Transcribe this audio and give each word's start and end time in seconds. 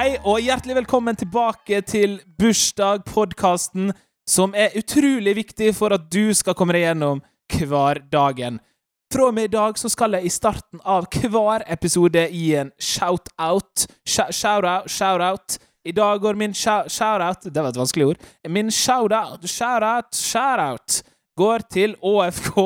Hei, 0.00 0.14
og 0.24 0.38
hjertelig 0.40 0.78
velkommen 0.78 1.16
tilbake 1.20 1.82
til 1.84 2.14
Bursdag-podkasten, 2.40 3.90
som 4.24 4.54
er 4.56 4.72
utrolig 4.80 5.34
viktig 5.36 5.74
for 5.76 5.92
at 5.92 6.06
du 6.08 6.32
skal 6.32 6.56
komme 6.56 6.72
deg 6.72 6.86
gjennom 6.86 7.20
hverdagen. 7.52 8.56
Fra 9.12 9.26
og 9.28 9.34
med 9.36 9.50
i 9.50 9.52
dag 9.52 9.76
så 9.76 9.90
skal 9.92 10.16
jeg 10.16 10.24
i 10.24 10.32
starten 10.32 10.80
av 10.88 11.04
hver 11.20 11.66
episode 11.68 12.22
gi 12.32 12.46
en 12.62 12.70
shout-out. 12.80 13.84
Shout-out, 14.08 14.88
shout-out. 14.88 15.58
I 15.84 15.92
dag 15.92 16.24
går 16.24 16.40
min 16.46 16.56
shout-out 16.56 17.44
Det 17.52 17.60
var 17.60 17.68
et 17.68 17.82
vanskelig 17.82 18.08
ord. 18.14 18.24
Min 18.48 18.72
shout-out, 18.72 19.44
shout-out, 19.44 20.16
shout-out 20.16 21.02
går 21.36 21.68
til 21.76 21.98
ÅFK. 22.00 22.56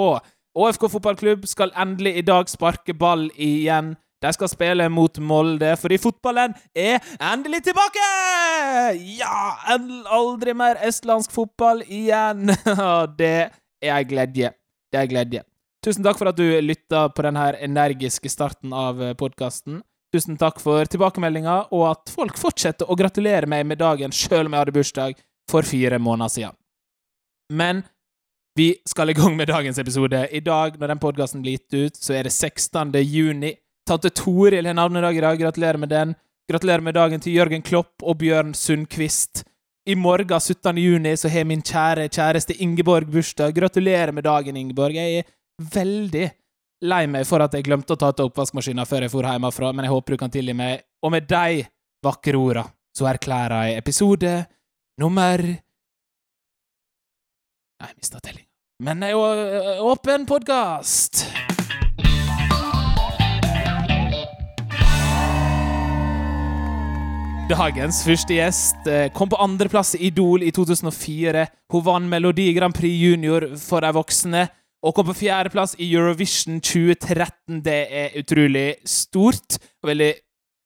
ÅFK 0.54 0.86
fotballklubb 0.86 1.50
skal 1.50 1.74
endelig 1.74 2.14
i 2.14 2.26
dag 2.30 2.46
sparke 2.46 2.94
ball 2.94 3.26
igjen. 3.34 3.96
De 4.24 4.32
skal 4.32 4.48
spille 4.48 4.88
mot 4.88 5.18
Molde, 5.20 5.74
fordi 5.76 5.98
fotballen 6.00 6.54
er 6.72 7.02
endelig 7.20 7.60
tilbake! 7.66 8.04
Ja! 9.18 9.40
Aldri 10.16 10.54
mer 10.56 10.80
estlandsk 10.86 11.34
fotball 11.34 11.82
igjen. 11.84 12.48
Det 13.20 13.34
er 13.84 13.96
ei 13.98 14.04
gledje. 14.08 14.54
Det 14.88 15.00
er 15.00 15.04
ei 15.04 15.12
gledje. 15.12 15.44
Tusen 15.84 16.06
takk 16.06 16.16
for 16.16 16.30
at 16.30 16.38
du 16.40 16.46
lytta 16.64 17.10
på 17.12 17.26
denne 17.26 17.50
energiske 17.66 18.30
starten 18.32 18.72
av 18.72 19.02
podkasten. 19.20 19.82
Tusen 20.14 20.38
takk 20.40 20.60
for 20.62 20.88
tilbakemeldinga, 20.88 21.56
og 21.74 21.88
at 21.90 22.12
folk 22.14 22.38
fortsetter 22.40 22.88
å 22.88 22.96
gratulere 22.96 23.50
meg 23.50 23.66
med 23.68 23.82
dagen 23.82 24.14
sjøl 24.14 24.46
om 24.46 24.54
jeg 24.54 24.62
hadde 24.62 24.76
bursdag 24.76 25.18
for 25.50 25.66
fire 25.68 25.98
måneder 26.00 26.32
siden. 26.32 26.56
Men 27.52 27.82
vi 28.56 28.70
skal 28.88 29.10
i 29.10 29.16
gang 29.18 29.36
med 29.36 29.50
dagens 29.50 29.78
episode. 29.82 30.22
I 30.30 30.40
dag, 30.40 30.78
når 30.80 30.94
den 30.94 31.02
podkasten 31.02 31.42
blir 31.42 31.58
gitt 31.58 31.74
ut, 31.74 31.96
så 31.98 32.14
er 32.14 32.28
det 32.28 32.32
16. 32.32 32.94
juni. 33.02 33.50
Tante 33.86 34.10
Toril 34.10 34.66
har 34.66 34.74
navnedag 34.74 35.16
i 35.16 35.20
dag. 35.20 35.38
Gratulerer 35.38 35.76
med 35.76 35.88
den. 35.88 36.14
Gratulerer 36.50 36.80
med 36.80 36.94
dagen 36.94 37.20
til 37.20 37.36
Jørgen 37.36 37.62
Klopp 37.62 38.02
og 38.02 38.18
Bjørn 38.20 38.54
Sundquist. 38.56 39.44
I 39.86 39.94
morgen, 39.94 40.40
17. 40.40 40.78
juni, 40.80 41.16
så 41.16 41.28
har 41.28 41.44
min 41.44 41.62
kjære 41.62 42.08
kjæreste 42.08 42.56
Ingeborg 42.64 43.10
bursdag. 43.12 43.52
Gratulerer 43.52 44.12
med 44.12 44.24
dagen, 44.24 44.56
Ingeborg. 44.56 44.96
Jeg 44.96 45.18
er 45.18 45.24
veldig 45.74 46.30
lei 46.84 47.04
meg 47.06 47.26
for 47.28 47.44
at 47.44 47.52
jeg 47.56 47.66
glemte 47.66 47.92
å 47.92 48.00
ta 48.00 48.12
til 48.12 48.30
oppvaskmaskinen 48.30 48.88
før 48.88 49.04
jeg 49.04 49.12
for 49.12 49.28
hjemmefra, 49.28 49.72
men 49.72 49.84
jeg 49.84 49.92
håper 49.92 50.16
du 50.16 50.20
kan 50.24 50.32
tilgi 50.32 50.56
meg. 50.56 50.84
Og 51.04 51.12
med 51.12 51.28
de 51.28 51.64
vakre 52.04 52.40
orda 52.40 52.64
så 52.96 53.08
erklærer 53.10 53.68
jeg 53.68 53.84
episode 53.84 54.34
nummer 55.00 55.44
Nei, 57.74 57.88
jeg 57.90 57.96
mista 57.98 58.20
tellinga. 58.22 58.48
Men 58.84 59.02
det 59.02 59.10
er 59.10 59.16
jo 59.18 59.90
åpen 59.92 60.24
podkast! 60.30 61.43
Dagens 67.44 67.98
første 68.06 68.32
gjest 68.38 68.86
eh, 68.88 69.10
kom 69.12 69.28
på 69.28 69.36
andreplass 69.36 69.92
i 69.98 70.06
Idol 70.08 70.42
i 70.46 70.50
2004. 70.54 71.42
Hun 71.74 71.82
vant 71.84 72.08
Melodi 72.08 72.46
Grand 72.56 72.72
Prix 72.72 72.96
Junior 72.96 73.44
for 73.60 73.84
de 73.84 73.90
voksne, 73.92 74.46
og 74.84 74.94
kom 74.96 75.10
på 75.10 75.16
fjerdeplass 75.18 75.76
i 75.76 75.90
Eurovision 75.92 76.62
2013. 76.64 77.60
Det 77.66 77.76
er 78.00 78.16
utrolig 78.20 78.78
stort 78.88 79.58
og 79.60 79.90
veldig 79.92 80.10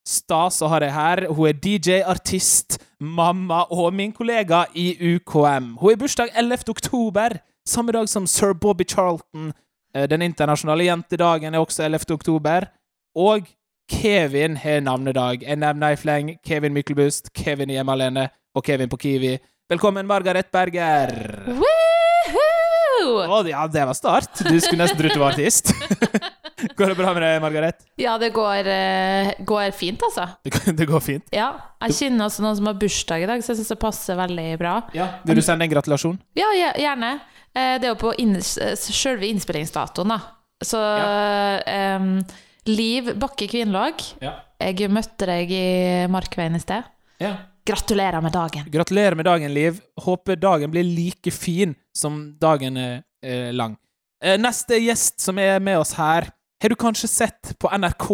stas 0.06 0.62
å 0.62 0.70
ha 0.70 0.78
deg 0.84 0.94
her. 0.94 1.24
Hun 1.34 1.50
er 1.50 1.58
DJ, 1.58 1.98
artist, 2.06 2.78
mamma 3.02 3.64
og 3.74 3.90
min 3.98 4.14
kollega 4.14 4.64
i 4.78 4.92
UKM. 5.16 5.74
Hun 5.82 5.90
har 5.90 6.00
bursdag 6.00 6.30
11. 6.38 6.62
oktober, 6.70 7.40
samme 7.66 7.98
dag 7.98 8.06
som 8.10 8.30
sir 8.30 8.54
Bobby 8.54 8.86
Charlton. 8.86 9.50
Eh, 9.94 10.06
Den 10.06 10.22
internasjonale 10.30 10.86
jentedagen 10.86 11.58
er 11.58 11.58
også 11.58 11.90
11. 11.90 12.14
oktober. 12.14 12.70
Og 13.18 13.50
Kevin 13.90 14.56
har 14.60 14.80
navnedag. 14.84 15.42
Jeg 15.42 15.56
nevner 15.60 15.94
i 15.94 15.98
fleng 16.00 16.34
Kevin 16.46 16.74
Myklebust, 16.76 17.30
Kevin 17.36 17.70
Hjemme 17.72 17.94
alene 17.94 18.26
og 18.56 18.64
Kevin 18.66 18.90
på 18.92 18.98
Kiwi. 19.00 19.36
Velkommen, 19.70 20.06
Margaret 20.08 20.50
Berger. 20.52 21.12
Woohoo! 21.48 23.14
Å, 23.28 23.40
ja, 23.48 23.62
det 23.70 23.84
var 23.88 23.96
start. 23.96 24.42
Du 24.48 24.56
skulle 24.60 24.82
nesten 24.84 24.98
trodd 25.00 25.14
du 25.16 25.20
var 25.22 25.32
artist. 25.34 25.72
går 26.78 26.90
det 26.92 26.96
bra 26.98 27.12
med 27.14 27.22
deg, 27.24 27.36
Margaret? 27.44 27.84
Ja, 28.00 28.16
det 28.20 28.30
går, 28.36 28.68
eh, 28.72 29.30
går 29.46 29.70
fint, 29.76 30.02
altså. 30.08 30.26
Det, 30.44 30.52
går- 30.56 30.76
det 30.80 30.88
går 30.90 31.04
fint? 31.04 31.24
Ja, 31.34 31.50
Jeg 31.86 31.94
kjenner 32.00 32.26
også 32.28 32.42
noen 32.44 32.58
som 32.58 32.68
har 32.68 32.78
bursdag 32.80 33.24
i 33.24 33.28
dag, 33.30 33.44
så 33.44 33.52
jeg 33.54 33.60
syns 33.62 33.72
det 33.72 33.78
passer 33.84 34.18
veldig 34.18 34.48
bra. 34.60 34.74
Ja. 34.96 35.06
Vil 35.28 35.38
du 35.40 35.44
sende 35.46 35.64
en 35.68 35.72
gratulasjon? 35.72 36.18
Ja, 36.36 36.50
gjerne. 36.76 37.14
Eh, 37.54 37.76
Det 37.78 37.88
er 37.88 37.94
jo 37.94 38.00
på 38.02 38.12
in 38.20 38.36
selve 38.42 39.28
innspillingsdatoen, 39.30 40.12
da. 40.16 40.20
Så 40.64 40.80
em, 41.70 42.10
Liv 42.68 43.14
Bakke 43.18 43.48
Kvinlaag, 43.50 44.02
Ja. 44.22 44.34
jeg 44.60 44.90
møtte 44.90 45.26
deg 45.26 45.50
i 45.50 46.06
Markveien 46.12 46.56
i 46.56 46.60
sted. 46.64 46.84
ja. 47.20 47.36
Gratulerer 47.68 48.22
med 48.24 48.32
dagen. 48.32 48.64
Gratulerer 48.72 49.14
med 49.14 49.26
dagen, 49.26 49.52
Liv. 49.52 49.80
Håper 50.00 50.36
dagen 50.40 50.70
blir 50.72 50.82
like 50.88 51.28
fin 51.30 51.74
som 51.94 52.32
dagen 52.40 52.78
er 52.80 53.02
eh, 53.22 53.50
lang. 53.52 53.74
Eh, 54.24 54.38
neste 54.40 54.78
gjest 54.80 55.20
som 55.20 55.36
er 55.38 55.58
med 55.60 55.76
oss 55.78 55.92
her, 55.98 56.30
har 56.62 56.68
du 56.72 56.74
kanskje 56.74 57.08
sett 57.12 57.52
på 57.60 57.68
NRK, 57.68 58.06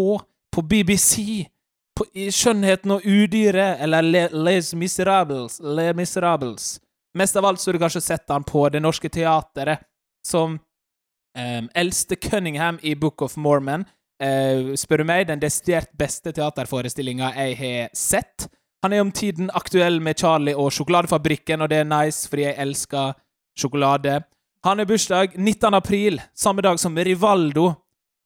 på 0.50 0.62
BBC, 0.62 1.46
på 1.94 2.04
Skjønnheten 2.34 2.90
og 2.96 3.06
udyret, 3.06 3.78
eller 3.80 4.02
Le, 4.02 4.24
Les 4.32 4.74
Miserables, 4.74 5.60
Les 5.62 5.94
Miserables. 5.94 6.80
Mest 7.14 7.36
av 7.36 7.44
alt 7.46 7.60
så 7.62 7.70
har 7.70 7.78
du 7.78 7.84
kanskje 7.84 8.02
sett 8.02 8.26
han 8.28 8.42
på 8.42 8.66
Det 8.74 8.82
Norske 8.82 9.08
Teatret, 9.08 9.86
som 10.26 10.58
um, 10.58 11.68
eldste 11.76 12.16
Cunningham 12.16 12.80
i 12.82 12.96
Book 12.96 13.22
of 13.22 13.36
Mormon. 13.36 13.86
Eh, 14.22 14.74
spør 14.78 15.02
du 15.02 15.08
meg, 15.08 15.26
den 15.28 15.42
desidert 15.42 15.90
beste 15.98 16.32
teaterforestillinga 16.34 17.32
jeg 17.34 17.56
har 17.58 17.96
sett. 17.98 18.46
Han 18.84 18.92
er 18.92 19.02
om 19.02 19.10
tiden 19.14 19.50
aktuell 19.56 19.98
med 20.04 20.20
Charlie 20.20 20.54
og 20.54 20.70
Sjokoladefabrikken, 20.76 21.64
og 21.64 21.70
det 21.72 21.82
er 21.82 21.88
nice, 21.88 22.28
fordi 22.28 22.46
jeg 22.46 22.58
elsker 22.66 23.16
sjokolade. 23.58 24.20
Han 24.64 24.80
har 24.80 24.88
bursdag 24.88 25.38
19. 25.38 25.74
april, 25.74 26.20
samme 26.34 26.62
dag 26.64 26.78
som 26.80 26.96
Rivaldo, 26.96 27.70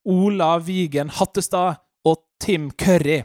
Ola 0.08 0.56
Vigen 0.62 1.10
Hattestad 1.14 1.80
og 2.06 2.22
Tim 2.42 2.70
Curry. 2.70 3.22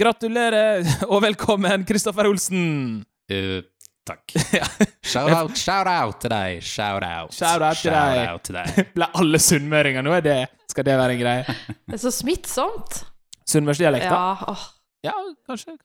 Gratulerer 0.00 0.84
og 1.12 1.22
velkommen, 1.24 1.86
Kristoffer 1.88 2.28
Olsen! 2.30 3.04
Eh, 3.30 3.62
takk. 4.08 4.34
Ja. 4.58 4.66
Shout-out 5.02 5.56
shout 5.58 5.88
out 5.90 6.18
til 6.22 6.32
deg. 6.32 6.62
Shout-out. 6.66 7.34
Shout-out 7.36 7.78
til. 7.80 7.90
Shout-out 7.92 8.44
til 8.48 8.58
deg. 8.58 8.80
Ble 8.96 9.08
alle 9.20 9.40
sunnmøringer 9.42 10.04
nå? 10.06 10.14
Er 10.18 10.24
det, 10.26 10.38
skal 10.70 10.86
det 10.88 10.96
være 11.00 11.16
en 11.16 11.22
greie? 11.22 11.56
Det 11.86 11.98
er 11.98 12.02
så 12.02 12.12
smittsomt. 12.14 13.02
Sunnmørsdialekter? 13.48 14.12
Ja, 14.12 14.52
åh. 14.52 14.66
Ja, 15.02 15.14
kanskje. 15.48 15.76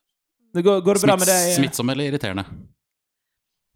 Det 0.54 0.64
går, 0.66 0.82
går 0.86 1.00
det 1.00 1.08
bra 1.08 1.16
med 1.20 1.30
deg? 1.30 1.54
Smittsom 1.58 1.90
eller 1.94 2.12
irriterende? 2.12 2.46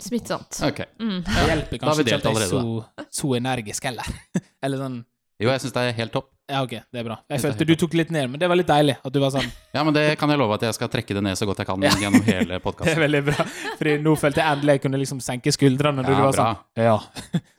Smittsomt. 0.01 0.61
Ok. 0.65 0.79
Mm. 1.01 1.19
Det 1.27 1.47
hjelper 1.49 1.81
kanskje 1.81 2.05
ikke 2.07 2.17
at 2.17 2.27
jeg 2.29 2.41
er 2.41 2.49
så, 2.49 2.61
så 3.21 3.33
energisk 3.37 3.85
heller. 3.89 4.07
Eller 4.65 4.77
sånn 4.77 4.97
Jo, 5.41 5.49
jeg 5.49 5.61
syns 5.63 5.73
det 5.73 5.81
er 5.89 5.95
helt 5.97 6.11
topp. 6.13 6.27
Ja, 6.51 6.59
OK, 6.65 6.73
det 6.91 6.99
er 6.99 7.05
bra. 7.07 7.15
Jeg 7.31 7.41
følte 7.41 7.65
du 7.65 7.71
tok 7.79 7.93
litt 7.95 8.09
ned, 8.13 8.27
men 8.33 8.39
det 8.41 8.47
var 8.51 8.59
litt 8.59 8.67
deilig 8.69 8.97
at 9.01 9.13
du 9.15 9.19
var 9.23 9.31
sånn. 9.33 9.47
Ja, 9.75 9.83
men 9.87 9.95
det 9.95 10.03
kan 10.19 10.29
jeg 10.29 10.37
love 10.41 10.57
at 10.57 10.65
jeg 10.67 10.75
skal 10.75 10.89
trekke 10.91 11.15
det 11.17 11.23
ned 11.23 11.37
så 11.39 11.47
godt 11.49 11.61
jeg 11.63 11.69
kan 11.69 11.81
gjennom 11.81 12.25
hele 12.27 12.59
Det 12.83 12.91
er 12.91 12.99
veldig 13.05 13.21
bra. 13.29 13.45
Fordi 13.79 13.95
nå 14.03 14.13
følte 14.19 14.43
jeg 14.43 14.57
endelig 14.57 14.75
jeg 14.77 14.83
kunne 14.83 14.99
liksom 15.01 15.21
senke 15.23 15.53
skuldrene. 15.55 16.03
Når 16.03 16.11
Ja, 16.11 16.17
du 16.19 16.23
var 16.27 16.35
bra. 16.35 16.49
sånn 16.51 16.85
Ja. 16.85 16.97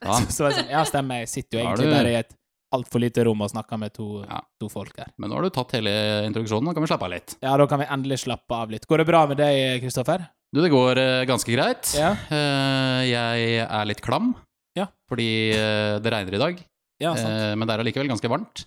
Ja. 0.04 0.18
Så, 0.20 0.30
så 0.36 0.44
var 0.46 0.56
sånn 0.60 0.70
Ja, 0.70 0.84
stemmer. 0.88 1.22
Jeg 1.24 1.32
sitter 1.32 1.58
jo 1.58 1.64
egentlig 1.64 1.88
du- 1.90 1.96
bare 1.96 2.12
i 2.12 2.18
et 2.20 2.36
altfor 2.72 3.02
lite 3.04 3.24
rom 3.28 3.42
og 3.44 3.50
snakker 3.52 3.76
med 3.80 3.92
to, 3.92 4.06
Ja. 4.28 4.38
to 4.60 4.68
folk 4.72 4.94
her. 4.96 5.10
Men 5.20 5.28
nå 5.28 5.36
har 5.36 5.42
du 5.44 5.50
tatt 5.52 5.72
hele 5.76 5.90
introduksjonen, 6.28 6.68
nå 6.70 6.72
kan 6.76 6.84
vi 6.86 6.88
slappe 6.88 7.04
av 7.04 7.10
litt. 7.12 7.34
Ja, 7.42 7.56
da 7.60 7.66
kan 7.68 7.80
vi 7.82 7.88
endelig 7.90 8.22
slappe 8.24 8.54
av 8.62 8.70
litt. 8.72 8.86
Går 8.88 9.02
det 9.02 9.06
bra 9.10 9.26
med 9.28 9.36
deg, 9.42 9.82
Kristoffer? 9.82 10.24
Du, 10.52 10.60
det 10.60 10.70
går 10.72 11.00
eh, 11.00 11.24
ganske 11.28 11.52
greit. 11.52 11.92
Ja. 11.96 12.12
Eh, 12.32 13.02
jeg 13.10 13.60
er 13.64 13.84
litt 13.88 14.00
klam, 14.04 14.34
Ja. 14.76 14.86
fordi 15.08 15.28
eh, 15.52 15.98
det 16.04 16.12
regner 16.12 16.36
i 16.36 16.40
dag. 16.40 16.62
Ja. 17.02 17.12
Eh, 17.18 17.54
men 17.58 17.66
det 17.68 17.74
er 17.74 17.82
allikevel 17.84 18.10
ganske 18.12 18.30
varmt. 18.32 18.64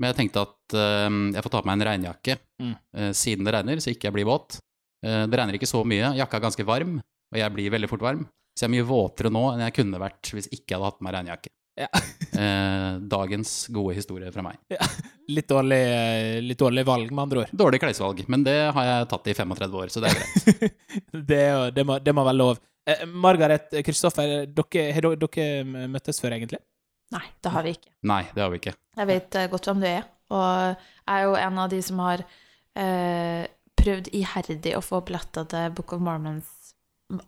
Men 0.00 0.10
jeg 0.10 0.16
tenkte 0.16 0.42
at 0.46 0.74
eh, 0.80 1.08
jeg 1.36 1.44
får 1.44 1.52
ta 1.52 1.60
på 1.62 1.68
meg 1.70 1.78
en 1.80 1.86
regnjakke 1.90 2.38
Mm. 2.60 2.74
eh, 2.96 3.10
siden 3.16 3.46
det 3.46 3.52
regner, 3.56 3.80
så 3.80 3.92
ikke 3.92 4.08
jeg 4.10 4.14
blir 4.18 4.26
våt. 4.28 4.58
Eh, 5.04 5.22
det 5.30 5.38
regner 5.38 5.56
ikke 5.56 5.68
så 5.70 5.80
mye, 5.88 6.10
jakka 6.18 6.36
er 6.38 6.44
ganske 6.44 6.64
varm, 6.68 6.98
og 7.32 7.38
jeg 7.40 7.52
blir 7.56 7.70
veldig 7.72 7.88
fort 7.88 8.02
varm. 8.04 8.26
Så 8.56 8.66
jeg 8.66 8.68
er 8.68 8.74
mye 8.74 8.88
våtere 8.88 9.30
nå 9.32 9.42
enn 9.54 9.62
jeg 9.64 9.74
kunne 9.78 10.00
vært 10.02 10.32
hvis 10.34 10.48
ikke 10.52 10.74
jeg 10.74 10.76
hadde 10.80 10.88
hatt 10.90 10.98
på 11.00 11.06
meg 11.08 11.14
regnjakke. 11.18 11.52
Ja. 11.80 11.88
Eh, 12.40 12.92
dagens 13.10 13.66
gode 13.74 13.96
historie 13.98 14.30
fra 14.32 14.40
meg. 14.46 14.56
Litt 15.28 15.48
dårlig, 15.50 15.76
eh, 15.76 16.36
litt 16.40 16.56
dårlig 16.60 16.84
valg, 16.88 17.10
med 17.10 17.22
andre 17.24 17.40
ord. 17.42 17.50
Dårlig 17.52 17.80
klesvalg, 17.82 18.22
men 18.32 18.44
det 18.46 18.54
har 18.72 18.86
jeg 18.86 19.08
tatt 19.10 19.28
i 19.28 19.34
35 19.34 19.74
år, 19.82 19.90
så 19.92 20.00
det 20.00 20.08
er 20.12 20.20
greit. 20.20 20.78
det, 21.32 21.40
det, 21.76 21.84
må, 21.84 21.98
det 22.00 22.14
må 22.16 22.24
være 22.24 22.38
lov. 22.38 22.60
Margaret, 23.12 23.74
Kristoffer, 23.84 24.46
dere, 24.46 24.86
har 24.94 25.04
dere, 25.04 25.18
dere 25.20 25.88
møttes 25.92 26.22
før, 26.22 26.38
egentlig? 26.38 26.62
Nei, 27.10 27.24
det 27.42 27.50
har 27.54 27.64
vi 27.66 27.72
ikke. 27.74 27.90
Nei, 28.06 28.22
det 28.34 28.42
har 28.44 28.50
vi 28.52 28.60
ikke. 28.60 28.74
Jeg 29.00 29.08
vet 29.10 29.34
eh, 29.40 29.48
godt 29.50 29.66
hvem 29.70 29.80
du 29.82 29.86
er, 29.90 30.04
og 30.30 30.46
jeg 30.46 31.16
er 31.16 31.24
jo 31.26 31.34
en 31.40 31.58
av 31.64 31.70
de 31.72 31.80
som 31.82 31.98
har 32.04 32.22
eh, 32.78 33.46
prøvd 33.80 34.10
iherdig 34.14 34.76
å 34.78 34.82
få 34.84 35.00
billetter 35.08 35.48
til 35.50 35.72
Book 35.74 35.94
of 35.96 36.02
Mormons 36.04 36.50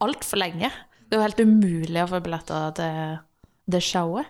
altfor 0.04 0.38
lenge. 0.38 0.70
Det 1.08 1.16
er 1.16 1.20
jo 1.20 1.24
helt 1.26 1.40
umulig 1.42 2.02
å 2.04 2.10
få 2.12 2.20
billetter 2.24 2.76
til 2.78 3.16
det 3.72 3.80
showet. 3.82 4.28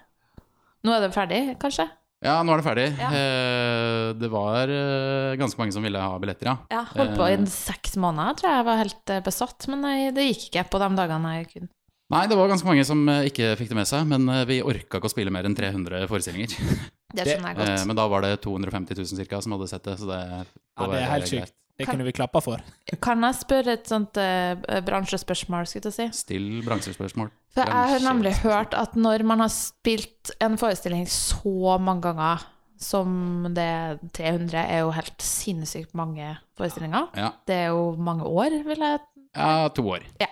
Nå 0.82 0.94
er 0.96 1.04
det 1.04 1.12
ferdig, 1.14 1.42
kanskje? 1.62 1.84
Ja, 2.22 2.36
nå 2.46 2.54
er 2.54 2.60
det 2.62 2.66
ferdig. 2.66 2.86
Ja. 3.02 3.10
Eh, 3.18 4.08
det 4.18 4.28
var 4.32 4.70
eh, 4.70 5.34
ganske 5.40 5.58
mange 5.60 5.74
som 5.74 5.82
ville 5.84 5.98
ha 6.00 6.16
billetter, 6.22 6.48
ja. 6.52 6.56
Ja, 6.72 6.82
holdt 6.94 7.16
på 7.18 7.26
i 7.28 7.36
Eh. 7.36 7.44
seks 7.50 7.96
måneder, 8.00 8.36
tror 8.38 8.48
jeg 8.50 8.60
jeg 8.62 8.66
var 8.70 8.80
helt 8.80 9.10
eh, 9.14 9.22
besatt, 9.26 9.66
men 9.70 9.82
nei, 9.84 9.96
det 10.14 10.28
gikk 10.30 10.48
ikke 10.48 10.64
på 10.72 10.80
de 10.82 10.88
dagene 10.98 11.32
jeg 11.40 11.48
kunne. 11.52 11.70
Nei, 12.12 12.26
det 12.28 12.36
var 12.36 12.50
ganske 12.50 12.68
mange 12.68 12.84
som 12.84 13.00
eh, 13.08 13.26
ikke 13.30 13.54
fikk 13.56 13.70
det 13.72 13.78
med 13.78 13.88
seg, 13.88 14.04
men 14.10 14.26
eh, 14.28 14.42
vi 14.48 14.58
orka 14.64 14.98
ikke 15.00 15.08
å 15.08 15.12
spille 15.12 15.32
mer 15.32 15.46
enn 15.48 15.56
300 15.56 16.04
forestillinger. 16.10 16.52
Det 17.16 17.26
skjønner 17.28 17.50
jeg 17.52 17.58
Eh, 17.60 17.72
godt. 17.76 17.86
men 17.90 17.96
da 17.98 18.04
var 18.08 18.22
det 18.24 18.30
250 18.44 18.96
000 18.96 19.18
cirka 19.20 19.40
som 19.44 19.52
hadde 19.52 19.66
sett 19.68 19.84
det, 19.84 19.98
så 20.00 20.06
det 20.08 20.20
Ja, 20.22 20.86
det 20.88 21.00
er 21.02 21.10
helt 21.10 21.26
sykt. 21.28 21.42
sjukt. 21.50 21.58
Det 21.80 21.86
kunne 21.88 22.04
vi 22.06 22.12
klappa 22.16 22.40
for. 22.44 22.60
Kan 23.04 23.24
jeg 23.24 23.36
spørre 23.40 23.74
et 23.78 23.88
sånt 23.88 24.16
uh, 24.20 24.80
bransjespørsmål, 24.86 25.64
skulle 25.68 25.88
jeg 25.90 25.96
si? 25.96 26.06
Still 26.22 26.48
bransjespørsmål. 26.64 27.30
For 27.56 27.64
jeg 27.68 27.90
har 27.92 28.04
nemlig 28.04 28.32
hørt 28.44 28.76
at 28.76 28.92
når 28.96 29.24
man 29.28 29.40
har 29.44 29.50
spilt 29.52 30.30
en 30.44 30.56
forestilling 30.60 31.04
så 31.10 31.78
mange 31.80 32.04
ganger 32.12 32.44
som 32.82 33.48
det 33.56 33.68
300 34.16 34.56
er 34.62 34.82
jo 34.84 34.92
helt 34.96 35.24
sinnssykt 35.24 35.92
mange 35.98 36.28
forestillinger. 36.60 37.08
Ja. 37.18 37.32
Det 37.48 37.56
er 37.66 37.72
jo 37.72 37.90
mange 37.98 38.24
år, 38.28 38.56
vil 38.68 38.84
jeg 38.88 39.00
ja, 39.36 39.68
to 39.72 39.84
år. 39.96 40.04
Ja. 40.20 40.28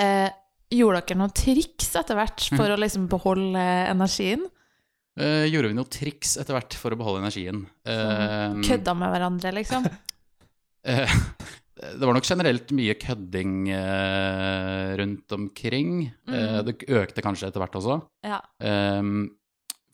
eh, 0.00 0.28
Gjorde 0.74 1.02
dere 1.06 1.18
noen 1.20 1.34
triks 1.36 1.92
etter 1.94 2.18
hvert 2.18 2.48
Mm. 2.50 2.56
for 2.58 2.72
å 2.74 2.78
liksom 2.80 3.04
beholde 3.10 3.64
energien? 3.92 4.42
Uh, 5.16 5.46
gjorde 5.48 5.70
vi 5.70 5.76
noen 5.78 5.88
triks 5.88 6.34
etter 6.36 6.56
hvert 6.56 6.74
for 6.76 6.92
å 6.92 6.98
beholde 6.98 7.22
energien? 7.22 7.62
Uh, 7.86 8.58
Kødda 8.66 8.92
med 8.98 9.14
hverandre, 9.14 9.52
liksom? 9.54 9.86
uh, 9.86 11.14
det 11.96 12.02
var 12.02 12.12
nok 12.18 12.26
generelt 12.28 12.74
mye 12.76 12.96
kødding 13.00 13.70
rundt 15.00 15.32
omkring. 15.32 16.10
Mm. 16.26 16.64
det 16.66 16.76
økte 16.88 17.22
kanskje 17.24 17.48
etter 17.48 17.62
hvert 17.62 17.76
også. 17.78 17.96
Ja. 18.26 18.38
Ehm, 18.64 19.28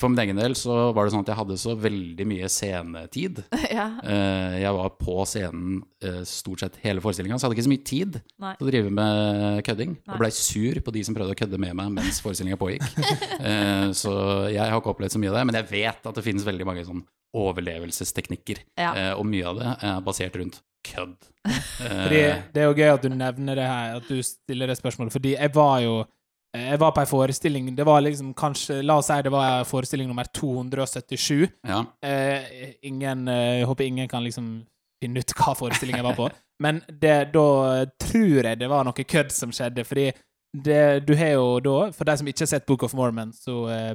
for 0.03 0.11
min 0.13 0.21
egen 0.25 0.39
del 0.39 0.55
så 0.59 0.91
var 0.95 1.07
det 1.07 1.15
sånn 1.15 1.23
at 1.25 1.31
jeg 1.31 1.39
hadde 1.39 1.59
så 1.61 1.75
veldig 1.79 2.27
mye 2.29 2.49
scenetid. 2.51 3.43
ja. 3.79 3.87
Eh, 4.03 4.59
jeg 4.65 4.77
var 4.77 4.93
på 4.99 5.17
scenen 5.29 5.81
eh, 6.03 6.23
stort 6.29 6.65
sett 6.65 6.79
hele 6.83 7.03
forestillinga, 7.05 7.39
så 7.39 7.47
jeg 7.47 7.51
hadde 7.51 7.59
ikke 7.59 7.69
så 7.69 7.73
mye 7.73 7.87
tid 7.89 8.19
Nei. 8.43 8.55
til 8.59 8.67
å 8.67 8.73
drive 8.73 8.95
med 8.99 9.63
kødding. 9.69 9.95
Nei. 10.01 10.15
Og 10.17 10.23
blei 10.25 10.31
sur 10.37 10.81
på 10.85 10.95
de 10.97 11.05
som 11.07 11.17
prøvde 11.17 11.37
å 11.37 11.39
kødde 11.39 11.61
med 11.63 11.77
meg 11.79 11.93
mens 12.01 12.23
forestillinga 12.25 12.61
pågikk. 12.61 12.89
Eh, 13.43 13.89
så 13.97 14.13
jeg 14.53 14.61
har 14.61 14.77
ikke 14.77 14.93
opplevd 14.93 15.15
så 15.17 15.21
mye 15.21 15.31
av 15.33 15.37
det, 15.41 15.43
men 15.49 15.57
jeg 15.59 15.67
vet 15.71 16.07
at 16.07 16.15
det 16.17 16.23
finnes 16.25 16.45
veldig 16.47 16.67
mange 16.69 16.85
sånn 16.87 17.01
overlevelsesteknikker. 17.37 18.61
Ja. 18.79 18.93
Og 19.17 19.27
mye 19.27 19.49
av 19.49 19.59
det 19.59 19.71
er 19.89 20.05
basert 20.07 20.37
rundt 20.39 20.61
kødd. 20.87 21.17
Fordi 21.81 22.21
Det 22.55 22.63
er 22.63 22.69
jo 22.69 22.77
gøy 22.77 22.93
at 22.93 23.03
du 23.03 23.09
nevner 23.11 23.59
det 23.59 23.67
her, 23.67 23.97
at 23.99 24.07
du 24.07 24.23
stiller 24.27 24.71
det 24.71 24.79
spørsmålet, 24.79 25.15
fordi 25.15 25.35
jeg 25.35 25.55
var 25.57 25.81
jo 25.83 25.97
jeg 26.53 26.81
var 26.83 26.93
på 26.93 27.01
ei 27.01 27.09
forestilling 27.09 27.71
Det 27.77 27.85
var 27.89 28.03
liksom 28.05 28.35
kanskje 28.37 28.83
La 28.85 28.99
oss 29.01 29.09
si 29.09 29.17
det 29.25 29.33
var 29.33 29.65
forestilling 29.65 30.11
nummer 30.11 30.29
277. 30.29 31.49
ja. 31.69 31.85
Eh, 32.05 32.75
ingen 32.83 33.29
eh, 33.29 33.61
Jeg 33.61 33.71
håper 33.71 33.85
ingen 33.85 34.09
kan 34.09 34.25
liksom 34.25 34.67
finne 35.03 35.19
ut 35.19 35.33
hva 35.35 35.55
forestillingen 35.59 36.05
var 36.05 36.15
på. 36.15 36.29
Men 36.63 36.83
det, 36.87 37.33
da 37.35 37.87
tror 37.99 38.47
jeg 38.47 38.59
det 38.61 38.69
var 38.71 38.85
noe 38.87 39.07
kødd 39.15 39.33
som 39.35 39.51
skjedde, 39.55 39.83
fordi 39.89 40.13
det, 40.53 41.07
du 41.09 41.15
har 41.17 41.33
jo 41.39 41.47
da 41.65 41.77
For 41.97 42.07
de 42.07 42.17
som 42.21 42.29
ikke 42.29 42.45
har 42.45 42.51
sett 42.53 42.69
Book 42.69 42.85
of 42.87 42.95
Mormon, 42.95 43.33
så 43.33 43.57
eh, 43.73 43.95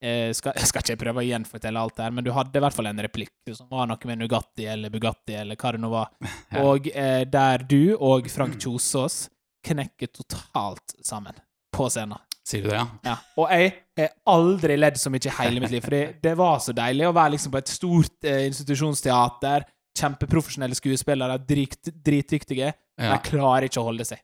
eh, 0.00 0.32
skal, 0.34 0.56
jeg 0.56 0.68
skal 0.72 0.86
ikke 0.86 1.02
prøve 1.04 1.22
å 1.22 1.26
gjenfortelle 1.28 1.84
alt 1.84 1.98
det 1.98 2.06
her, 2.08 2.16
men 2.16 2.26
du 2.26 2.32
hadde 2.34 2.58
i 2.58 2.64
hvert 2.64 2.76
fall 2.76 2.90
en 2.90 3.04
replikk 3.06 3.52
som 3.52 3.68
var 3.70 3.90
noe 3.90 4.10
med 4.10 4.22
Nugatti 4.24 4.66
eller 4.72 4.92
Bugatti 4.94 5.36
eller 5.38 5.60
hva 5.60 5.74
det 5.76 5.84
nå 5.84 5.92
var, 5.92 6.10
og 6.64 6.88
eh, 6.90 7.22
der 7.28 7.68
du 7.68 7.94
og 7.98 8.30
Frank 8.32 8.56
Kjosås 8.56 9.26
knekker 9.64 10.10
totalt 10.12 10.96
sammen 11.04 11.36
på 11.74 11.88
scenen. 11.92 12.20
Sier 12.44 12.64
du 12.64 12.68
det, 12.68 12.76
ja? 12.76 12.84
Ja. 13.06 13.14
Og 13.40 13.48
jeg 13.54 13.70
har 13.96 14.10
aldri 14.28 14.76
ledd 14.76 14.98
så 15.00 15.08
mye 15.12 15.22
i 15.24 15.32
hele 15.38 15.62
mitt 15.62 15.72
liv, 15.72 15.84
for 15.84 15.94
det 16.26 16.34
var 16.36 16.58
så 16.60 16.74
deilig 16.76 17.06
å 17.08 17.14
være 17.16 17.34
liksom 17.36 17.54
på 17.54 17.60
et 17.62 17.72
stort 17.72 18.28
eh, 18.28 18.44
institusjonsteater. 18.50 19.64
Kjempeprofesjonelle 19.94 20.76
skuespillere, 20.76 21.38
drit, 21.48 21.78
dritdyktige. 22.04 22.72
ja. 22.74 23.14
jeg 23.14 23.24
klarer 23.30 23.68
ikke 23.68 23.80
å 23.80 23.88
holde 23.88 24.06
seg. 24.08 24.20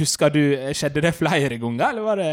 Husker 0.00 0.32
du, 0.34 0.42
Skjedde 0.74 1.02
det 1.04 1.14
flere 1.14 1.58
ganger, 1.60 1.92
eller 1.92 2.06
var 2.06 2.22
det, 2.22 2.32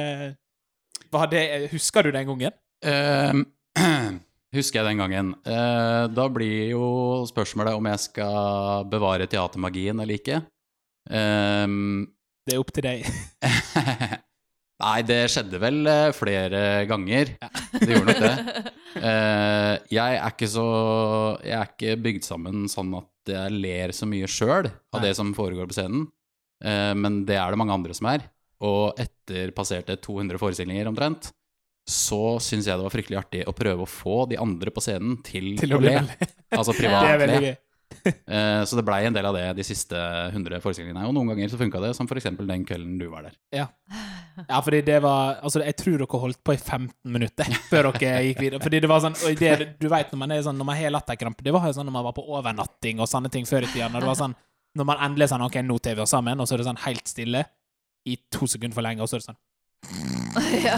var 1.13 1.27
det 1.30 1.44
Husker 1.74 2.07
du 2.07 2.13
den 2.16 2.30
gangen? 2.31 2.56
Uh, 2.86 3.44
husker 4.57 4.80
jeg 4.80 4.88
den 4.88 5.04
gangen. 5.04 5.36
Uh, 5.45 6.07
da 6.13 6.30
blir 6.31 6.72
jo 6.72 6.88
spørsmålet 7.30 7.77
om 7.77 7.92
jeg 7.92 8.06
skal 8.07 8.88
bevare 8.89 9.27
teatermagien 9.30 10.00
eller 10.00 10.22
ikke. 10.22 10.42
Ehm, 11.13 12.07
Det 12.46 12.56
er 12.56 12.62
opp 12.62 12.72
til 12.76 12.86
deg. 12.86 13.06
Nei, 14.86 14.98
det 15.08 15.22
skjedde 15.32 15.60
vel 15.64 15.88
eh, 15.88 16.12
flere 16.14 16.62
ganger. 16.90 17.32
Det 17.74 17.92
gjorde 17.92 18.12
nok 18.12 18.26
det. 18.26 18.36
Eh, 18.96 19.74
jeg 19.92 20.16
er 20.16 20.30
ikke 20.32 20.48
så 20.48 20.64
Jeg 21.44 21.52
er 21.58 21.66
ikke 21.68 21.96
bygd 22.00 22.24
sammen 22.24 22.62
sånn 22.72 22.94
at 22.96 23.28
jeg 23.28 23.52
ler 23.52 23.92
så 23.92 24.08
mye 24.08 24.30
sjøl 24.32 24.70
av 24.70 25.02
Nei. 25.02 25.02
det 25.04 25.12
som 25.18 25.34
foregår 25.36 25.68
på 25.68 25.76
scenen, 25.76 26.06
Eh, 26.64 26.94
men 26.96 27.24
det 27.28 27.38
er 27.40 27.52
det 27.52 27.60
mange 27.60 27.76
andre 27.76 27.96
som 27.98 28.08
er. 28.12 28.24
Og 28.66 28.96
etter 29.02 29.52
passerte 29.56 29.98
200 30.02 30.40
forestillinger 30.42 30.88
omtrent, 30.90 31.32
så 31.86 32.38
syns 32.42 32.66
jeg 32.70 32.80
det 32.80 32.86
var 32.88 32.94
fryktelig 32.94 33.20
artig 33.20 33.42
å 33.46 33.54
prøve 33.54 33.86
å 33.86 33.90
få 33.90 34.24
de 34.32 34.40
andre 34.42 34.72
på 34.74 34.82
scenen 34.82 35.20
til, 35.26 35.52
Til 35.60 35.76
å 35.76 35.82
å 35.82 35.84
le. 35.84 36.00
Altså 36.56 36.74
Det 36.78 36.80
er 36.80 36.82
privat 36.82 37.44
le. 37.44 37.54
Eh, 38.06 38.62
så 38.68 38.78
det 38.78 38.84
blei 38.86 39.00
en 39.08 39.16
del 39.16 39.26
av 39.26 39.34
det 39.34 39.44
de 39.58 39.64
siste 39.66 39.98
100 39.98 40.60
forestillingene. 40.62 41.08
Og 41.08 41.14
noen 41.16 41.32
ganger 41.32 41.50
så 41.50 41.58
funka 41.58 41.80
det, 41.82 41.92
som 41.98 42.06
f.eks. 42.10 42.28
den 42.38 42.66
kvelden 42.68 43.00
du 43.00 43.08
var 43.10 43.26
der. 43.26 43.36
Ja, 43.56 44.60
fordi 44.60 44.82
det 44.86 44.98
var 45.02 45.40
Altså, 45.46 45.62
jeg 45.64 45.78
tror 45.80 46.02
dere 46.02 46.20
holdt 46.22 46.42
på 46.46 46.54
i 46.54 46.60
15 46.60 46.92
minutter 47.16 47.50
før 47.72 47.90
dere 47.96 48.26
gikk 48.28 48.42
videre. 48.44 48.62
Fordi 48.62 48.82
det 48.84 48.90
var 48.92 49.02
sånn 49.06 49.16
og 49.16 49.40
det, 49.40 49.54
Du 49.82 49.88
vet 49.90 50.12
når 50.12 50.22
man 50.22 50.36
er 50.36 50.44
sånn 50.46 50.60
Når 50.60 50.68
man 50.68 50.78
har 50.80 50.94
latterkrampe 50.94 51.46
Det 51.46 51.54
var 51.56 51.66
jo 51.70 51.78
sånn 51.78 51.88
når 51.88 51.96
man 51.96 52.08
var 52.10 52.18
på 52.18 52.26
overnatting 52.36 53.00
og 53.02 53.10
sånne 53.10 53.32
ting 53.34 53.48
før 53.50 53.66
i 53.66 53.72
tida. 53.72 53.88
Når 53.94 54.06
det 54.06 54.12
var 54.12 54.20
sånn 54.22 54.36
Når 54.76 54.90
man 54.92 55.02
endelig 55.08 55.30
sånn 55.32 55.46
OK, 55.48 55.58
nå 55.64 55.80
tar 55.80 55.98
vi 55.98 56.04
oss 56.04 56.14
sammen, 56.14 56.42
og 56.42 56.50
så 56.50 56.58
er 56.58 56.62
det 56.62 56.68
sånn 56.70 56.84
helt 56.84 57.10
stille 57.10 57.46
i 58.06 58.18
to 58.30 58.50
sekunder 58.50 58.76
for 58.76 58.86
lenge, 58.86 59.02
og 59.02 59.10
så 59.10 59.18
er 59.18 59.24
det 59.24 59.30
sånn 59.32 59.42
ja. 60.66 60.76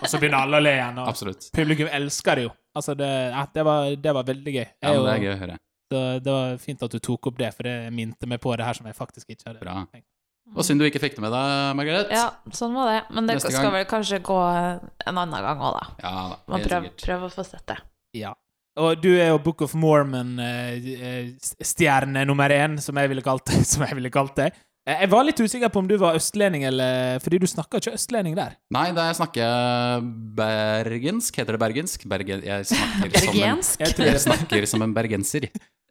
Og 0.00 0.08
så 0.08 0.18
begynner 0.22 0.46
alle 0.46 0.58
å 0.58 0.62
le 0.62 0.72
igjen, 0.76 0.98
og 1.02 1.10
Absolutt. 1.10 1.48
publikum 1.54 1.88
elsker 1.92 2.38
det 2.38 2.44
jo. 2.46 2.52
Altså, 2.76 2.94
det, 2.98 3.08
ja, 3.32 3.44
det, 3.52 3.64
var, 3.66 3.88
det 4.06 4.12
var 4.14 4.26
veldig 4.28 4.52
gøy. 4.54 4.62
Jeg 4.62 4.76
ja, 4.82 5.02
det 5.02 5.12
er 5.12 5.24
gøy 5.24 5.32
å 5.32 5.38
høre. 5.40 5.56
Så 5.92 5.98
det 6.22 6.32
var 6.32 6.56
fint 6.62 6.82
at 6.82 6.90
du 6.90 6.98
tok 6.98 7.26
opp 7.30 7.38
det, 7.38 7.52
for 7.54 7.62
det 7.68 7.92
minte 7.94 8.26
meg 8.26 8.40
på 8.42 8.56
det 8.58 8.66
her 8.66 8.74
som 8.78 8.86
jeg 8.90 8.96
faktisk 8.98 9.26
ikke 9.30 9.46
hadde 9.52 9.60
Bra. 9.62 9.74
tenkt. 9.92 10.06
Og 10.54 10.62
synd 10.62 10.78
du 10.78 10.84
ikke 10.86 11.00
fikk 11.02 11.16
det 11.18 11.22
med 11.24 11.32
deg, 11.34 11.74
Margaret. 11.74 12.06
ja, 12.14 12.28
sånn 12.54 12.70
var 12.78 12.86
det. 12.92 13.00
Men 13.16 13.26
det 13.26 13.34
Neste 13.40 13.50
skal 13.50 13.64
gang. 13.66 13.74
vel 13.80 13.86
kanskje 13.90 14.20
gå 14.22 14.36
en 14.46 14.78
annen 15.18 15.42
gang 15.42 15.58
òg, 15.58 15.74
da. 15.74 15.84
Ja 16.04 16.12
da, 16.30 16.36
Man 16.54 16.62
prøver, 16.62 16.86
prøver 17.02 17.26
å 17.26 17.32
få 17.34 17.42
sett 17.48 17.66
det. 17.66 17.78
Ja. 18.14 18.30
Og 18.78 18.94
du 19.02 19.10
er 19.16 19.32
jo 19.32 19.38
Book 19.42 19.62
of 19.64 19.74
Mormon-stjerne 19.74 22.22
nummer 22.28 22.50
én, 22.52 22.76
som 22.82 22.96
jeg 23.00 23.08
ville 23.10 23.22
kalt, 23.26 23.44
det. 23.48 23.64
som 23.72 23.82
jeg 23.86 23.94
ville 23.98 24.10
kalt 24.14 24.36
deg. 24.38 24.50
Eh, 24.86 25.00
Jeg 25.02 25.08
var 25.10 25.24
litt 25.26 25.40
usikker 25.42 25.68
på 25.74 25.78
om 25.82 25.88
du 25.90 25.96
var 25.98 26.14
østlending, 26.18 26.62
eller 26.68 27.18
Fordi 27.24 27.36
du 27.42 27.46
snakker 27.50 27.76
ikke 27.82 27.96
østlending 27.98 28.34
der. 28.38 28.52
Nei, 28.70 28.86
snakker 29.18 29.40
jeg 29.42 30.02
bergensk. 30.38 31.34
Heter 31.40 31.52
det 31.56 31.62
bergensk? 31.64 31.98
Bergen, 32.06 32.38
jeg, 32.46 32.66
snakker 32.70 33.18
som 33.18 33.34
en, 33.34 33.40
Bergensk? 33.40 33.76
Jeg 33.82 33.90
tror 33.98 34.06
jeg 34.12 34.20
snakker 34.28 34.62
som 34.70 34.80
en 34.86 34.94
bergenser. 34.94 35.42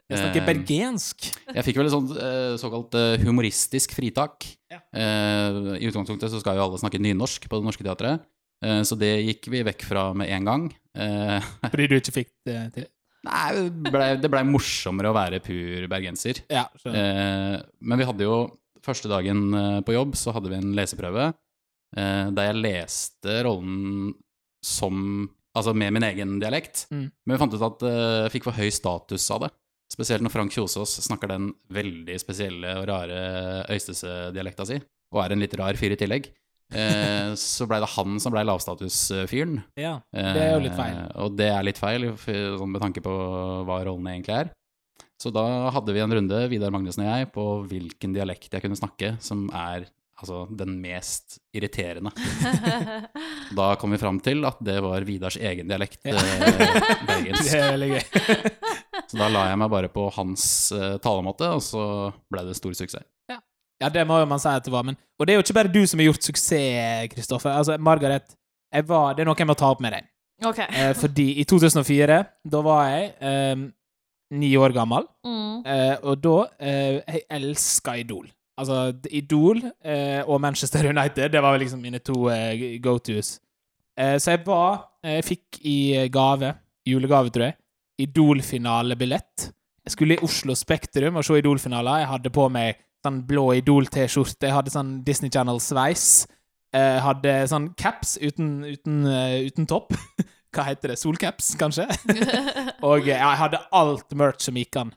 Jeg 0.06 0.20
snakker 0.22 0.42
Eh, 0.42 0.46
bergensk. 0.46 1.24
Jeg 1.50 1.64
fikk 1.66 1.78
vel 1.80 1.88
et 1.88 1.94
sånt 1.94 2.12
eh, 2.14 2.54
såkalt 2.62 2.94
eh, 2.94 3.22
humoristisk 3.26 3.94
fritak. 3.96 4.46
Ja. 4.70 4.78
Eh, 4.94 5.56
I 5.82 5.88
utgangspunktet 5.88 6.30
så 6.30 6.38
skal 6.42 6.58
jo 6.58 6.66
alle 6.66 6.78
snakke 6.78 7.00
nynorsk 7.02 7.48
på 7.50 7.58
Det 7.58 7.66
Norske 7.66 7.86
Teatret, 7.86 8.22
eh, 8.62 8.82
så 8.86 8.98
det 8.98 9.10
gikk 9.24 9.48
vi 9.50 9.64
vekk 9.66 9.82
fra 9.88 10.04
med 10.14 10.30
en 10.30 10.46
gang. 10.46 10.68
Eh, 10.94 11.48
Fordi 11.72 11.88
du 11.90 11.96
ikke 11.98 12.14
fikk 12.20 12.30
det 12.46 12.60
til. 12.76 12.86
nei, 13.26 13.48
det 13.66 13.90
blei 13.90 14.12
ble 14.30 14.44
morsommere 14.46 15.10
å 15.10 15.16
være 15.16 15.42
pur 15.42 15.88
bergenser. 15.90 16.44
Ja. 16.54 16.68
Eh, 16.86 17.58
men 17.82 17.98
vi 17.98 18.06
hadde 18.06 18.28
jo 18.30 18.38
første 18.86 19.10
dagen 19.10 19.48
på 19.82 19.96
jobb, 19.96 20.14
så 20.14 20.30
hadde 20.30 20.52
vi 20.52 20.60
en 20.60 20.76
leseprøve 20.78 21.32
eh, 21.32 22.28
der 22.30 22.52
jeg 22.52 22.62
leste 22.62 23.40
rollen 23.48 24.12
som 24.62 25.32
Altså 25.56 25.72
med 25.72 25.88
min 25.96 26.04
egen 26.04 26.34
dialekt. 26.36 26.82
Mm. 26.92 27.06
Men 27.24 27.32
vi 27.32 27.36
fant 27.40 27.54
ut 27.56 27.62
at 27.64 27.84
jeg 27.88 28.32
fikk 28.34 28.44
for 28.44 28.58
høy 28.60 28.68
status 28.76 29.24
av 29.32 29.46
det. 29.46 29.48
Spesielt 29.92 30.24
når 30.24 30.32
Frank 30.34 30.52
Kjosås 30.52 30.96
snakker 31.06 31.30
den 31.30 31.52
veldig 31.72 32.16
spesielle 32.20 32.72
og 32.80 32.88
rare 32.90 33.20
Øystese-dialekta 33.70 34.66
si, 34.66 34.80
og 35.14 35.22
er 35.22 35.34
en 35.36 35.44
litt 35.44 35.54
rar 35.60 35.78
fyr 35.78 35.94
i 35.94 35.98
tillegg. 36.00 36.26
Eh, 36.74 37.32
så 37.38 37.68
blei 37.70 37.78
det 37.84 37.92
han 37.94 38.18
som 38.22 38.34
blei 38.34 38.42
lavstatusfyren. 38.48 39.60
ja. 39.78 39.96
Det 40.10 40.42
er 40.42 40.54
jo 40.56 40.64
litt 40.66 40.74
feil. 40.78 40.96
Eh, 41.04 41.10
og 41.22 41.36
det 41.38 41.50
er 41.54 41.66
litt 41.68 41.78
feil, 41.78 42.08
sånn 42.18 42.72
med 42.74 42.82
tanke 42.82 43.04
på 43.04 43.14
hva 43.68 43.78
rollene 43.86 44.16
egentlig 44.16 44.40
er. 44.42 44.50
Så 45.22 45.30
da 45.32 45.46
hadde 45.72 45.94
vi 45.96 46.02
en 46.04 46.12
runde, 46.12 46.42
Vidar 46.52 46.74
Magnussen 46.74 47.06
og 47.06 47.08
jeg, 47.08 47.30
på 47.32 47.44
hvilken 47.70 48.12
dialekt 48.12 48.52
jeg 48.52 48.60
kunne 48.66 48.76
snakke 48.76 49.14
som 49.24 49.46
er 49.54 49.86
altså, 50.20 50.42
den 50.50 50.74
mest 50.82 51.38
irriterende. 51.56 52.10
Da 53.56 53.68
kom 53.78 53.92
vi 53.94 53.98
fram 54.02 54.18
til 54.20 54.42
at 54.48 54.58
det 54.66 54.74
var 54.82 55.04
Vidars 55.06 55.36
egen 55.38 55.68
dialekt, 55.70 56.00
Ja. 56.04 56.18
eh. 56.18 57.30
Det 57.38 57.54
er 57.54 57.70
veldig 57.76 57.90
gøy. 57.94 58.02
Så 59.06 59.18
da 59.20 59.28
la 59.30 59.44
jeg 59.50 59.58
meg 59.60 59.70
bare 59.70 59.88
på 59.92 60.08
hans 60.16 60.44
uh, 60.74 60.96
talemåte, 61.02 61.46
og 61.54 61.62
så 61.62 61.82
ble 62.32 62.42
det 62.48 62.56
stor 62.58 62.74
suksess. 62.74 63.06
Ja, 63.76 63.90
det 63.92 64.06
må 64.08 64.16
jo 64.22 64.24
man 64.30 64.40
si 64.40 64.48
at 64.48 64.64
det 64.64 64.72
var. 64.72 64.86
Men, 64.88 64.96
og 65.20 65.26
det 65.28 65.34
er 65.34 65.36
jo 65.36 65.42
ikke 65.44 65.54
bare 65.58 65.68
du 65.68 65.82
som 65.84 66.00
har 66.00 66.06
gjort 66.08 66.24
suksess, 66.24 67.10
Kristoffer. 67.12 67.52
Altså, 67.52 67.74
Margaret, 67.76 68.30
jeg 68.72 68.86
var, 68.88 69.10
det 69.12 69.20
er 69.20 69.28
noe 69.28 69.36
jeg 69.36 69.48
må 69.50 69.56
ta 69.60 69.68
opp 69.74 69.82
med 69.84 69.92
deg. 69.92 70.06
Okay. 70.48 70.64
Eh, 70.72 70.94
fordi 70.96 71.26
i 71.40 71.44
2004, 71.48 72.16
da 72.52 72.62
var 72.64 72.86
jeg 72.88 73.10
eh, 73.20 73.66
ni 74.40 74.54
år 74.56 74.72
gammel, 74.76 75.04
Mm. 75.28 75.60
eh, 75.68 75.94
og 76.08 76.18
da 76.24 76.34
eh, 76.60 76.96
Jeg 77.04 77.22
elska 77.36 77.94
Idol. 78.00 78.26
Altså, 78.56 78.80
Idol 79.12 79.60
eh, 79.84 80.22
og 80.24 80.40
Manchester 80.40 80.88
United, 80.88 81.32
det 81.36 81.42
var 81.44 81.58
liksom 81.60 81.80
mine 81.84 82.00
to 82.00 82.16
go-tos. 82.84 83.34
Eh, 83.96 84.16
så 84.20 84.30
jeg 84.38 84.42
var 84.46 84.86
Jeg 85.04 85.24
fikk 85.24 85.60
i 85.68 85.76
gave, 86.12 86.54
julegave, 86.88 87.28
tror 87.30 87.44
jeg, 87.50 87.56
Idol-finalebillett. 88.02 89.50
Jeg 89.86 89.94
skulle 89.94 90.16
i 90.16 90.24
Oslo 90.24 90.56
Spektrum 90.58 91.18
og 91.18 91.24
se 91.26 91.38
Idol-finaler. 91.38 92.02
Jeg 92.02 92.10
hadde 92.10 92.32
på 92.34 92.48
meg 92.52 92.80
sånn 93.06 93.20
blå 93.28 93.50
Idol-T-skjorte, 93.60 94.48
jeg 94.48 94.56
hadde 94.56 94.74
sånn 94.74 94.96
Disney 95.06 95.30
Channel-sveis. 95.32 96.26
Jeg 96.74 97.02
hadde 97.04 97.34
sånn 97.48 97.70
caps 97.78 98.16
uten, 98.20 98.58
uten, 98.66 99.04
eh, 99.08 99.46
uten 99.46 99.68
topp. 99.70 99.94
Hva 100.56 100.66
heter 100.70 100.92
det? 100.92 100.98
Solcaps, 101.00 101.54
kanskje? 101.60 101.86
og 102.88 103.06
eh, 103.06 103.14
jeg 103.14 103.40
hadde 103.42 103.62
alt 103.76 104.16
merch 104.18 104.42
som 104.44 104.58
gikk 104.58 104.80
an. 104.82 104.92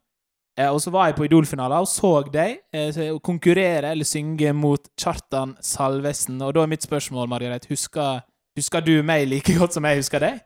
Eh, 0.60 0.68
og 0.68 0.82
så 0.84 0.92
var 0.92 1.10
jeg 1.10 1.20
på 1.20 1.28
Idol-finaler 1.30 1.86
og 1.86 1.88
så 1.88 2.12
deg 2.34 2.58
eh, 2.76 3.00
konkurrere 3.24 3.94
eller 3.94 4.08
synge 4.08 4.52
mot 4.58 4.90
Kjartan 5.00 5.56
Salvesen. 5.64 6.42
Og 6.44 6.56
da 6.56 6.66
er 6.66 6.74
mitt 6.74 6.84
spørsmål, 6.84 7.30
Margaret, 7.32 7.70
husker, 7.72 8.26
husker 8.60 8.84
du 8.84 8.98
meg 9.06 9.30
like 9.30 9.56
godt 9.56 9.78
som 9.78 9.88
jeg 9.88 10.02
husker 10.02 10.26
deg? 10.26 10.42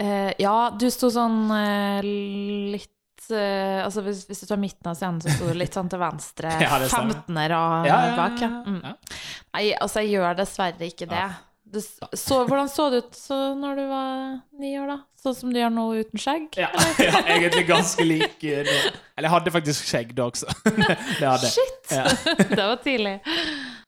Eh, 0.00 0.32
ja, 0.42 0.56
du 0.74 0.88
sto 0.90 1.06
sånn 1.12 1.44
uh, 1.54 2.00
litt 2.02 3.28
uh, 3.30 3.84
Altså 3.84 4.02
hvis, 4.02 4.24
hvis 4.26 4.42
du 4.42 4.48
tar 4.50 4.58
midten 4.58 4.90
av 4.90 4.98
scenen, 4.98 5.20
så 5.22 5.30
sto 5.30 5.46
du 5.52 5.54
litt 5.58 5.76
sånn 5.76 5.90
til 5.90 6.02
venstre. 6.02 6.50
Ja, 6.64 6.78
det 6.82 6.90
stemmer. 6.90 7.22
15. 7.22 7.42
rad 7.54 7.88
Ja, 7.88 7.98
ja, 8.10 8.14
bak. 8.18 8.42
Mm. 8.42 8.80
Nei, 9.54 9.66
altså, 9.78 10.02
jeg 10.02 10.16
gjør 10.16 10.38
dessverre 10.42 10.88
ikke 10.88 11.08
det. 11.10 11.26
Du, 11.74 11.80
så, 11.82 12.40
hvordan 12.46 12.68
så 12.70 12.86
det 12.92 13.00
ut 13.02 13.16
så 13.18 13.36
når 13.58 13.78
du 13.80 13.84
var 13.90 14.18
ni 14.62 14.74
år, 14.78 14.92
da? 14.92 14.98
Sånn 15.18 15.34
som 15.34 15.54
du 15.54 15.58
gjør 15.58 15.72
nå 15.74 15.86
uten 15.96 16.20
skjegg? 16.20 16.58
Ja, 16.60 16.68
egentlig 17.32 17.64
ganske 17.70 18.04
lik 18.06 18.42
nå. 18.44 18.76
Eller 19.14 19.26
jeg 19.26 19.32
hadde 19.32 19.54
faktisk 19.54 19.88
skjegg 19.88 20.12
da 20.14 20.28
også. 20.28 20.50
Shit! 21.54 21.94
Ja. 21.94 22.04
det 22.36 22.60
var 22.60 22.78
tidlig. 22.84 23.16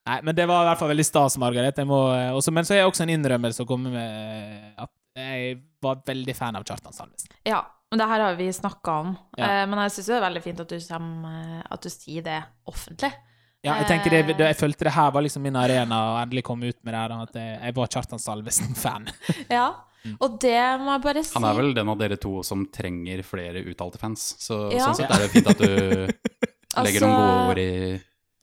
Nei, 0.07 0.21
men 0.23 0.39
det 0.39 0.47
var 0.49 0.65
i 0.65 0.71
hvert 0.71 0.81
fall 0.81 0.91
veldig 0.95 1.07
stas, 1.07 1.37
Margaret. 1.43 1.79
Også, 1.83 2.55
men 2.55 2.67
så 2.67 2.75
er 2.75 2.85
jeg 2.85 2.91
også 2.91 3.05
en 3.05 3.13
innrømmelse 3.19 3.67
å 3.67 3.69
komme 3.69 3.93
med 3.93 4.73
at 4.79 4.91
jeg 5.17 5.57
var 5.83 6.03
veldig 6.07 6.35
fan 6.37 6.57
av 6.59 6.65
Kjartan 6.69 6.93
Salvesen. 6.97 7.33
Ja, 7.49 7.63
men 7.91 8.01
det 8.03 8.09
her 8.11 8.21
har 8.27 8.37
vi 8.39 8.49
snakka 8.53 8.99
om. 9.05 9.15
Ja. 9.39 9.47
Eh, 9.63 9.67
men 9.71 9.79
jeg 9.85 9.95
syns 9.97 10.11
det 10.13 10.17
er 10.19 10.27
veldig 10.27 10.43
fint 10.45 10.61
at 10.61 10.69
du, 10.69 10.77
at 11.71 11.83
du 11.83 11.91
sier 11.93 12.23
det 12.27 12.41
offentlig. 12.69 13.13
Ja, 13.67 13.79
jeg 13.81 13.89
tenker 13.89 14.13
det, 14.13 14.37
det, 14.39 14.47
jeg 14.53 14.59
følte 14.61 14.87
det 14.87 14.93
her 14.95 15.11
var 15.11 15.25
liksom 15.25 15.43
min 15.43 15.57
arena 15.59 15.97
å 16.13 16.17
endelig 16.21 16.45
komme 16.47 16.69
ut 16.71 16.77
med 16.87 16.93
det 16.95 17.01
her, 17.01 17.15
at 17.25 17.35
jeg, 17.35 17.55
jeg 17.65 17.75
var 17.81 17.89
Kjartan 17.97 18.23
Salvesen-fan. 18.23 19.11
Ja, 19.59 19.69
Mm. 20.07 20.13
og 20.23 20.35
det 20.39 20.59
må 20.79 20.93
jeg 20.93 21.03
bare 21.03 21.23
si. 21.27 21.33
Han 21.35 21.45
er 21.49 21.55
vel 21.59 21.73
den 21.75 21.89
av 21.91 21.97
dere 21.99 22.15
to 22.23 22.37
som 22.47 22.61
trenger 22.71 23.25
flere 23.27 23.59
uttalte 23.67 23.99
fans. 23.99 24.37
Så 24.39 24.71
Ja. 24.71 24.85
sånn 24.87 24.95
sett 25.01 25.11
er 25.11 25.25
det 25.25 25.31
fint 25.33 25.49
at 25.51 25.59
du 25.59 25.67
legger 26.87 27.03
noen 27.03 27.17
gode 27.17 27.49
ord 27.51 27.59
i 27.59 27.71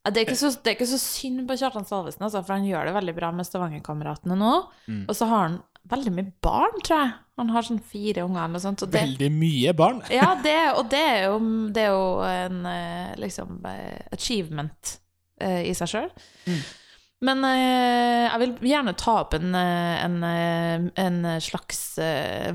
Det 0.03 0.17
er, 0.17 0.25
ikke 0.25 0.35
så, 0.35 0.49
det 0.59 0.73
er 0.73 0.75
ikke 0.75 0.89
så 0.91 0.99
synd 0.99 1.45
på 1.47 1.55
Kjartan 1.61 1.87
Salvesen, 1.87 2.25
altså, 2.27 2.41
for 2.43 2.57
han 2.57 2.67
gjør 2.67 2.89
det 2.89 2.95
veldig 2.97 3.15
bra 3.15 3.29
med 3.31 3.47
Stavanger-kameratene 3.47 4.35
nå. 4.35 4.51
Mm. 4.91 5.05
Og 5.07 5.15
så 5.15 5.29
har 5.31 5.45
han 5.45 5.55
veldig 5.91 6.13
mye 6.15 6.31
barn, 6.43 6.79
tror 6.85 6.99
jeg. 7.01 7.13
Han 7.41 7.49
har 7.49 7.65
sånn 7.65 7.81
fire 7.81 8.23
unger 8.27 8.43
eller 8.43 8.53
noe 8.55 8.61
sånt. 8.61 8.83
Det, 8.85 9.01
Veldig 9.01 9.29
mye 9.33 9.73
barn. 9.77 10.03
ja, 10.13 10.29
det, 10.43 10.57
og 10.77 10.85
det 10.91 11.01
er 11.01 11.25
jo, 11.25 11.39
det 11.73 11.87
er 11.87 11.91
jo 11.95 12.05
en 12.27 12.61
eh, 12.69 13.11
liksom 13.23 13.57
eh, 13.69 13.99
achievement 14.13 14.95
uh, 15.41 15.61
i 15.65 15.73
seg 15.77 15.91
sjøl. 15.95 16.09
Mm. 16.45 16.63
Men 17.23 17.45
eh, 17.47 18.23
jeg 18.27 18.41
vil 18.43 18.55
gjerne 18.73 18.95
ta 18.99 19.17
opp 19.23 19.37
en, 19.37 19.55
en, 19.55 20.17
en 20.27 21.19
slags 21.41 21.83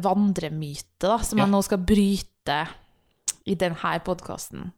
vandremyte, 0.04 1.06
da, 1.06 1.16
som 1.24 1.40
Ja. 1.40 1.46
jeg 1.46 1.54
nå 1.54 1.62
skal 1.64 1.80
bryte 1.88 2.58
i 3.48 3.56
denne 3.56 3.94
podkasten. 4.04 4.68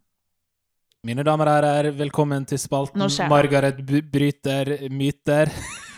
Mine 1.02 1.24
damer 1.26 1.48
og 1.48 1.56
herrer, 1.58 1.90
velkommen 1.96 2.44
til 2.46 2.60
spalten. 2.60 3.02
Margaret 3.28 3.82
bryter 3.82 4.76
myter. 4.92 5.50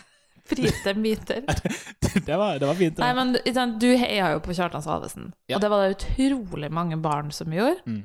Bryte 0.51 0.95
myter. 0.99 1.45
det, 2.27 2.37
var, 2.37 2.59
det 2.59 2.67
var 2.67 2.75
fint. 2.75 2.97
det. 2.97 3.03
Nei, 3.03 3.13
men 3.15 3.79
du 3.79 3.89
heia 3.97 4.33
jo 4.35 4.41
på 4.45 4.55
Kjartan 4.57 4.83
Salvesen, 4.85 5.33
Ja. 5.49 5.57
og 5.57 5.63
det 5.65 5.71
var 5.73 5.85
det 5.87 5.97
utrolig 5.97 6.71
mange 6.75 6.97
barn 7.03 7.31
som 7.33 7.53
gjorde. 7.55 7.79
Mm. 7.87 8.03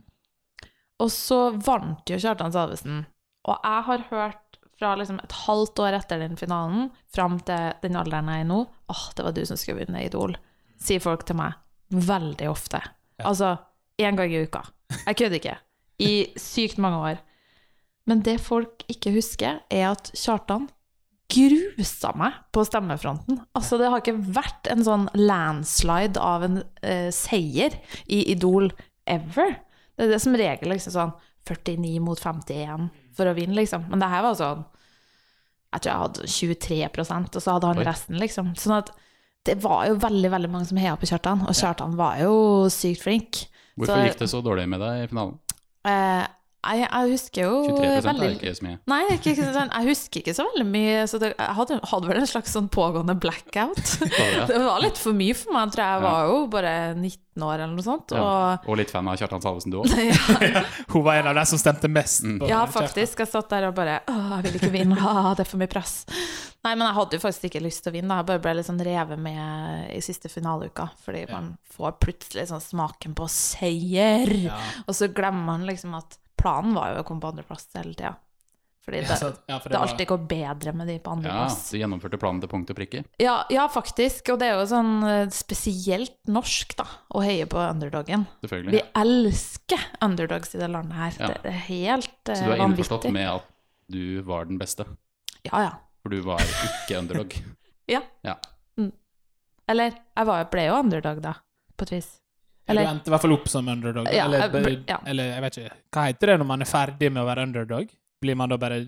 Og 1.04 1.12
så 1.14 1.40
vant 1.66 2.10
jo 2.10 2.20
Kjartan 2.22 2.54
Salvesen, 2.54 3.06
og 3.48 3.58
jeg 3.64 3.84
har 3.90 4.06
hørt 4.12 4.44
fra 4.78 4.92
liksom 5.00 5.18
et 5.24 5.34
halvt 5.48 5.80
år 5.82 5.98
etter 5.98 6.22
den 6.22 6.38
finalen, 6.38 6.92
fram 7.14 7.40
til 7.46 7.74
den 7.82 7.98
alderen 7.98 8.30
jeg 8.30 8.46
er 8.46 8.50
nå, 8.50 8.60
åh, 8.94 9.06
det 9.18 9.26
var 9.26 9.34
du 9.34 9.44
som 9.50 9.58
skulle 9.58 9.82
vinne 9.82 10.04
Idol, 10.06 10.36
sier 10.78 11.02
folk 11.02 11.26
til 11.26 11.40
meg 11.40 11.58
veldig 11.90 12.50
ofte. 12.52 12.84
Ja. 13.18 13.30
Altså, 13.32 13.56
én 13.98 14.18
gang 14.20 14.30
i 14.34 14.44
uka. 14.46 14.62
Jeg 15.08 15.18
kødder 15.18 15.40
ikke. 15.40 15.56
I 16.06 16.12
sykt 16.38 16.78
mange 16.78 17.00
år. 17.02 17.22
Men 18.08 18.22
det 18.24 18.38
folk 18.44 18.84
ikke 18.92 19.16
husker, 19.16 19.62
er 19.74 19.88
at 19.90 20.12
Kjartan 20.14 20.68
grusa 21.28 22.14
meg 22.16 22.36
på 22.56 22.64
stemmefronten. 22.68 23.42
Altså, 23.58 23.78
det 23.80 23.90
har 23.92 24.02
ikke 24.02 24.16
vært 24.36 24.70
en 24.72 24.84
sånn 24.86 25.08
landslide 25.20 26.22
av 26.24 26.46
en 26.48 26.62
eh, 26.82 27.10
seier 27.16 27.76
i 28.08 28.22
Idol 28.32 28.70
ever. 29.08 29.58
Det 29.98 30.06
er 30.08 30.14
det 30.14 30.22
som 30.24 30.38
regel 30.40 30.72
liksom 30.72 30.94
sånn 30.96 31.14
49 31.48 32.00
mot 32.04 32.20
51 32.20 32.90
for 33.18 33.30
å 33.30 33.36
vinne, 33.38 33.56
liksom. 33.60 33.88
Men 33.92 34.04
det 34.04 34.10
her 34.12 34.26
var 34.26 34.36
sånn 34.40 34.66
Jeg 35.74 35.84
tror 35.84 35.92
jeg 35.92 36.02
hadde 36.02 36.28
23% 36.32 37.36
og 37.38 37.44
så 37.44 37.54
hadde 37.58 37.70
han 37.74 37.84
resten, 37.86 38.18
liksom. 38.22 38.54
Sånn 38.60 38.78
at 38.80 38.94
det 39.48 39.58
var 39.64 39.86
jo 39.88 39.98
veldig 40.00 40.30
veldig 40.32 40.50
mange 40.52 40.68
som 40.70 40.80
heia 40.80 40.96
på 41.00 41.08
Kjartan, 41.08 41.44
og 41.48 41.56
Kjartan 41.56 41.96
var 42.00 42.18
jo 42.20 42.34
sykt 42.72 43.04
flink. 43.04 43.44
Hvorfor 43.78 43.96
Så- 43.96 44.08
gikk 44.08 44.20
det 44.20 44.30
så 44.32 44.42
dårlig 44.44 44.68
med 44.68 44.80
deg 44.80 45.04
i 45.04 45.08
finalen? 45.12 45.38
Eh, 45.88 46.28
jeg, 46.68 46.88
jeg 46.92 47.12
husker 47.14 47.42
jo 47.48 47.78
23 47.78 48.12
er 48.28 48.34
ikke 48.36 48.54
så 48.58 48.66
mye. 48.68 48.78
Nei, 48.92 49.00
ikke, 49.16 49.34
ikke 49.34 49.48
sånn, 49.56 49.72
jeg 49.74 49.88
husker 49.92 50.22
ikke 50.24 50.34
så 50.38 50.46
veldig 50.52 50.66
mye. 50.72 50.98
Så 51.08 51.20
det, 51.22 51.30
jeg 51.38 51.56
hadde, 51.60 51.80
hadde 51.92 52.08
vel 52.12 52.20
en 52.22 52.28
slags 52.30 52.52
sånn 52.58 52.68
pågående 52.74 53.16
blackout. 53.24 53.84
Ja. 54.38 54.46
Det 54.50 54.58
var 54.60 54.82
litt 54.84 54.98
for 55.00 55.14
mye 55.18 55.34
for 55.38 55.54
meg, 55.56 55.72
tror 55.74 55.84
jeg. 55.84 55.94
Jeg 55.94 56.04
Ja. 56.04 56.10
var 56.12 56.28
jo 56.32 56.38
bare 56.52 56.72
19 56.98 57.44
år 57.48 57.54
eller 57.62 57.74
noe 57.78 57.86
sånt. 57.86 58.12
Ja. 58.12 58.24
Og 58.24 58.68
Og 58.72 58.78
litt 58.80 58.92
fan 58.92 59.08
av 59.08 59.16
Kjartan 59.20 59.42
Salvesen, 59.44 59.72
du 59.72 59.78
òg. 59.82 59.88
ja, 59.98 60.64
Hun 60.94 61.04
var 61.06 61.20
en 61.22 61.30
av 61.32 61.36
dem 61.40 61.46
som 61.50 61.60
stemte 61.62 61.88
mest. 61.92 62.24
Mm. 62.26 62.42
ja, 62.48 62.66
Kjartan. 62.66 62.74
faktisk. 62.82 63.20
Jeg 63.24 63.32
satt 63.32 63.50
der 63.54 63.68
og 63.70 63.76
bare 63.78 64.00
Å, 64.10 64.18
jeg 64.38 64.48
vil 64.48 64.60
ikke 64.62 64.74
vinne. 64.74 64.98
Åh, 65.00 65.32
det 65.38 65.46
er 65.46 65.50
for 65.52 65.62
mye 65.62 65.72
press. 65.72 65.96
Nei, 66.66 66.74
men 66.76 66.84
jeg 66.90 66.98
hadde 66.98 67.16
jo 67.20 67.24
faktisk 67.24 67.48
ikke 67.48 67.62
lyst 67.64 67.84
til 67.86 67.94
å 67.94 67.96
vinne. 67.96 68.16
Jeg 68.20 68.28
bare 68.28 68.42
ble 68.44 68.56
litt 68.60 68.68
sånn 68.68 68.82
revet 68.84 69.20
med 69.22 69.92
i 69.96 70.02
siste 70.04 70.28
finaleuka. 70.34 70.90
Fordi 71.06 71.24
Ja. 71.28 71.38
man 71.38 71.52
får 71.78 71.98
plutselig 72.04 72.48
sånn 72.50 72.64
smaken 72.64 73.14
på 73.16 73.28
seier. 73.32 74.28
Ja. 74.50 74.58
Og 74.88 74.96
så 74.98 75.08
glemmer 75.14 75.46
man 75.54 75.66
liksom 75.70 75.96
at 75.98 76.18
planen 76.38 76.74
var 76.78 76.94
jo 76.96 77.02
å 77.04 77.08
komme 77.08 77.22
på 77.24 77.32
andreplass 77.34 77.68
hele 77.76 77.94
tida. 77.94 78.16
Fordi 78.88 79.02
Ja, 79.02 79.08
det, 79.10 79.18
så- 79.20 79.38
ja, 79.50 79.58
for 79.60 79.68
det 79.70 79.78
var- 79.78 79.88
alltid 79.88 80.08
går 80.08 80.28
bedre 80.28 80.74
med 80.74 80.88
de 80.88 81.00
på 81.00 81.12
Ja, 81.26 81.48
du 81.50 81.78
gjennomførte 81.78 82.18
planen 82.18 82.40
til 82.40 82.48
punkt 82.48 82.70
og 82.70 82.76
prikke. 82.78 83.04
Ja, 83.20 83.44
ja, 83.50 83.68
faktisk. 83.68 84.30
Og 84.32 84.40
det 84.40 84.48
er 84.48 84.54
jo 84.62 84.66
sånn 84.66 85.04
eh, 85.04 85.26
spesielt 85.28 86.16
norsk, 86.28 86.74
da, 86.78 86.86
å 87.14 87.22
heie 87.22 87.46
på 87.46 87.58
underdogen. 87.58 88.26
Vi 88.42 88.82
elsker 88.96 89.80
underdogs 90.02 90.56
i 90.56 90.58
det 90.60 90.70
landet 90.72 90.94
her. 90.94 91.12
Ja. 91.20 91.28
Det 91.44 91.52
er 91.52 91.60
helt 91.68 92.24
vanvittig. 92.24 92.38
Så 92.38 92.46
du 92.46 92.52
er 92.54 92.64
innforstått 92.64 93.12
med 93.12 93.28
at 93.28 93.44
du 93.90 94.22
var 94.22 94.46
den 94.46 94.58
beste? 94.58 94.86
Ja, 95.44 95.60
ja. 95.68 95.72
For 96.02 96.10
du 96.10 96.22
var 96.22 96.40
ikke 96.40 96.98
underdog. 97.00 97.34
Ja. 97.90 98.02
Eller 99.70 99.92
jeg 100.16 100.26
var, 100.28 100.46
ble 100.52 100.66
jo 100.68 100.76
underdog, 100.80 101.22
da, 101.22 101.34
på 101.78 101.84
et 101.84 101.92
vis. 101.92 102.08
Ja, 102.68 102.76
du 102.76 102.84
endte 102.84 103.08
i 103.10 103.14
hvert 103.16 103.24
fall 103.24 103.34
opp 103.38 103.50
som 103.52 103.68
underdog. 103.72 104.08
Ja, 104.12 104.26
eller, 104.28 104.48
jeg 104.60 104.80
ja. 104.90 105.00
eller 105.08 105.34
jeg 105.34 105.44
vet 105.46 105.60
ikke. 105.64 105.76
Hva 105.96 106.08
heter 106.10 106.34
det 106.34 106.40
når 106.42 106.50
man 106.50 106.64
er 106.66 106.70
ferdig 106.70 107.12
med 107.14 107.24
å 107.24 107.28
være 107.30 107.46
underdog? 107.48 107.92
Blir 108.22 108.36
man 108.40 108.52
da 108.52 108.58
bare 108.60 108.80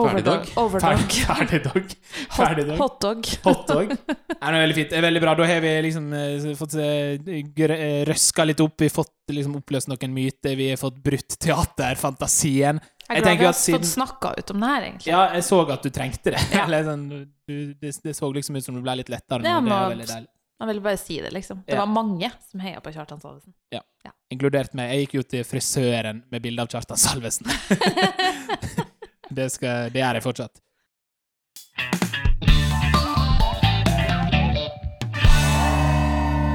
overdog. 0.00 0.48
Overdog. 0.56 0.80
ferdig, 0.80 1.20
ferdig 1.28 1.60
dog? 1.66 1.92
Hot, 2.36 2.56
dog? 2.56 2.78
hotdog. 2.80 3.28
Hotdog? 3.46 3.92
Det 3.92 4.38
er 4.40 4.56
veldig 4.56 4.78
fint. 4.78 4.90
Det 4.90 4.98
er 4.98 5.06
veldig 5.06 5.22
bra. 5.22 5.34
Da 5.38 5.48
har 5.52 5.62
vi 5.64 5.74
liksom 5.86 6.08
eh, 6.18 6.48
fått 6.58 6.74
eh, 6.80 7.30
eh, 7.36 8.00
røska 8.08 8.48
litt 8.48 8.64
opp. 8.64 8.74
Vi 8.80 8.88
har 8.90 8.96
fått 8.96 9.36
liksom 9.36 9.58
oppløst 9.60 9.92
noen 9.92 10.16
myter. 10.16 10.56
Vi 10.58 10.70
har 10.72 10.80
fått 10.80 10.98
brutt 11.04 11.38
teaterfantasien. 11.38 12.80
Jeg 13.02 13.18
Jeg 13.18 13.18
er 13.18 13.22
glad 13.22 13.28
tenker 13.28 13.42
vi 13.42 13.50
har 13.50 13.58
siden- 13.58 13.80
fått 13.82 13.92
snakka 13.92 14.34
ut 14.38 14.50
om 14.54 14.60
det 14.60 14.68
her, 14.72 14.82
egentlig. 14.88 15.12
Ja, 15.12 15.22
jeg 15.34 15.44
så 15.44 15.58
at 15.70 15.82
du 15.82 15.90
trengte 15.90 16.30
det. 16.32 16.42
Ja. 16.54 16.64
Eller 16.66 16.84
sånn, 16.88 17.08
du, 17.46 17.56
det, 17.74 17.92
det 18.02 18.16
så 18.16 18.32
liksom 18.32 18.56
ut 18.56 18.64
som 18.64 18.78
det 18.78 18.82
ble 18.86 18.96
litt 19.02 19.12
lettere. 19.12 19.44
Ja, 19.44 19.60
Det 19.60 19.76
er 19.76 19.92
veldig 19.92 20.08
deilig. 20.08 20.31
Jeg 20.60 20.68
ville 20.68 20.82
bare 20.84 20.98
si 21.00 21.20
det, 21.20 21.32
liksom. 21.34 21.62
Det 21.66 21.74
Ja. 21.74 21.80
var 21.84 21.86
mange 21.90 22.30
som 22.50 22.60
heia 22.60 22.80
på 22.80 22.92
Kjartan 22.92 23.20
Salvesen. 23.20 23.54
Inkludert 24.32 24.72
meg. 24.74 24.90
Jeg 24.90 25.06
gikk 25.06 25.14
jo 25.14 25.22
til 25.28 25.44
frisøren 25.44 26.22
med 26.32 26.42
bilde 26.42 26.62
av 26.62 26.68
Kjartan 26.72 26.96
Salvesen. 26.96 27.46
det, 29.36 29.50
skal, 29.52 29.90
det 29.92 30.00
gjør 30.00 30.14
jeg 30.18 30.24
fortsatt. 30.24 30.62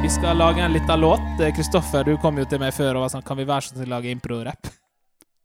Vi 0.01 0.09
skal 0.09 0.37
lage 0.39 0.61
en 0.63 0.73
liten 0.73 0.99
låt. 0.99 1.19
Eh, 1.41 1.53
Kristoffer, 1.53 2.03
du 2.07 2.17
kom 2.17 2.37
jo 2.39 2.45
til 2.49 2.61
meg 2.63 2.73
før 2.73 2.95
og 2.95 3.05
var 3.05 3.09
sånn 3.11 3.25
Kan 3.27 3.37
vi 3.37 3.45
være 3.45 3.65
så 3.67 3.75
snill 3.75 3.89
å 3.91 3.97
lage 3.97 4.09
impro-rapp? 4.13 4.69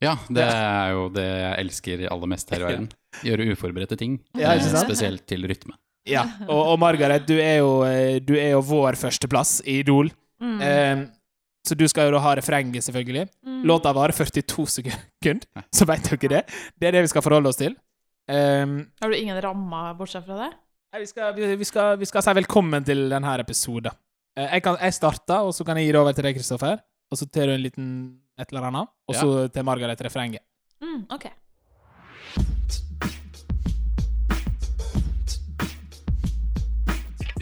Ja, 0.03 0.17
det 0.31 0.45
er 0.49 0.93
jo 0.95 1.09
det 1.15 1.25
jeg 1.27 1.57
elsker 1.67 2.05
aller 2.11 2.31
mest 2.31 2.51
her 2.51 2.63
i 2.63 2.67
verden. 2.69 2.89
Gjøre 3.27 3.53
uforberedte 3.53 3.99
ting. 3.99 4.21
Ja, 4.39 4.55
eh? 4.55 4.63
Spesielt 4.63 5.27
til 5.31 5.45
rytme. 5.51 5.77
Ja, 6.09 6.25
og, 6.49 6.61
og 6.73 6.79
Margaret, 6.83 7.27
du 7.29 7.37
er, 7.39 7.61
jo, 7.61 7.73
eh, 7.87 8.17
du 8.25 8.35
er 8.35 8.55
jo 8.57 8.63
vår 8.67 8.99
førsteplass 8.99 9.61
i 9.71 9.79
Idol. 9.85 10.11
Mm. 10.43 10.57
Eh, 10.67 11.05
så 11.63 11.77
du 11.79 11.85
skal 11.87 12.09
jo 12.09 12.17
da 12.17 12.23
ha 12.25 12.33
refrenget, 12.35 12.83
selvfølgelig. 12.83 13.29
Mm. 13.47 13.61
Låta 13.71 13.93
varer 13.95 14.17
42 14.17 14.67
sekunder, 14.81 15.47
så 15.77 15.87
vet 15.87 16.09
dere 16.11 16.33
det. 16.35 16.43
Det 16.75 16.91
er 16.91 16.97
det 16.99 17.05
vi 17.07 17.13
skal 17.13 17.23
forholde 17.25 17.53
oss 17.53 17.61
til. 17.61 17.77
Eh, 18.31 18.67
Har 19.03 19.13
du 19.13 19.19
ingen 19.19 19.39
rammer 19.45 19.95
bortsett 19.99 20.27
fra 20.27 20.41
det? 20.45 20.51
Nei, 20.93 21.05
vi, 21.05 21.09
skal, 21.09 21.31
vi, 21.39 21.53
vi, 21.57 21.65
skal, 21.69 21.95
vi 22.01 22.09
skal 22.11 22.25
si 22.27 22.35
velkommen 22.37 22.85
til 22.85 23.07
denne 23.13 23.37
episoden. 23.41 23.95
Eh, 24.37 24.49
jeg, 24.59 24.65
kan, 24.67 24.81
jeg 24.83 24.99
starter, 24.99 25.47
og 25.47 25.55
så 25.55 25.65
kan 25.65 25.79
jeg 25.79 25.89
gi 25.89 25.95
det 25.95 26.03
over 26.03 26.17
til 26.19 26.27
deg, 26.27 26.37
Kristoffer. 26.41 26.83
Og 27.13 27.21
så 27.21 27.29
tar 27.29 27.49
du 27.49 27.55
en 27.55 27.63
liten 27.63 27.87
et 28.41 28.51
eller 28.51 28.67
annet. 28.71 28.91
Og 29.09 29.17
så 29.17 29.47
til 29.53 29.65
Margaret 29.69 30.01
refrenget. 30.05 30.43
Mm, 30.83 31.05
ok. 31.13 31.29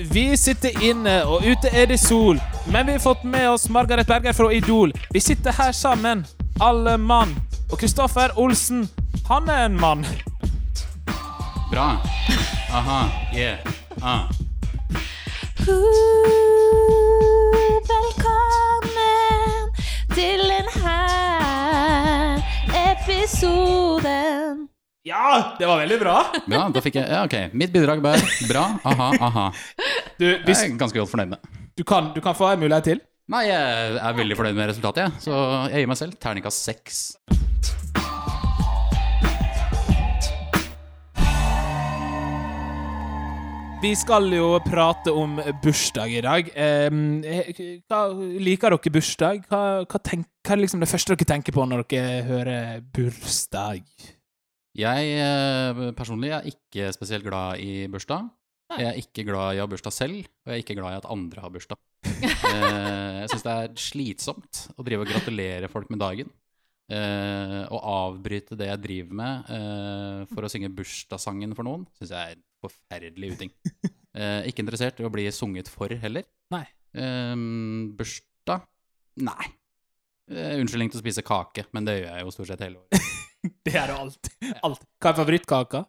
Vi 0.09 0.37
sitter 0.37 0.71
inne, 0.83 1.25
og 1.27 1.45
ute 1.45 1.69
er 1.73 1.87
det 1.87 2.01
sol. 2.01 2.41
Men 2.73 2.87
vi 2.87 2.93
har 2.93 2.99
fått 2.99 3.25
med 3.25 3.51
oss 3.51 3.69
Margaret 3.69 4.07
Berger 4.07 4.33
fra 4.33 4.53
Idol. 4.53 4.93
Vi 5.11 5.21
sitter 5.21 5.53
her 5.53 5.73
sammen, 5.73 6.27
alle 6.61 6.99
mann. 6.99 7.37
Og 7.73 7.79
Kristoffer 7.79 8.29
Olsen, 8.39 8.89
han 9.29 9.49
er 9.49 9.65
en 9.67 9.81
mann. 9.81 10.07
Bra. 11.71 11.97
Aha. 12.73 13.09
Yeah. 13.37 13.59
Ah. 14.03 14.21
Velkommen 17.93 19.77
til 20.15 20.41
denne 20.49 20.99
episoden. 22.89 24.70
Ja, 25.09 25.57
det 25.59 25.65
var 25.65 25.79
veldig 25.81 25.97
bra. 26.01 26.15
ja, 26.53 26.67
da 26.69 26.81
fikk 26.85 26.99
jeg 27.01 27.09
Ja, 27.09 27.23
ok. 27.25 27.55
Mitt 27.57 27.73
bidrag 27.73 28.03
ble 28.05 28.19
bra. 28.51 28.67
Aha, 28.85 29.07
aha. 29.17 29.45
Du, 30.21 30.27
hvis, 30.45 30.61
jeg 30.61 30.75
er 30.75 30.77
ganske 30.77 31.01
godt 31.01 31.09
fornøyd 31.09 31.31
med. 31.33 31.47
du, 31.79 31.85
kan, 31.89 32.11
du 32.13 32.21
kan 32.21 32.37
få 32.37 32.51
en 32.53 32.61
mulighet 32.61 32.85
til. 32.85 33.01
Nei, 33.33 33.47
jeg 33.49 33.97
er 33.97 34.19
veldig 34.19 34.37
fornøyd 34.37 34.59
med 34.59 34.69
resultatet, 34.75 35.07
jeg. 35.07 35.25
Så 35.25 35.39
jeg 35.73 35.81
gir 35.81 35.89
meg 35.89 36.01
selv 36.03 36.21
terningkast 36.21 36.69
seks. 36.69 37.01
Vi 43.81 43.95
skal 43.97 44.29
jo 44.37 44.53
prate 44.61 45.17
om 45.17 45.41
bursdag 45.65 46.13
i 46.13 46.25
dag. 46.29 46.53
Hva, 47.89 48.05
liker 48.45 48.77
dere 48.77 48.97
bursdag? 49.01 49.47
Hva, 49.49 49.65
hva, 49.89 50.05
tenk, 50.05 50.29
hva 50.45 50.59
er 50.59 50.67
liksom 50.67 50.85
det 50.85 50.93
første 50.93 51.17
dere 51.17 51.33
tenker 51.33 51.57
på 51.57 51.65
når 51.65 51.89
dere 51.89 52.25
hører 52.29 52.83
bursdag? 52.93 53.87
Jeg 54.79 55.15
eh, 55.19 55.81
personlig 55.99 56.31
er 56.37 56.47
ikke 56.51 56.91
spesielt 56.95 57.27
glad 57.27 57.59
i 57.63 57.87
bursdag. 57.91 58.29
Jeg 58.79 58.87
er 58.87 58.99
ikke 59.01 59.25
glad 59.27 59.57
i 59.57 59.59
å 59.59 59.65
ha 59.65 59.71
bursdag 59.71 59.95
selv, 59.97 60.21
og 60.47 60.53
jeg 60.53 60.61
er 60.61 60.63
ikke 60.63 60.77
glad 60.79 60.95
i 60.95 60.99
at 61.01 61.09
andre 61.11 61.43
har 61.47 61.55
bursdag. 61.55 61.81
Eh, 62.51 63.23
jeg 63.23 63.31
syns 63.33 63.45
det 63.47 63.53
er 63.53 63.75
slitsomt 63.81 64.59
å 64.77 64.85
drive 64.85 65.05
og 65.05 65.09
gratulere 65.11 65.69
folk 65.73 65.89
med 65.93 66.01
dagen. 66.03 66.29
Eh, 66.91 67.61
Å 67.71 67.79
avbryte 67.95 68.57
det 68.59 68.67
jeg 68.69 68.83
driver 68.83 69.17
med 69.21 69.51
eh, 69.55 70.23
for 70.33 70.45
å 70.45 70.51
synge 70.53 70.73
bursdagssangen 70.75 71.55
for 71.57 71.65
noen, 71.69 71.87
syns 71.97 72.13
jeg 72.13 72.19
er 72.33 72.35
en 72.37 72.43
forferdelig 72.65 73.31
uting. 73.37 73.53
Eh, 74.11 74.49
ikke 74.51 74.65
interessert 74.65 75.01
i 75.01 75.07
å 75.07 75.13
bli 75.13 75.29
sunget 75.33 75.71
for 75.73 75.93
heller. 76.03 76.27
Nei. 76.53 76.65
Eh, 76.99 77.37
bursdag? 78.01 78.67
Nei. 79.23 79.49
Eh, 80.31 80.57
unnskyldning 80.61 80.91
til 80.93 81.01
å 81.01 81.05
spise 81.05 81.25
kake, 81.27 81.69
men 81.77 81.87
det 81.89 82.01
gjør 82.01 82.11
jeg 82.17 82.27
jo 82.27 82.35
stort 82.37 82.53
sett 82.53 82.67
hele 82.67 82.83
året. 82.83 83.09
Det 83.67 83.77
er 83.77 83.93
det 83.93 83.97
alt. 83.97 84.35
Alt. 84.67 84.83
Hva 85.01 85.13
er 85.13 85.23
favorittkaka? 85.23 85.85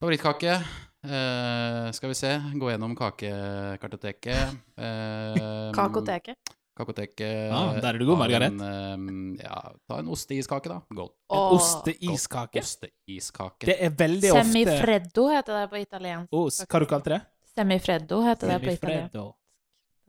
Favorittkake? 0.00 0.54
uh, 1.04 1.90
skal 1.92 2.12
vi 2.12 2.16
se, 2.18 2.30
gå 2.54 2.70
gjennom 2.70 2.96
kakekartoteket. 2.96 4.56
Uh, 4.78 5.70
Kakoteket. 5.78 6.56
Kakoteket. 6.80 7.50
Ah, 7.52 7.74
der 7.76 7.94
er 7.94 8.00
du 8.00 8.06
god, 8.08 8.22
Margaret. 8.22 8.54
En, 8.54 8.60
eh, 9.36 9.42
ja, 9.44 9.56
ta 9.84 9.98
en 10.00 10.06
osteiskake, 10.14 10.70
da. 10.70 10.78
Godt. 10.96 11.12
En 11.28 11.58
osteiskake. 11.58 12.62
Osteiskake. 12.62 13.68
Det 13.68 13.74
er 13.84 13.90
veldig 13.92 14.30
ofte 14.32 14.46
semifreddo 14.46 15.26
heter 15.28 15.58
det 15.58 15.66
på 15.74 15.82
italiensk. 15.82 16.30
Ost. 16.40 16.64
Hva 16.64 16.80
du 16.80 16.86
kalte 16.88 17.12
det? 17.12 17.20
Semifreddo 17.52 18.22
heter 18.24 18.54
det 18.54 18.58
på 18.62 18.72
italiensk. 18.78 19.18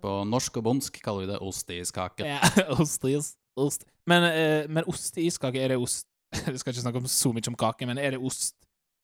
På 0.02 0.13
norsk 0.26 0.62
og 0.62 0.67
bondsk 0.69 1.02
kaller 1.04 1.26
vi 1.26 1.32
det 1.34 1.41
osteiskake. 1.43 2.30
Ja, 2.30 2.39
ost, 2.80 3.04
ost, 3.04 3.36
ost. 3.60 3.84
Men, 4.08 4.30
uh, 4.30 4.72
men 4.72 4.88
osteiskake, 4.88 5.60
er 5.60 5.76
det 5.76 5.82
ost 5.82 6.08
Jeg 6.48 6.60
skal 6.62 6.74
ikke 6.74 6.84
snakke 6.86 7.02
om 7.04 7.08
så 7.12 7.32
mye 7.36 7.52
om 7.52 7.58
kake, 7.60 7.88
men 7.89 8.00
er 8.02 8.15
det 8.15 8.22
ost 8.24 8.56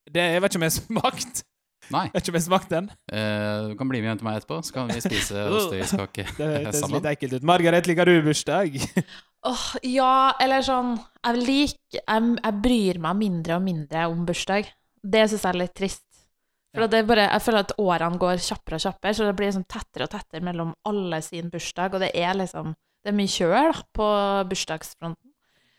det, 0.08 0.24
Jeg 0.24 0.42
vet 0.42 0.54
ikke 0.54 0.60
om 0.62 0.68
jeg 0.68 0.72
har 0.74 0.80
smakt 0.80 1.44
Nei. 1.94 2.06
Jeg 2.10 2.13
vet 2.16 2.24
ikke 2.26 2.32
om 2.34 2.36
jeg 2.36 2.42
har 2.42 2.48
smakt 2.50 2.72
den. 2.74 2.88
Uh, 3.13 3.70
du 3.70 3.76
kan 3.80 3.88
bli 3.88 4.00
med 4.02 4.10
hjem 4.10 4.18
til 4.20 4.26
meg 4.28 4.40
etterpå, 4.42 4.58
så 4.66 4.74
kan 4.76 4.90
vi 4.92 4.98
spise 5.04 5.44
osteiskake 5.56 6.26
Det 6.36 6.48
høres 6.66 6.82
litt 6.92 7.06
ekkelt 7.13 7.36
ut. 7.38 7.46
Margaret, 7.48 7.88
liker 7.88 8.10
du 8.10 8.18
bursdag? 8.26 8.76
Åh, 9.48 9.68
ja, 9.88 10.34
eller 10.44 10.66
sånn 10.66 10.96
Jeg 11.22 11.44
lik, 11.46 11.78
jeg, 11.96 12.32
jeg 12.42 12.58
bryr 12.66 13.00
meg 13.06 13.20
mindre 13.22 13.60
og 13.60 13.63
mindre 13.63 14.08
om 14.12 14.26
bursdag. 14.28 14.68
Det 15.00 15.24
syns 15.30 15.46
jeg 15.46 15.54
er 15.54 15.60
litt 15.62 15.76
trist. 15.78 16.04
For 16.76 16.84
Ja. 16.84 16.90
det 16.92 17.00
er 17.00 17.08
bare, 17.13 17.30
jeg 17.30 17.46
føler 17.46 17.63
at 17.63 17.72
årene 17.80 18.20
går 18.20 18.42
kjappere 18.44 18.82
og 18.82 18.84
kjappere, 18.84 19.13
så 19.16 19.30
det 19.30 19.36
blir 19.40 19.48
liksom 19.52 19.68
tettere 19.72 20.10
og 20.10 20.12
tettere 20.12 20.44
mellom 20.44 20.74
alle 20.90 21.22
sin 21.24 21.48
bursdag, 21.54 21.96
og 21.96 22.04
det 22.04 22.12
er 22.18 22.36
liksom 22.42 22.74
Det 23.06 23.13
er 23.13 23.16
mye 23.22 23.32
kjør 23.32 23.56
da, 23.72 23.86
på 23.96 24.08
bursdagsfronten. 24.50 25.27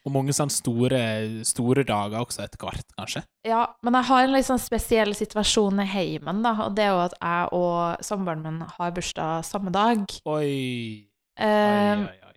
Og 0.08 0.14
mange 0.14 0.32
sånne 0.32 0.54
store, 0.54 1.00
store 1.44 1.84
dager 1.84 2.22
også 2.22 2.46
etter 2.46 2.62
hvert, 2.62 2.86
kanskje. 2.96 3.20
Ja, 3.44 3.66
men 3.84 3.98
jeg 3.98 4.08
har 4.08 4.24
en 4.24 4.32
litt 4.32 4.46
sånn 4.48 4.62
spesiell 4.62 5.12
situasjon 5.16 5.82
i 5.84 5.88
heimen, 5.90 6.40
da, 6.46 6.54
og 6.64 6.78
det 6.78 6.86
er 6.86 6.94
jo 6.94 7.02
at 7.02 7.16
jeg 7.18 7.50
og 7.58 8.06
samboeren 8.08 8.46
min 8.46 8.62
har 8.78 8.94
bursdag 8.96 9.44
samme 9.44 9.72
dag. 9.74 10.06
Oi. 10.24 11.04
Eh, 11.36 11.92
oi, 11.92 12.06
oi, 12.06 12.16
oi. 12.30 12.34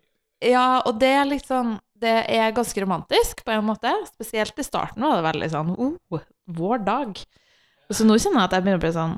Ja, 0.52 0.66
og 0.84 1.00
det 1.02 1.14
er 1.14 1.30
litt 1.30 1.48
sånn 1.48 1.76
Det 2.02 2.16
er 2.34 2.54
ganske 2.58 2.82
romantisk, 2.82 3.44
på 3.46 3.54
en 3.54 3.68
måte. 3.68 3.92
Spesielt 4.10 4.58
i 4.58 4.66
starten 4.66 5.06
var 5.06 5.20
det 5.20 5.28
veldig 5.28 5.50
sånn 5.54 5.76
oh, 5.78 6.24
vår 6.50 6.82
dag. 6.82 7.20
Og 7.86 7.98
så 7.98 8.08
nå 8.08 8.18
kjenner 8.18 8.42
jeg 8.42 8.48
at 8.50 8.56
jeg 8.56 8.66
begynner 8.66 8.80
å 8.80 8.82
bli 8.82 8.94
sånn 8.96 9.14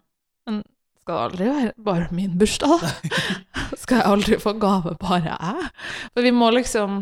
Men 0.49 0.57
skal 1.03 1.15
det 1.15 1.23
aldri 1.23 1.47
være 1.47 1.71
bare 1.85 2.09
min 2.15 2.35
bursdag? 2.39 2.83
skal 3.81 4.01
jeg 4.01 4.07
aldri 4.07 4.39
få 4.43 4.53
gave, 4.59 4.97
bare 4.99 5.31
jeg? 5.31 5.71
For 6.11 6.27
vi 6.27 6.33
må 6.35 6.51
liksom 6.55 7.01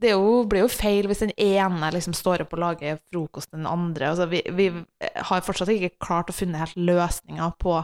det 0.00 0.10
jo, 0.10 0.42
blir 0.50 0.64
jo 0.64 0.70
feil 0.72 1.06
hvis 1.06 1.22
den 1.22 1.32
ene 1.40 1.90
liksom 1.94 2.16
står 2.16 2.42
opp 2.44 2.54
og 2.56 2.62
lager 2.64 2.98
frokost 3.12 3.52
den 3.54 3.66
andre. 3.70 4.10
Altså, 4.10 4.26
vi, 4.30 4.40
vi 4.56 4.68
har 5.30 5.44
fortsatt 5.46 5.70
ikke 5.70 5.94
klart 6.02 6.32
å 6.32 6.36
finne 6.36 6.58
helt 6.58 6.76
løsninger 6.76 7.54
på 7.62 7.76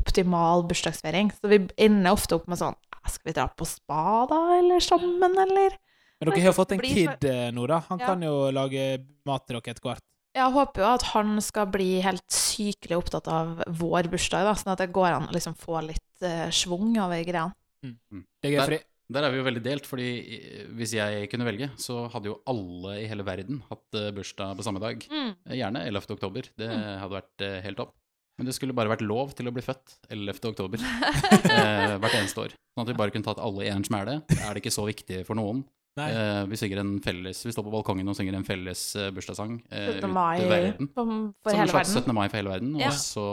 optimal 0.00 0.64
bursdagsfeiring. 0.70 1.32
Så 1.36 1.50
vi 1.52 1.60
ender 1.76 2.14
ofte 2.16 2.38
opp 2.38 2.48
med 2.48 2.60
sånn 2.60 2.78
Skal 3.02 3.32
vi 3.32 3.34
dra 3.34 3.48
på 3.50 3.66
spa, 3.66 4.22
da? 4.30 4.38
Eller 4.60 4.80
sammen, 4.80 5.34
eller? 5.42 5.74
Men 6.22 6.30
dere 6.30 6.44
har 6.44 6.52
jo 6.52 6.54
fått 6.54 6.72
en 6.76 6.82
kid 6.84 7.24
eh, 7.26 7.48
nå, 7.50 7.64
da. 7.66 7.80
Han 7.88 7.98
Ja. 7.98 8.12
kan 8.12 8.22
jo 8.22 8.50
lage 8.54 9.02
mat 9.26 9.42
til 9.46 9.58
dere 9.58 9.74
etter 9.74 9.82
hvert. 9.88 10.04
Jeg 10.38 10.52
håper 10.54 10.80
jo 10.80 10.86
at 10.86 11.02
han 11.10 11.40
skal 11.42 11.66
bli 11.66 11.88
helt 12.00 12.22
sykelig 12.30 12.96
opptatt 13.02 13.26
av 13.28 13.58
vår 13.66 14.06
bursdag, 14.08 14.46
da, 14.46 14.54
sånn 14.54 14.72
at 14.72 14.78
det 14.78 14.92
går 14.94 15.10
an 15.18 15.26
å 15.28 15.34
liksom 15.34 15.58
få 15.58 15.82
litt 15.84 16.22
uh, 16.24 16.46
schwung 16.54 16.94
over 17.02 17.20
greia. 17.26 17.50
Det 17.82 18.54
er 18.54 18.62
fordi 18.62 18.78
Der 19.12 19.26
er 19.26 19.32
vi 19.34 19.40
jo 19.40 19.46
veldig 19.46 19.62
delt, 19.64 19.86
fordi 19.88 20.06
eh, 20.38 20.62
hvis 20.78 20.94
jeg 20.96 21.28
kunne 21.32 21.46
velge, 21.48 21.68
så 21.80 22.06
hadde 22.12 22.30
jo 22.30 22.38
alle 22.48 22.98
i 23.02 23.08
hele 23.10 23.24
verden 23.26 23.62
hatt 23.68 23.98
eh, 23.98 24.10
bursdag 24.16 24.54
på 24.58 24.64
samme 24.66 24.80
dag. 24.82 25.04
Mm. 25.10 25.32
Eh, 25.48 25.56
Gjerne 25.60 25.82
11. 25.90 26.06
oktober. 26.16 26.48
Det 26.58 26.70
hadde 26.72 27.12
vært 27.18 27.46
helt 27.66 27.80
topp. 27.82 27.92
Men 28.40 28.48
det 28.48 28.54
skulle 28.56 28.72
bare 28.74 28.88
vært 28.88 29.04
lov 29.04 29.34
til 29.36 29.46
å 29.50 29.52
bli 29.52 29.62
født 29.62 29.98
11. 30.10 30.40
oktober 30.54 30.80
eh, 31.52 31.94
hvert 32.00 32.16
eneste 32.16 32.46
år. 32.46 32.54
Sånn 32.72 32.86
at 32.86 32.90
vi 32.94 32.96
bare 32.98 33.12
kunne 33.14 33.26
tatt 33.28 33.42
alle 33.44 33.66
i 33.66 33.70
en 33.72 33.84
smæle. 33.84 34.18
Er 34.40 34.50
det 34.56 34.62
ikke 34.64 34.72
så 34.74 34.86
viktig 34.88 35.20
for 35.28 35.36
noen? 35.38 35.60
Eh, 36.00 36.46
vi 36.48 36.56
synger 36.56 36.80
en 36.80 36.94
felles 37.04 37.42
Vi 37.44 37.52
står 37.52 37.66
på 37.66 37.72
balkongen 37.74 38.08
og 38.08 38.14
synger 38.16 38.38
en 38.38 38.46
felles 38.48 38.80
bursdagssang 39.12 39.58
eh, 39.68 39.90
17. 39.98 40.06
ut 40.08 40.38
til 40.40 40.48
verden. 40.48 40.88
På, 40.96 41.04
for 41.04 41.52
Som 41.52 41.58
en 41.58 41.60
hele 41.66 41.74
slags 41.74 41.92
17. 41.92 42.14
mai 42.16 42.24
for 42.32 42.38
hele 42.40 42.54
verden, 42.54 42.70
Ja. 42.80 42.88
og 42.88 42.96
så 42.96 43.26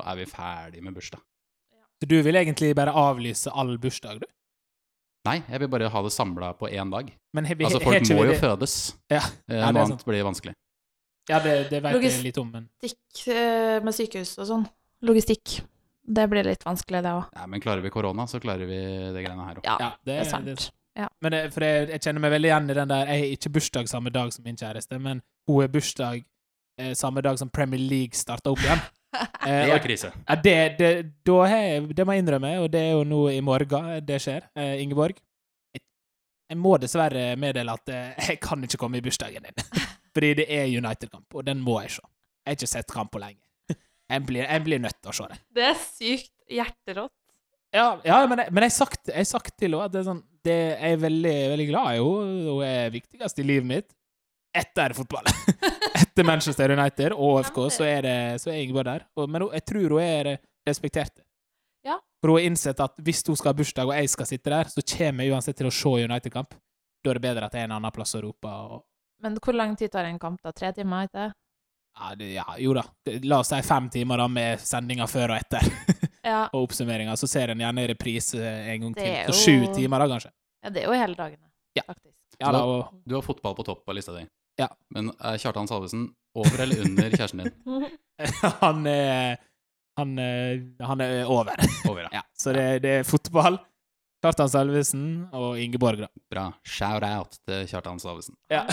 er 0.00 0.16
vi 0.22 0.28
ferdig 0.30 0.80
med 0.86 0.96
bursdag. 0.96 1.20
Så 2.00 2.08
du 2.08 2.16
vil 2.24 2.36
egentlig 2.40 2.72
bare 2.76 2.92
avlyse 2.96 3.52
all 3.52 3.76
bursdag, 3.80 4.24
du? 4.24 4.26
Nei, 5.26 5.36
jeg 5.50 5.60
vil 5.62 5.68
bare 5.72 5.88
ha 5.92 6.02
det 6.06 6.12
samla 6.14 6.52
på 6.58 6.68
én 6.70 6.90
dag. 6.92 7.10
Men 7.34 7.44
he, 7.48 7.54
he, 7.58 7.64
Altså, 7.68 7.80
folk 7.82 8.08
må 8.14 8.24
jo 8.30 8.36
fødes. 8.40 8.76
Ja, 9.10 9.18
Eh, 9.18 9.22
Ja, 9.22 9.28
det 9.48 9.62
er 9.68 9.72
Noe 9.72 9.84
annet 9.90 10.04
blir 10.06 10.24
vanskelig. 10.24 10.54
ja 11.28 11.38
det, 11.42 11.54
det 11.70 11.82
vet 11.82 12.02
jeg 12.02 12.22
litt 12.24 12.38
om, 12.38 12.50
men 12.52 12.68
Logistikk 12.82 13.26
eh, 13.34 13.80
med 13.82 13.94
sykehus 13.94 14.36
og 14.38 14.46
sånn. 14.46 14.66
Logistikk. 15.02 15.60
Det 16.06 16.28
blir 16.30 16.44
litt 16.46 16.62
vanskelig, 16.64 17.02
det 17.02 17.10
òg. 17.10 17.24
Ja, 17.34 17.46
men 17.50 17.60
klarer 17.60 17.82
vi 17.82 17.90
korona, 17.90 18.26
så 18.30 18.38
klarer 18.40 18.66
vi 18.70 18.76
det 19.12 19.24
greiene 19.26 19.44
her 19.48 19.56
òg. 19.58 19.64
Ja, 19.66 19.76
ja, 19.80 19.90
det, 20.04 20.12
det 20.12 20.18
er 20.26 20.30
sant. 20.30 20.44
det- 20.46 20.70
Ja. 20.96 21.08
Men 21.20 21.32
det, 21.32 21.52
for 21.52 21.60
jeg, 21.60 21.88
jeg 21.90 22.00
kjenner 22.00 22.20
meg 22.24 22.30
veldig 22.32 22.48
igjen 22.48 22.70
i 22.70 22.74
den 22.74 22.88
der 22.88 23.06
Jeg 23.06 23.18
har 23.20 23.36
ikke 23.36 23.50
bursdag 23.52 23.88
samme 23.88 24.10
dag 24.10 24.32
som 24.32 24.44
min 24.44 24.56
kjæreste, 24.56 24.98
men 24.98 25.20
hun 25.46 25.60
har 25.60 25.68
bursdag 25.68 26.24
eh, 26.78 26.94
samme 26.94 27.20
dag 27.22 27.36
som 27.38 27.50
Premier 27.50 27.80
League 27.80 28.14
starter 28.14 28.50
opp 28.54 28.58
igjen. 28.64 28.80
Eh, 29.46 29.62
Det 29.68 29.74
er 29.76 29.82
krise. 29.84 30.10
Ja, 30.28 30.34
det, 30.42 30.54
det, 30.80 30.90
da 31.26 31.36
jeg, 31.50 31.86
det 31.96 32.06
må 32.06 32.16
jeg 32.16 32.24
innrømme, 32.24 32.52
og 32.64 32.70
det 32.72 32.80
er 32.82 32.92
jo 32.96 33.04
nå 33.08 33.20
i 33.34 33.40
morgen 33.44 33.90
det 34.06 34.20
skjer. 34.24 34.48
Eh, 34.58 34.76
Ingeborg, 34.82 35.18
jeg, 35.76 35.82
jeg 36.50 36.58
må 36.60 36.76
dessverre 36.82 37.28
meddele 37.40 37.74
at 37.78 37.92
eh, 37.94 38.30
jeg 38.30 38.40
kan 38.44 38.64
ikke 38.66 38.80
komme 38.82 38.98
i 39.00 39.04
bursdagen 39.04 39.46
din. 39.46 39.66
Fordi 40.16 40.32
det 40.40 40.46
er 40.48 40.70
United-kamp, 40.72 41.26
og 41.36 41.44
den 41.46 41.60
må 41.64 41.80
jeg 41.84 41.98
se. 41.98 42.06
Jeg 42.46 42.52
har 42.52 42.58
ikke 42.60 42.72
sett 42.72 42.92
kamp 42.94 43.12
på 43.12 43.20
lenge. 43.22 43.42
Jeg 44.06 44.22
blir, 44.22 44.44
jeg 44.46 44.62
blir 44.62 44.78
nødt 44.78 44.98
til 45.02 45.10
å 45.10 45.14
se 45.18 45.24
det. 45.32 45.36
Det 45.56 45.64
er 45.66 45.78
sykt 45.82 46.32
hjerterått. 46.56 47.12
Ja, 47.74 47.88
ja 48.06 48.20
men, 48.30 48.38
jeg, 48.44 48.52
men 48.54 48.62
jeg 48.62 48.70
har 48.70 48.76
sagt, 48.76 49.08
jeg 49.10 49.18
har 49.18 49.26
sagt 49.28 49.56
til 49.58 49.74
henne 49.74 49.88
at 49.88 49.92
det 49.92 49.98
er 50.00 50.06
sånn, 50.06 50.20
det, 50.46 50.54
jeg 50.78 50.94
er 50.94 51.00
veldig, 51.02 51.32
veldig 51.52 51.66
glad 51.72 51.88
i 51.90 51.96
henne. 51.98 52.36
Hun 52.46 52.62
er 52.64 52.92
viktigst 52.94 53.42
i 53.42 53.46
livet 53.48 53.66
mitt. 53.66 53.88
Etter 54.56 54.94
fotball. 54.96 55.26
Etter 56.16 56.24
Manchester 56.24 56.72
United 56.72 57.12
og 57.12 57.42
FK, 57.44 57.58
så 57.74 57.84
er, 57.84 57.98
det, 58.06 58.40
så 58.40 58.48
er 58.48 58.62
Ingeborg 58.62 58.86
der. 58.88 59.02
Og, 59.20 59.26
men 59.28 59.42
jeg 59.52 59.64
tror 59.68 59.92
hun 59.98 60.00
er 60.00 60.30
respektert. 60.64 61.20
Ja. 61.84 61.98
For 62.22 62.32
hun 62.32 62.38
har 62.40 62.46
innsett 62.48 62.80
at 62.80 62.96
hvis 63.04 63.20
hun 63.28 63.36
skal 63.36 63.52
ha 63.52 63.58
bursdag, 63.58 63.90
og 63.90 63.98
jeg 63.98 64.08
skal 64.08 64.28
sitte 64.30 64.52
der, 64.54 64.70
så 64.72 64.80
kommer 64.96 65.26
jeg 65.26 65.34
uansett 65.36 65.58
til 65.60 65.68
å 65.68 65.72
se 65.76 65.92
United-kamp. 66.06 66.56
Da 67.04 67.12
er 67.12 67.20
det 67.20 67.24
bedre 67.26 67.50
at 67.50 67.52
jeg 67.58 67.66
er 67.66 67.68
en 67.68 67.74
annen 67.76 67.92
plass 67.92 68.16
å 68.16 68.22
rope. 68.24 68.48
Og, 68.48 68.80
Men 69.20 69.36
hvor 69.44 69.58
lang 69.60 69.76
tid 69.76 69.92
tar 69.92 70.08
en 70.08 70.16
kamp, 70.22 70.40
da? 70.40 70.54
Tre 70.56 70.72
timer, 70.78 71.10
ikke 71.10 71.26
ja, 71.96 72.14
det, 72.16 72.30
ja, 72.32 72.44
jo 72.60 72.72
da. 72.76 72.82
La 73.24 73.38
oss 73.40 73.52
si 73.52 73.60
fem 73.64 73.86
timer 73.92 74.20
da 74.20 74.26
med 74.28 74.60
sendinga 74.64 75.06
før 75.08 75.36
og 75.36 75.40
etter. 75.44 75.68
Ja. 76.26 76.48
og 76.50 76.64
oppsummeringa. 76.64 77.12
Så 77.14 77.28
ser 77.30 77.52
en 77.52 77.60
gjerne 77.62 77.84
reprise 77.86 78.40
en 78.42 78.80
gang 78.88 78.94
til. 78.96 79.12
Jo... 79.12 79.30
Så 79.30 79.44
sju 79.44 79.68
timer, 79.76 80.02
da, 80.02 80.08
kanskje. 80.16 80.32
ja, 80.64 80.72
det 80.74 80.80
er 80.82 80.88
jo 80.88 80.96
hele 80.98 81.14
dagene, 81.14 81.46
Ja. 81.78 81.84
faktisk. 81.86 82.16
Ja, 82.40 82.50
da, 82.50 82.64
og, 82.66 82.96
Du 83.06 83.14
har 83.14 83.22
fotball 83.22 83.54
på 83.54 83.62
topp 83.68 83.86
av 83.86 83.94
lista 83.94 84.16
di. 84.16 84.24
Ja. 84.60 84.68
Men 84.94 85.10
er 85.20 85.36
Kjartan 85.42 85.68
Salvesen 85.68 86.06
over 86.36 86.62
eller 86.64 86.84
under 86.86 87.10
kjæresten 87.12 87.42
din? 87.44 87.86
han 88.62 88.86
er 88.88 89.36
han, 89.98 90.12
er- 90.20 90.84
han 90.84 91.00
er 91.00 91.24
over. 91.24 91.52
Over, 91.88 92.00
ja. 92.06 92.08
ja, 92.18 92.22
så 92.36 92.52
det, 92.52 92.66
det 92.84 92.90
er 93.00 93.06
fotball. 93.08 93.58
Kjartan 94.24 94.48
Salvesen 94.52 95.04
og 95.36 95.58
Ingeborg, 95.60 96.00
da. 96.04 96.08
Bra. 96.32 96.46
Shout-out 96.66 97.38
til 97.46 97.66
Kjartan 97.70 98.00
Salvesen. 98.02 98.36
Ja. 98.52 98.64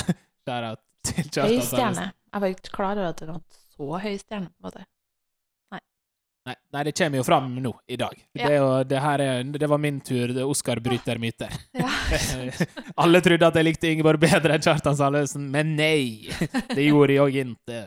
Shout-out 0.48 0.82
til 1.08 1.24
Kjartan 1.30 1.32
Salvesen. 1.34 1.62
Høy 1.62 1.68
stjerne. 1.70 2.08
Jeg 2.34 2.42
var 2.44 2.54
ikke 2.56 2.74
klar 2.76 2.98
over 2.98 3.12
at 3.14 3.20
det 3.24 3.28
var 3.30 3.42
så 3.76 4.00
høy 4.08 4.18
stjerne. 4.24 4.50
på 4.52 4.56
en 4.64 4.68
måte. 4.72 4.86
Nei, 6.44 6.56
nei, 6.76 6.82
det 6.84 6.92
kommer 7.00 7.22
jo 7.22 7.24
fram 7.24 7.46
nå, 7.64 7.72
i 7.88 7.96
dag. 7.96 8.16
Ja. 8.36 8.42
Det, 8.42 8.50
er 8.52 8.58
jo- 8.60 8.84
det, 8.84 9.00
her 9.00 9.22
er, 9.24 9.44
det 9.64 9.70
var 9.72 9.80
min 9.80 10.02
tur. 10.04 10.34
Oskar 10.44 10.82
bryter 10.84 11.20
myter. 11.24 11.54
Ja. 11.80 11.88
Alle 13.04 13.22
trodde 13.24 13.48
at 13.48 13.56
jeg 13.60 13.68
likte 13.70 13.92
Ingeborg 13.94 14.20
bedre 14.22 14.58
enn 14.58 14.64
Kjartan 14.66 14.98
Salvesen, 15.00 15.46
men 15.54 15.76
nei! 15.78 16.28
Det 16.74 16.84
gjorde 16.90 17.16
jeg 17.16 17.24
òg 17.24 17.38
ikke. 17.44 17.84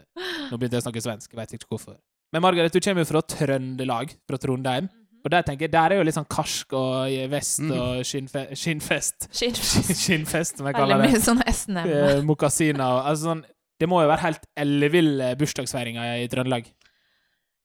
Nå 0.50 0.56
begynte 0.58 0.78
jeg 0.78 0.84
å 0.84 0.86
snakke 0.86 1.02
svensk, 1.04 1.32
jeg 1.34 1.40
vet 1.42 1.56
ikke 1.58 1.68
hvorfor. 1.74 1.98
Men 2.34 2.42
Margaret, 2.44 2.72
du 2.74 2.80
kommer 2.82 3.04
jo 3.04 3.10
fra 3.10 3.22
Trøndelag, 3.34 4.14
fra 4.28 4.38
Trondheim. 4.40 4.88
Og 5.26 5.30
der 5.34 5.42
tenker 5.42 5.66
jeg, 5.66 5.72
der 5.74 5.90
er 5.92 5.98
jo 5.98 6.06
litt 6.06 6.14
sånn 6.14 6.28
karsk 6.30 6.72
og 6.78 7.12
vest 7.32 7.58
Mm. 7.66 7.72
og 7.74 8.04
skinnfe, 8.06 8.44
skinnfest. 8.54 9.26
Skinnfest. 9.34 9.92
Skinnfest, 10.04 10.60
som 10.60 10.68
jeg 10.70 10.76
kaller 10.78 11.02
det. 11.02 11.10
mye 11.12 11.22
sånn 11.24 11.42
SNM. 11.50 11.88
Eh, 11.90 12.20
Mokasiner 12.26 12.84
og 12.86 13.08
altså 13.10 13.32
sånn 13.32 13.44
Det 13.76 13.88
må 13.90 13.98
jo 14.00 14.08
være 14.08 14.22
helt 14.22 14.46
elleville 14.56 15.32
bursdagsfeiringer 15.36 16.22
i 16.22 16.28
Trøndelag. 16.32 16.70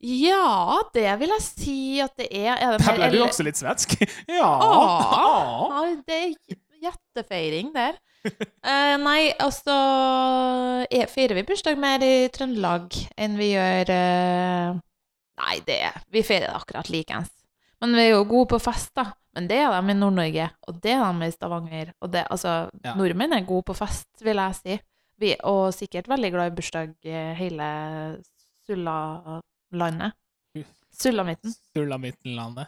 Ja, 0.02 0.80
det 0.96 1.06
vil 1.22 1.30
jeg 1.36 1.44
si 1.46 1.78
at 2.02 2.16
det 2.18 2.28
er. 2.34 2.56
er 2.58 2.72
det 2.78 2.86
Der 2.86 2.96
ble 2.98 3.10
du 3.14 3.18
elle- 3.20 3.28
også 3.28 3.44
litt 3.46 3.60
svensk. 3.60 3.94
Ja. 4.32 4.48
Ah, 4.50 5.86
ja, 5.86 5.96
det 6.08 6.18
er 6.18 6.58
hjertefeiring 6.82 7.70
der. 7.76 8.00
uh, 8.26 8.96
nei, 9.08 9.32
altså 9.42 9.76
er, 10.90 11.06
Feirer 11.10 11.38
vi 11.38 11.44
bursdag 11.46 11.78
mer 11.82 12.02
i 12.06 12.28
Trøndelag 12.34 12.94
enn 13.18 13.38
vi 13.40 13.52
gjør 13.56 13.90
uh... 13.94 14.80
Nei, 15.42 15.56
det 15.66 15.80
vi 16.14 16.22
feirer 16.26 16.50
det 16.52 16.58
akkurat 16.58 16.90
likeens. 16.94 17.32
Men 17.82 17.96
vi 17.98 18.04
er 18.08 18.12
jo 18.16 18.26
gode 18.30 18.52
på 18.54 18.60
fest, 18.62 18.92
da. 18.98 19.08
Men 19.34 19.48
det 19.50 19.58
er 19.64 19.72
de 19.74 19.94
i 19.94 19.96
Nord-Norge, 19.98 20.50
og 20.70 20.82
det 20.84 20.92
er 20.94 21.02
de 21.18 21.30
i 21.30 21.34
Stavanger. 21.34 21.94
Og 22.04 22.12
det, 22.14 22.26
altså, 22.30 22.70
Ja. 22.86 22.94
nordmenn 23.00 23.34
er 23.34 23.46
gode 23.48 23.64
på 23.72 23.74
fest, 23.78 24.10
vil 24.22 24.38
jeg 24.38 24.58
si. 24.60 24.76
Vi, 25.22 25.32
og 25.50 25.72
sikkert 25.74 26.10
veldig 26.10 26.32
glad 26.34 26.52
i 26.52 26.56
bursdag 26.58 26.94
hele 27.38 27.70
hele 28.70 28.94
Sullalandet. 29.72 30.14
Sulamitten. 30.92 31.54
Sulamitten-landet. 31.76 32.68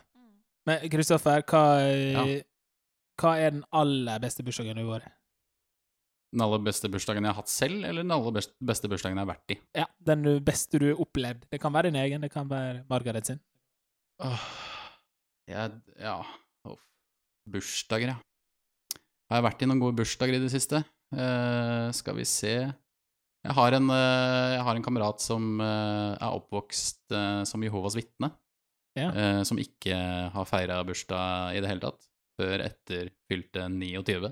Men 0.66 0.90
Kristoffer, 0.90 1.44
hva, 1.44 1.64
Ja. 2.14 2.24
hva 3.20 3.34
er 3.38 3.52
den 3.52 3.66
aller 3.72 4.20
beste 4.20 4.44
bursdagen 4.44 4.78
du 4.78 4.86
har 4.88 5.00
vært? 5.02 5.12
Den 6.34 6.42
aller 6.42 6.60
beste 6.60 6.90
bursdagen 6.90 7.24
jeg 7.24 7.30
har 7.34 7.42
hatt 7.44 7.50
selv, 7.50 7.84
eller 7.86 8.02
den 8.02 8.12
aller 8.12 8.32
beste 8.64 8.88
bursdagen 8.90 9.18
jeg 9.18 9.28
har 9.28 9.36
vært 9.36 9.52
i? 9.52 9.60
Ja, 9.76 9.86
Den 10.02 10.24
beste 10.44 10.80
du 10.80 10.88
har 10.88 11.02
opplevd. 11.02 11.44
Det 11.52 11.60
kan 11.62 11.74
være 11.74 11.92
din 11.92 11.96
egen, 12.00 12.22
det 12.22 12.32
kan 12.32 12.48
være 12.50 12.86
Margaret 12.90 13.26
sin. 13.26 13.40
Åh, 14.24 14.40
jeg, 15.48 15.82
ja 16.00 16.24
Uff. 16.66 16.80
Bursdager, 17.50 18.08
ja. 18.08 18.18
Har 19.30 19.42
jeg 19.42 19.44
vært 19.52 19.62
i 19.62 19.66
noen 19.66 19.80
gode 19.82 19.98
bursdager 19.98 20.36
i 20.36 20.40
det 20.40 20.52
siste? 20.52 20.84
Uh, 21.14 21.92
skal 21.92 22.16
vi 22.16 22.24
se 22.26 22.74
Jeg 23.44 23.56
har 23.58 23.76
en, 23.76 23.90
eh, 23.92 24.54
jeg 24.56 24.64
har 24.64 24.78
en 24.78 24.86
kamerat 24.86 25.20
som 25.24 25.60
eh, 25.60 26.14
er 26.16 26.32
oppvokst 26.32 27.12
eh, 27.12 27.44
som 27.50 27.64
Jehovas 27.66 28.00
vitne. 28.00 28.32
Ja. 28.94 29.08
som 29.42 29.58
ikke 29.58 29.96
har 30.30 30.46
feira 30.46 30.76
bursdag 30.86 31.56
i 31.58 31.62
det 31.64 31.70
hele 31.72 31.82
tatt, 31.82 32.04
før 32.38 32.62
etter 32.62 33.08
fylte 33.26 33.64
29. 33.66 34.30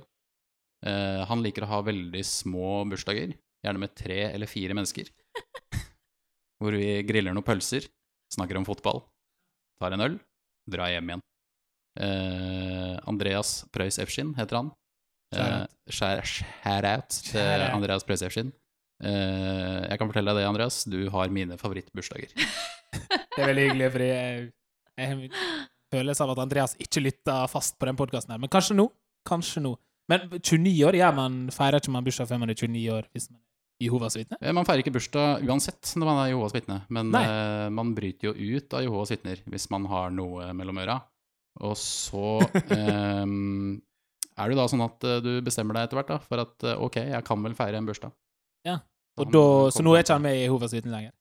Eh, 0.86 1.22
han 1.26 1.42
liker 1.42 1.66
å 1.66 1.70
ha 1.72 1.80
veldig 1.88 2.22
små 2.22 2.84
bursdager, 2.92 3.34
gjerne 3.66 3.82
med 3.82 3.96
tre 3.98 4.20
eller 4.28 4.46
fire 4.46 4.78
mennesker. 4.78 5.10
hvor 6.62 6.78
vi 6.78 6.92
griller 7.10 7.34
noen 7.34 7.48
pølser, 7.48 7.90
snakker 8.38 8.62
om 8.62 8.70
fotball, 8.70 9.02
tar 9.82 9.98
en 9.98 10.06
øl, 10.06 10.22
drar 10.70 10.94
hjem 10.94 11.10
igjen. 11.10 11.26
Andreas 13.10 13.64
Preus 13.74 13.98
Efskin 13.98 14.36
heter 14.38 14.62
han. 14.62 14.70
Shout-out 15.90 17.18
til 17.32 17.66
Andreas 17.72 18.06
Preus 18.06 18.22
Efskin. 18.30 18.54
Eh, 19.02 19.82
jeg 19.90 20.00
kan 20.00 20.10
fortelle 20.12 20.34
deg 20.34 20.44
det, 20.44 20.48
Andreas. 20.50 20.82
Du 20.90 21.00
har 21.14 21.32
mine 21.34 21.58
favorittbursdager. 21.62 22.34
Det 23.32 23.40
er 23.40 23.48
veldig 23.48 23.64
hyggelig, 23.70 23.88
fordi 23.94 24.08
jeg, 24.10 24.40
jeg 25.00 25.08
har 25.08 25.22
følelse 25.96 26.26
av 26.26 26.34
at 26.34 26.42
Andreas 26.44 26.74
ikke 26.84 27.04
lytter 27.06 27.48
fast 27.52 27.78
på 27.80 27.88
den 27.88 27.98
podkasten 28.00 28.34
her. 28.36 28.42
Men 28.42 28.52
kanskje 28.52 28.76
nå. 28.76 28.90
Kanskje 29.28 29.64
nå. 29.64 29.72
Men 30.12 30.26
29 30.34 30.74
år 30.90 30.98
ja, 31.00 31.12
man, 31.16 31.46
feirer 31.56 31.80
ikke 31.80 31.94
man 31.94 32.04
bursdag 32.04 32.28
før 32.28 32.42
man 32.42 32.52
er 32.52 32.58
29 32.60 32.82
år, 32.92 33.08
hvis 33.16 33.30
man 33.32 33.40
er 33.40 33.86
Jehovas 33.86 34.18
vitne? 34.20 34.38
Eh, 34.42 34.54
Man 34.54 34.68
feirer 34.68 34.84
ikke 34.84 34.94
bursdag 34.94 35.46
uansett 35.48 35.94
når 35.98 36.10
man 36.10 36.20
er 36.22 36.32
Jehovas 36.34 36.54
vitne, 36.54 36.82
men 36.94 37.16
eh, 37.18 37.70
man 37.74 37.96
bryter 37.98 38.30
jo 38.30 38.58
ut 38.60 38.76
av 38.78 38.84
Jehovas 38.86 39.14
vitner 39.16 39.42
hvis 39.50 39.70
man 39.74 39.88
har 39.90 40.12
noe 40.14 40.52
mellom 40.58 40.82
øra. 40.84 41.00
Og 41.66 41.74
så 41.80 42.42
um, 42.44 43.80
er 44.38 44.44
det 44.44 44.54
jo 44.54 44.60
da 44.60 44.68
sånn 44.72 44.86
at 44.86 45.08
du 45.26 45.32
bestemmer 45.46 45.80
deg 45.80 45.88
etter 45.88 46.00
hvert 46.02 46.14
da, 46.14 46.20
for 46.28 46.44
at 46.44 46.68
ok, 46.76 47.00
jeg 47.16 47.26
kan 47.28 47.42
vel 47.48 47.58
feire 47.58 47.82
en 47.82 47.88
bursdag. 47.90 48.14
Ja. 48.68 48.78
Og 49.20 49.26
han, 49.26 49.34
da, 49.36 49.44
så 49.76 49.84
nå 49.84 49.96
er 49.98 50.04
ikke 50.06 50.14
han 50.18 50.22
med 50.24 50.36
i 50.40 50.44
Jehovas 50.46 50.74
vitne 50.74 50.92
lenger? 50.94 51.12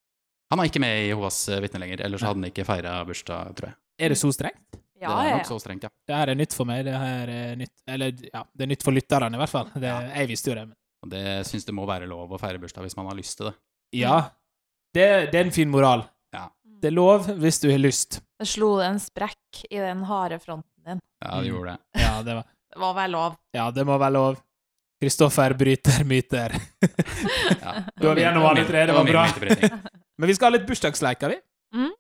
Han 0.51 0.61
er 0.63 0.69
ikke 0.71 0.81
med 0.83 0.95
i 0.99 1.09
Jehovas 1.11 1.39
eh, 1.49 1.61
vitne 1.63 1.81
lenger, 1.83 2.01
ellers 2.07 2.23
Nei. 2.23 2.29
hadde 2.31 2.41
han 2.43 2.51
ikke 2.51 2.65
feira 2.67 2.95
bursdag, 3.07 3.55
tror 3.59 3.69
jeg. 3.71 3.77
Er 4.01 4.09
det 4.15 4.19
så 4.19 4.31
strengt? 4.35 4.79
Ja, 5.01 5.09
det 5.17 5.27
er 5.31 5.35
nok 5.39 5.45
ja. 5.47 5.49
så 5.49 5.59
strengt, 5.63 5.85
ja. 5.87 5.91
Det 6.11 6.17
her 6.17 6.29
er 6.29 6.37
nytt 6.37 6.53
for 6.57 6.69
meg. 6.69 6.83
Det 6.85 6.93
her 7.01 7.31
er 7.33 7.55
nytt 7.57 7.73
Eller, 7.89 8.11
ja, 8.35 8.43
det 8.53 8.67
er 8.67 8.69
nytt 8.69 8.83
for 8.85 8.93
lytterne, 8.93 9.31
i 9.33 9.41
hvert 9.41 9.53
fall. 9.53 9.71
Det, 9.75 9.87
Ja. 9.89 10.01
Jeg 10.21 10.29
visste 10.29 10.51
jo 10.51 10.57
det. 10.59 10.65
Men. 10.69 10.77
Og 11.07 11.13
det 11.15 11.23
syns 11.49 11.65
det 11.65 11.73
må 11.75 11.87
være 11.89 12.09
lov 12.11 12.35
å 12.37 12.39
feire 12.41 12.61
bursdag 12.61 12.85
hvis 12.85 12.97
man 12.99 13.07
har 13.09 13.17
lyst 13.17 13.39
til 13.39 13.49
det. 13.49 13.55
Ja. 13.97 14.17
Det, 14.93 15.07
det 15.33 15.39
er 15.41 15.47
en 15.47 15.55
fin 15.57 15.71
moral. 15.73 16.03
Ja. 16.37 16.49
Det 16.83 16.91
er 16.91 16.97
lov 16.99 17.31
hvis 17.41 17.61
du 17.63 17.71
har 17.73 17.81
lyst. 17.81 18.21
Det 18.41 18.49
slo 18.49 18.75
en 18.85 19.01
sprekk 19.01 19.63
i 19.71 19.81
den 19.81 20.05
harde 20.09 20.37
fronten 20.43 20.85
din. 20.85 21.01
Ja, 21.23 21.41
det 21.41 21.49
Mm. 21.49 21.55
gjorde 21.55 21.73
det. 21.73 22.03
Ja, 22.05 22.13
det, 22.27 22.35
var, 22.41 22.45
Det 22.75 22.81
må 22.85 22.93
være 23.01 23.11
lov. 23.15 23.37
ja, 23.57 23.71
det 23.71 23.87
må 23.89 23.97
være 23.99 24.13
lov. 24.19 24.37
Kristoffer 25.01 25.55
bryter 25.55 26.05
myter. 26.05 26.53
Ja. 27.61 27.73
Da 27.97 28.11
er 28.11 28.15
vi 28.15 28.23
gjennom 28.23 28.45
alle 28.45 28.65
tre, 28.69 28.83
det 28.89 28.95
var 28.95 29.05
bra. 29.09 29.23
Men 30.21 30.29
vi 30.29 30.35
skal 30.37 30.51
ha 30.51 30.59
litt 30.59 30.67
bursdagsleker, 30.69 31.33
vi. 31.33 31.39
Mm. 31.77 31.93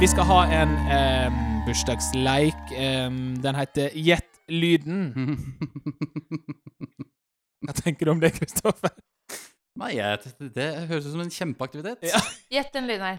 Vi 0.00 0.10
skal 0.12 0.28
ha 0.28 0.40
en 0.60 0.76
um, 0.76 1.40
bursdagsleik. 1.64 2.62
Um, 2.76 3.18
den 3.44 3.56
heter 3.56 3.96
Gjett 3.96 4.40
lyden. 4.52 5.14
Hva 7.64 7.76
tenker 7.80 8.04
du 8.04 8.12
om 8.12 8.20
det, 8.20 8.34
Kristoffer? 8.36 8.92
Nei, 9.80 9.96
det 10.52 10.68
høres 10.90 11.08
ut 11.08 11.14
som 11.16 11.24
en 11.24 11.32
kjempeaktivitet. 11.32 12.04
Ja. 12.12 12.20
Gjett 12.52 12.76
en 12.76 12.92
lyd 12.92 13.00
her. 13.08 13.16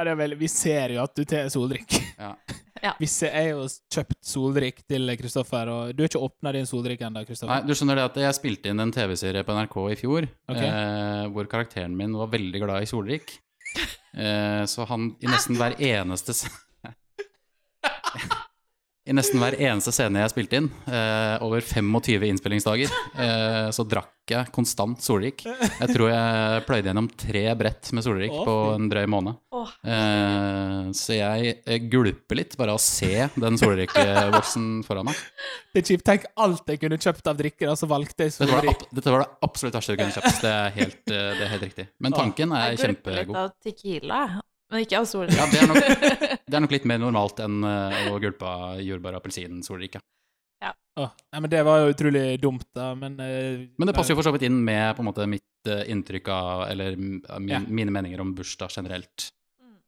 Ja, 0.00 0.04
det 0.08 0.12
er 0.14 0.16
vel, 0.16 0.32
vi 0.40 0.48
ser 0.48 0.94
jo 0.94 1.02
at 1.02 1.12
du 1.12 1.26
tar 1.28 1.52
soldrikk. 1.52 2.00
Ja. 2.16 2.34
Ja. 2.80 2.94
Vi 2.96 3.04
ser, 3.12 3.34
jeg 3.36 3.50
har 3.50 3.58
jo 3.58 3.64
kjøpt 3.92 4.16
soldrikk 4.24 4.78
til 4.88 5.12
Kristoffer, 5.20 5.68
og 5.68 5.90
du 5.92 5.98
har 6.00 6.08
ikke 6.08 6.22
åpna 6.24 6.54
din 6.56 6.64
soldrikk 6.64 7.02
ennå, 7.04 7.26
Nei, 7.28 7.58
du 7.68 7.74
skjønner 7.76 8.00
det 8.00 8.06
at 8.08 8.16
jeg 8.22 8.36
spilte 8.38 8.72
inn 8.72 8.80
en 8.80 8.94
TV-serie 8.96 9.44
på 9.44 9.52
NRK 9.58 9.76
i 9.92 9.98
fjor, 10.00 10.24
okay. 10.48 10.64
eh, 10.64 11.26
hvor 11.34 11.50
karakteren 11.52 11.92
min 11.98 12.16
var 12.16 12.32
veldig 12.32 12.62
glad 12.64 12.86
i 12.86 12.88
soldrikk. 12.88 13.34
Eh, 14.16 14.64
så 14.64 14.88
han 14.88 15.10
i 15.20 15.28
nesten 15.28 15.60
hver 15.60 15.76
eneste 15.76 16.32
I 19.10 19.14
nesten 19.16 19.40
hver 19.42 19.56
eneste 19.58 19.90
scene 19.90 20.20
jeg 20.22 20.30
spilte 20.30 20.58
inn, 20.60 20.68
eh, 20.86 21.42
over 21.42 21.64
25 21.66 22.28
innspillingsdager, 22.28 22.92
eh, 23.18 23.70
så 23.74 23.82
drakk 23.82 24.30
jeg 24.30 24.52
konstant 24.54 25.02
Solrik. 25.02 25.42
Jeg 25.42 25.88
tror 25.90 26.12
jeg 26.12 26.62
pløyde 26.68 26.86
gjennom 26.92 27.08
tre 27.18 27.42
brett 27.58 27.90
med 27.96 28.06
Solrik 28.06 28.30
på 28.46 28.54
en 28.76 28.86
drøy 28.92 29.08
måned. 29.10 29.40
Eh, 29.82 30.92
så 30.94 31.16
jeg 31.16 31.56
eh, 31.66 31.80
gulper 31.90 32.38
litt 32.38 32.54
bare 32.60 32.76
av 32.76 32.78
å 32.78 32.84
se 32.84 33.26
den 33.34 33.58
Solrik-boksen 33.58 34.68
foran 34.86 35.10
meg. 35.10 35.18
Det 35.74 35.82
er 35.82 35.88
kjipt. 35.90 36.06
Tenk 36.06 36.28
alt 36.46 36.70
jeg 36.70 36.82
kunne 36.84 37.00
kjøpt 37.02 37.32
av 37.32 37.40
drikker, 37.40 37.72
og 37.72 37.80
så 37.80 37.90
valgte 37.90 38.28
jeg 38.28 38.36
Dette 38.36 38.52
var, 38.52 38.62
det, 38.62 38.76
Solrik. 38.76 38.94
dette 39.00 39.16
var 39.16 39.24
det 39.24 39.30
absolutt 39.48 39.80
verste 39.80 39.96
du 39.96 40.04
kunne 40.04 40.14
kjøpt. 40.20 40.38
Det 40.46 40.54
er 40.54 40.70
helt, 40.78 41.02
eh, 41.10 41.26
det 41.34 41.48
er 41.48 41.52
helt 41.56 41.66
riktig. 41.66 41.88
Men 41.98 42.14
tanken 42.14 42.54
er 42.54 42.78
kjempegod. 42.78 43.18
Jeg 43.18 43.26
gulper 43.26 43.34
litt 43.34 43.42
av 43.42 43.50
tequila, 43.66 44.22
men 44.70 44.84
ikke 44.86 45.00
av 45.00 45.08
solen. 45.10 45.32
Ja, 45.34 45.46
det 45.50 45.60
er 45.62 45.68
nok, 45.70 46.06
det 46.50 46.56
er 46.58 46.64
nok 46.64 46.74
litt 46.76 46.86
mer 46.88 47.00
normalt 47.02 47.42
enn 47.44 47.60
eh, 47.66 48.06
å 48.12 48.18
gulpe 48.22 48.52
jordbær 48.84 49.16
og 49.18 49.22
appelsin 49.24 49.60
solrike. 49.66 50.00
Ja. 50.60 50.74
Oh, 51.00 51.08
nei, 51.32 51.40
men 51.40 51.48
det 51.52 51.62
var 51.64 51.80
jo 51.80 51.92
utrolig 51.94 52.24
dumt, 52.42 52.66
da, 52.76 52.90
men 52.98 53.14
eh, 53.24 53.66
Men 53.80 53.88
det 53.88 53.94
passer 53.96 54.12
jo 54.12 54.18
for 54.20 54.26
så 54.28 54.32
vidt 54.34 54.44
inn 54.50 54.58
med 54.66 54.92
på 54.98 55.00
en 55.04 55.08
måte 55.08 55.24
mitt 55.30 55.68
eh, 55.70 55.86
inntrykk 55.94 56.28
av 56.34 56.64
Eller 56.68 56.98
mm, 57.00 57.20
min, 57.40 57.52
Ja. 57.54 57.60
mine 57.80 57.94
meninger 57.94 58.20
om 58.20 58.34
bursdag 58.36 58.68
generelt. 58.76 59.30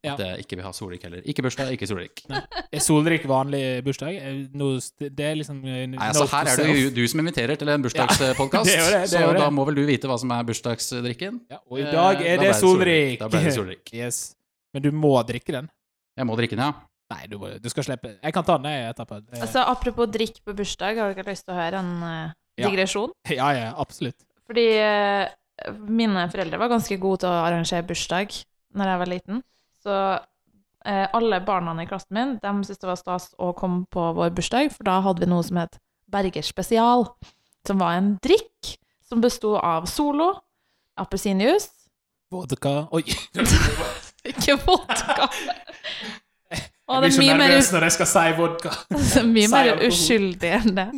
Ja. 0.02 0.16
At 0.16 0.22
jeg 0.24 0.42
ikke 0.42 0.56
vil 0.58 0.64
ha 0.66 0.72
Solrik 0.74 1.04
heller. 1.06 1.20
Ikke 1.30 1.44
bursdag, 1.46 1.68
ikke 1.76 1.86
Solrik. 1.86 2.24
Er 2.32 2.80
Solrik 2.82 3.22
vanlig 3.30 3.60
bursdag? 3.86 4.16
No, 4.58 4.72
det 4.98 5.26
er 5.28 5.36
liksom 5.38 5.60
Nei, 5.62 5.86
altså 6.08 6.24
Her 6.32 6.48
er 6.50 6.58
det 6.58 6.72
jo 6.80 6.88
du 6.96 7.04
som 7.12 7.22
inviterer 7.22 7.54
til 7.60 7.70
en 7.70 7.84
bursdagspodkast, 7.84 8.66
det 8.72 8.74
er 8.80 8.82
det, 8.82 8.90
det 8.96 9.02
er 9.04 9.10
så 9.12 9.28
det. 9.30 9.38
da 9.44 9.50
må 9.54 9.62
vel 9.68 9.78
du 9.78 9.84
vite 9.86 10.10
hva 10.10 10.16
som 10.18 10.32
er 10.34 10.48
bursdagsdrikken? 10.48 11.38
Ja, 11.52 11.60
og 11.68 11.78
i 11.78 11.86
dag 11.86 12.18
Eh, 12.24 12.32
er 12.32 12.40
da 12.42 12.48
det 12.48 12.56
solrik. 12.58 13.20
Solrik. 13.20 13.20
Da 13.22 13.28
ble 13.30 13.44
det 13.46 13.54
Solrik. 13.60 13.92
Yes. 14.02 14.22
Men 14.72 14.82
du 14.84 14.90
må 14.96 15.12
drikke 15.28 15.52
den. 15.54 15.68
Jeg 16.16 16.28
må 16.28 16.36
drikke 16.38 16.56
den, 16.56 16.64
ja. 16.64 16.88
Nei, 17.12 17.26
du, 17.28 17.36
må, 17.40 17.50
du 17.60 17.68
skal 17.68 17.84
slippe 17.84 18.14
Jeg 18.22 18.32
kan 18.32 18.44
ta 18.46 18.54
den 18.56 18.70
jeg 18.72 18.88
etterpå. 18.94 19.18
Det- 19.26 19.42
Altså, 19.44 19.64
apropos 19.68 20.08
drikk 20.08 20.38
på 20.46 20.54
bursdag, 20.56 20.96
har 20.96 21.12
dere 21.12 21.28
lyst 21.28 21.44
til 21.44 21.52
å 21.54 21.58
høre 21.58 21.80
en 21.82 21.92
uh, 22.02 22.34
digresjon? 22.56 23.12
Ja, 23.40 23.50
ja, 23.56 23.70
absolutt. 23.76 24.16
Fordi 24.48 24.64
uh, 24.80 25.76
mine 25.88 26.24
foreldre 26.32 26.60
var 26.60 26.72
ganske 26.72 26.96
gode 27.00 27.22
til 27.24 27.28
å 27.32 27.42
arrangere 27.44 27.84
bursdag 27.88 28.32
når 28.76 28.92
jeg 28.92 29.00
var 29.02 29.10
liten. 29.12 29.42
Så 29.84 29.92
uh, 29.92 31.06
alle 31.12 31.40
barna 31.44 31.76
i 31.82 31.88
klassen 31.90 32.16
min 32.16 32.34
de 32.40 32.52
syntes 32.64 32.80
det 32.80 32.88
var 32.88 33.00
stas 33.00 33.28
å 33.36 33.52
komme 33.58 33.84
på 33.92 34.08
vår 34.16 34.32
bursdag, 34.36 34.72
for 34.72 34.88
da 34.88 35.00
hadde 35.04 35.24
vi 35.26 35.30
noe 35.32 35.44
som 35.44 35.60
het 35.60 35.76
Berger 36.12 36.44
spesial, 36.44 37.06
som 37.68 37.78
var 37.80 37.96
en 38.00 38.14
drikk 38.24 38.74
som 39.04 39.20
besto 39.24 39.54
av 39.60 39.84
Solo, 39.88 40.32
appelsinjuice 41.00 41.70
Vodka 42.32 42.86
Oi! 42.96 43.04
Ikke 44.28 44.56
vodka. 44.62 45.28
Jeg 46.52 46.60
det 46.92 46.98
blir 47.00 47.08
er 47.08 47.14
så 47.14 47.22
mye 47.22 47.34
mer, 47.34 47.48
nervøs 47.48 47.68
når 47.72 47.86
jeg 47.86 47.94
skal 47.96 48.08
si 48.12 48.24
vodka. 48.38 48.72
Det 48.92 49.20
er 49.22 49.28
mye 49.28 49.50
mer 49.52 49.70
uskyldig 49.88 50.50
enn 50.58 50.74
det. 50.78 50.88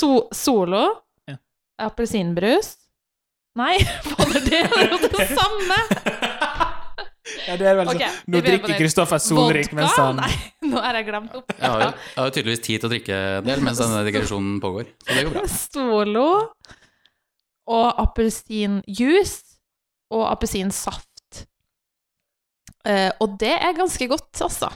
So 0.00 0.12
solo, 0.34 0.84
Ja. 1.28 1.36
appelsinbrus 1.88 2.76
Nei, 3.56 3.76
fader, 4.08 4.40
det 4.48 4.60
er 4.64 4.86
jo 4.94 4.98
det 5.12 5.26
samme! 5.36 5.78
Ja, 7.46 7.54
det 7.58 7.66
er 7.70 7.76
vel 7.78 7.88
okay, 7.88 8.06
sånn. 8.10 8.30
Nå 8.34 8.40
drikker. 8.44 8.74
Kristoffer 8.78 9.20
Solrik 9.22 9.68
Vodka? 9.70 9.76
mens 9.78 9.94
han 9.98 10.18
Nei, 10.18 10.32
nå 10.68 10.80
har 10.82 10.96
jeg 10.98 11.06
glemt 11.06 11.36
opp. 11.38 11.52
Jeg 11.54 11.70
har, 11.70 11.82
jeg 11.86 12.18
har 12.18 12.32
tydeligvis 12.34 12.62
tid 12.66 12.82
til 12.82 12.88
å 12.88 12.90
drikke 12.92 13.18
en 13.38 13.46
del 13.46 13.62
mens 13.64 13.78
denne 13.80 14.00
digresjonen 14.08 14.56
pågår. 14.62 14.90
Så 15.06 15.16
det 15.16 15.22
går 15.28 15.36
bra. 15.36 15.44
Solo 15.54 16.26
og 17.72 17.86
appelsinjuice 18.02 19.56
og 20.18 20.24
appelsinsaft. 20.32 21.11
Eh, 22.88 23.10
og 23.22 23.36
det 23.38 23.52
er 23.54 23.76
ganske 23.78 24.08
godt, 24.10 24.32
altså. 24.42 24.70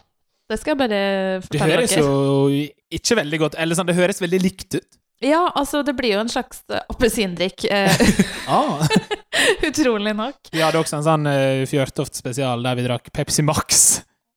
Det 0.46 0.60
skal 0.60 0.76
jeg 0.76 0.78
bare 0.78 1.00
fortelle 1.42 1.66
dere. 1.66 1.66
Det 1.66 1.74
høres 1.74 1.94
dere. 1.96 2.04
jo 2.06 2.98
ikke 3.00 3.16
veldig 3.18 3.38
godt 3.42 3.56
Eller 3.58 3.74
sånn, 3.74 3.88
det 3.88 3.96
høres 3.98 4.20
veldig 4.22 4.38
likt 4.44 4.76
ut. 4.78 4.98
Ja, 5.24 5.40
altså, 5.58 5.80
det 5.82 5.94
blir 5.98 6.12
jo 6.12 6.20
en 6.20 6.28
slags 6.30 6.60
eh, 6.70 6.82
appelsindrikk. 6.92 7.64
eh, 7.72 8.02
Ah. 8.46 8.84
utrolig 9.66 10.12
nok. 10.14 10.36
Vi 10.52 10.60
hadde 10.62 10.78
også 10.78 11.00
en 11.00 11.06
sånn 11.06 11.26
uh, 11.26 11.64
Fjørtoft 11.66 12.14
spesial 12.20 12.62
der 12.62 12.76
vi 12.78 12.84
drakk 12.86 13.10
Pepsi 13.16 13.42
Max, 13.42 13.80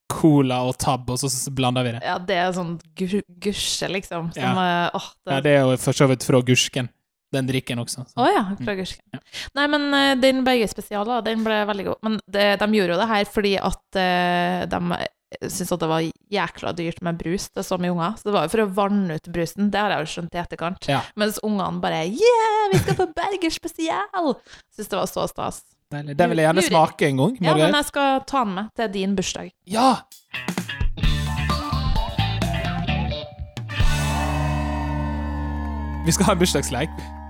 Cola 0.10 0.64
og 0.66 0.80
Tab, 0.82 1.06
og 1.14 1.20
så 1.22 1.30
blander 1.54 1.86
vi 1.86 1.92
det. 1.94 2.02
Ja, 2.08 2.16
det 2.18 2.38
er 2.42 2.56
sånn 2.56 2.72
gusje, 2.98 3.90
liksom. 3.94 4.32
Som, 4.34 4.42
Ja. 4.42 4.90
åh, 4.98 5.12
det 5.28 5.36
Ja, 5.36 5.42
det 5.46 5.54
er 5.60 5.62
jo 5.68 5.78
for 5.78 5.94
så 5.94 6.08
vidt 6.10 6.26
fra 6.26 6.42
Gursken, 6.42 6.90
den 7.36 7.50
drikken 7.50 7.82
også. 7.84 8.08
Å 8.18 8.24
oh, 8.24 8.32
ja, 8.32 8.44
fra 8.58 8.76
Gursken. 8.80 9.22
Nei, 9.58 9.68
men 9.70 9.88
eh, 9.94 10.16
den 10.22 10.42
Berge 10.48 10.70
spesial, 10.72 11.06
da, 11.08 11.20
den 11.26 11.46
ble 11.46 11.62
veldig 11.70 11.88
god. 11.92 12.02
Men 12.06 12.20
det, 12.26 12.50
de 12.62 12.70
gjorde 12.80 12.96
jo 12.96 13.00
det 13.02 13.10
her 13.12 13.30
fordi 13.30 13.56
at 13.62 14.00
uh, 14.02 14.66
de 14.70 14.82
syntes 15.46 15.74
at 15.76 15.82
det 15.84 15.90
var 15.90 16.06
jækla 16.34 16.72
dyrt 16.78 17.02
med 17.06 17.20
brus 17.20 17.50
til 17.54 17.66
så 17.66 17.78
mye 17.82 17.94
unger. 17.94 18.16
Så 18.18 18.30
det 18.30 18.36
var 18.36 18.48
jo 18.48 18.54
for 18.54 18.64
å 18.64 18.70
vanne 18.80 19.20
ut 19.20 19.30
brusen. 19.30 19.70
Det 19.74 19.82
har 19.82 19.94
jeg 19.94 20.06
jo 20.06 20.14
skjønt 20.16 20.38
i 20.38 20.42
etterkant. 20.42 20.90
Ja. 20.90 21.04
Mens 21.20 21.42
ungene 21.46 21.84
bare 21.84 22.06
Yeah, 22.10 22.64
vi 22.74 22.82
skal 22.82 22.98
på 22.98 23.10
Berger 23.18 23.54
spesial! 23.54 24.34
Syns 24.74 24.90
det 24.90 24.98
var 24.98 25.12
så 25.12 25.28
stas. 25.30 25.62
Deilig. 25.90 26.18
Den 26.18 26.34
vil 26.34 26.42
jeg 26.42 26.50
gjerne 26.50 26.66
smake 26.68 27.08
en 27.10 27.22
gang. 27.24 27.38
Ja, 27.42 27.56
men 27.58 27.78
jeg 27.80 27.90
skal 27.90 28.20
ta 28.30 28.44
den 28.46 28.58
med 28.58 28.74
til 28.78 28.92
din 28.94 29.16
bursdag. 29.18 29.54
Ja! 29.70 30.02
Vi 36.06 36.12
skal 36.12 36.26
ha 36.26 36.38
en 36.38 36.40
bursdagsleik. 36.42 36.90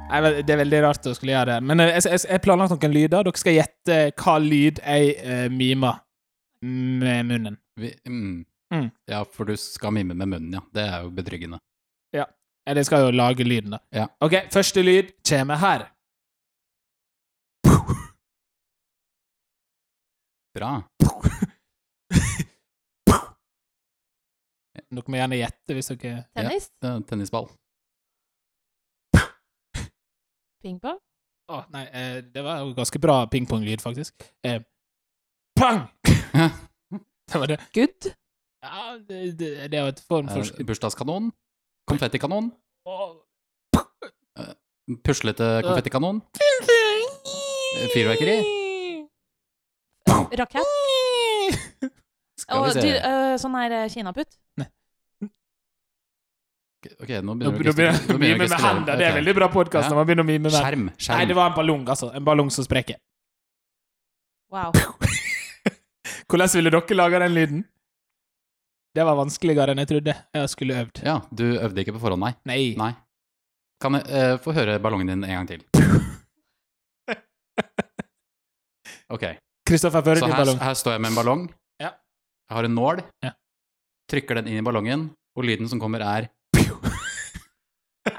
Det 0.09 0.53
er 0.53 0.61
veldig 0.63 0.81
rart 0.87 1.05
å 1.05 1.13
skulle 1.13 1.35
gjøre 1.35 1.55
det. 1.55 1.57
Men 1.69 1.83
eh, 1.85 1.95
jeg 2.01 2.21
har 2.25 2.43
planlagt 2.43 2.73
noen 2.73 2.95
lyder. 2.95 3.27
Dere 3.27 3.41
skal 3.41 3.57
gjette 3.59 3.97
hva 4.17 4.37
lyd 4.41 4.81
jeg 4.81 5.15
uh, 5.21 5.47
mimer 5.53 6.01
med 6.65 7.29
munnen. 7.29 7.59
Vi, 7.79 7.93
mm. 8.09 8.37
Mm. 8.73 8.87
Ja, 9.09 9.23
for 9.25 9.49
du 9.49 9.55
skal 9.57 9.93
mime 9.95 10.17
med 10.17 10.27
munnen, 10.27 10.53
ja. 10.57 10.63
Det 10.73 10.85
er 10.85 11.05
jo 11.05 11.13
betryggende. 11.13 11.61
Eller 12.69 12.83
jeg 12.83 12.85
skal 12.85 13.07
jo 13.07 13.13
lage 13.17 13.43
lyden, 13.43 13.71
da. 13.73 13.79
Ja. 13.89 14.05
OK, 14.21 14.35
første 14.53 14.81
lyd 14.85 15.07
kommer 15.25 15.57
her. 15.57 15.87
Bra. 20.53 20.69
Dere 24.89 25.05
må 25.05 25.17
gjerne 25.17 25.37
gjette 25.39 25.77
hvis 25.77 25.91
dere 25.93 26.23
Tennis? 26.37 26.69
Ja, 26.85 26.95
Tennisball. 27.09 27.49
Pingpong? 30.63 30.97
Å, 31.49 31.59
nei, 31.73 31.85
eh, 31.97 32.17
det 32.33 32.43
var 32.45 32.59
jo 32.61 32.73
ganske 32.77 32.99
bra 33.01 33.23
pingponglyd, 33.31 33.81
faktisk. 33.81 34.13
Eh, 34.45 34.59
pang! 35.57 35.85
det 37.29 37.39
var 37.41 37.47
det. 37.49 37.57
Good? 37.73 38.11
Ja, 38.63 38.97
det, 39.07 39.21
det, 39.39 39.49
det 39.71 39.79
er 39.79 39.87
jo 39.87 39.93
et 39.95 40.03
form 40.07 40.29
for 40.29 40.43
Eh, 40.45 40.65
Bursdagskanon. 40.67 41.31
Konfettikanon. 41.89 42.51
Åh. 42.85 43.15
Puslete 45.05 45.47
konfettikanon. 45.65 46.21
Eh, 46.41 47.87
Fyrverkeri. 47.93 48.37
Rakett? 50.39 50.65
Skal 52.41 52.57
Og 52.57 52.65
vi 52.65 52.71
se. 52.73 52.81
dyr, 52.81 52.97
øh, 53.05 53.35
sånn 53.41 53.57
her 53.59 53.75
kinaputt? 53.93 54.37
Ok, 56.79 57.09
nå 57.11 57.33
begynner 57.35 57.59
du 57.59 57.71
å 57.71 58.17
med 58.19 58.53
hendene. 58.55 58.93
Det 58.95 59.07
er 59.09 59.15
veldig 59.17 59.33
bra 59.35 59.49
podkast 59.51 59.89
Ja. 59.89 59.89
når 59.91 59.97
man 59.99 60.05
begynner 60.07 60.23
å 60.23 60.27
mime 60.29 60.43
med 60.47 60.53
Skjerm. 60.55 60.85
skjerm. 60.95 61.17
Nei, 61.17 61.25
det 61.25 61.35
var 61.35 61.49
en 61.49 61.55
ballong, 61.57 61.83
altså. 61.91 62.15
En 62.15 62.23
ballong 62.23 62.49
som 62.49 62.63
spreker. 62.63 62.95
Wow. 64.49 64.71
Hvordan 66.29 66.47
ville 66.55 66.71
dere 66.71 66.95
lage 66.95 67.19
den 67.19 67.35
lyden? 67.35 67.65
Det 68.95 69.03
var 69.05 69.19
vanskeligere 69.19 69.75
enn 69.75 69.83
jeg 69.83 69.91
trodde 69.91 70.15
jeg 70.15 70.49
skulle 70.49 70.79
øvd. 70.79 71.03
Ja, 71.03 71.19
du 71.35 71.59
øvde 71.59 71.83
ikke 71.83 71.93
på 71.97 71.99
forhånd, 71.99 72.23
nei. 72.23 72.33
Nei. 72.47 72.75
Nei. 72.79 72.93
Kan 73.83 73.99
jeg 73.99 74.07
uh, 74.07 74.39
få 74.39 74.55
høre 74.55 74.79
ballongen 74.79 75.11
din 75.11 75.23
en 75.23 75.35
gang 75.35 75.47
til? 75.51 75.63
Ok, 79.09 79.23
Kristoffer, 79.65 80.03
før 80.05 80.19
din 80.21 80.29
ballong. 80.29 80.57
Så 80.59 80.63
her 80.63 80.75
står 80.77 80.91
jeg 80.93 81.01
med 81.01 81.09
en 81.09 81.15
ballong. 81.17 81.45
Ja. 81.81 81.89
Jeg 82.45 82.55
har 82.55 82.67
en 82.67 82.75
nål. 82.77 82.99
Ja. 83.25 83.31
Trykker 84.09 84.37
den 84.37 84.51
inn 84.51 84.59
i 84.61 84.65
ballongen, 84.65 85.09
og 85.33 85.47
lyden 85.49 85.65
som 85.69 85.81
kommer 85.81 86.03
er 86.05 86.27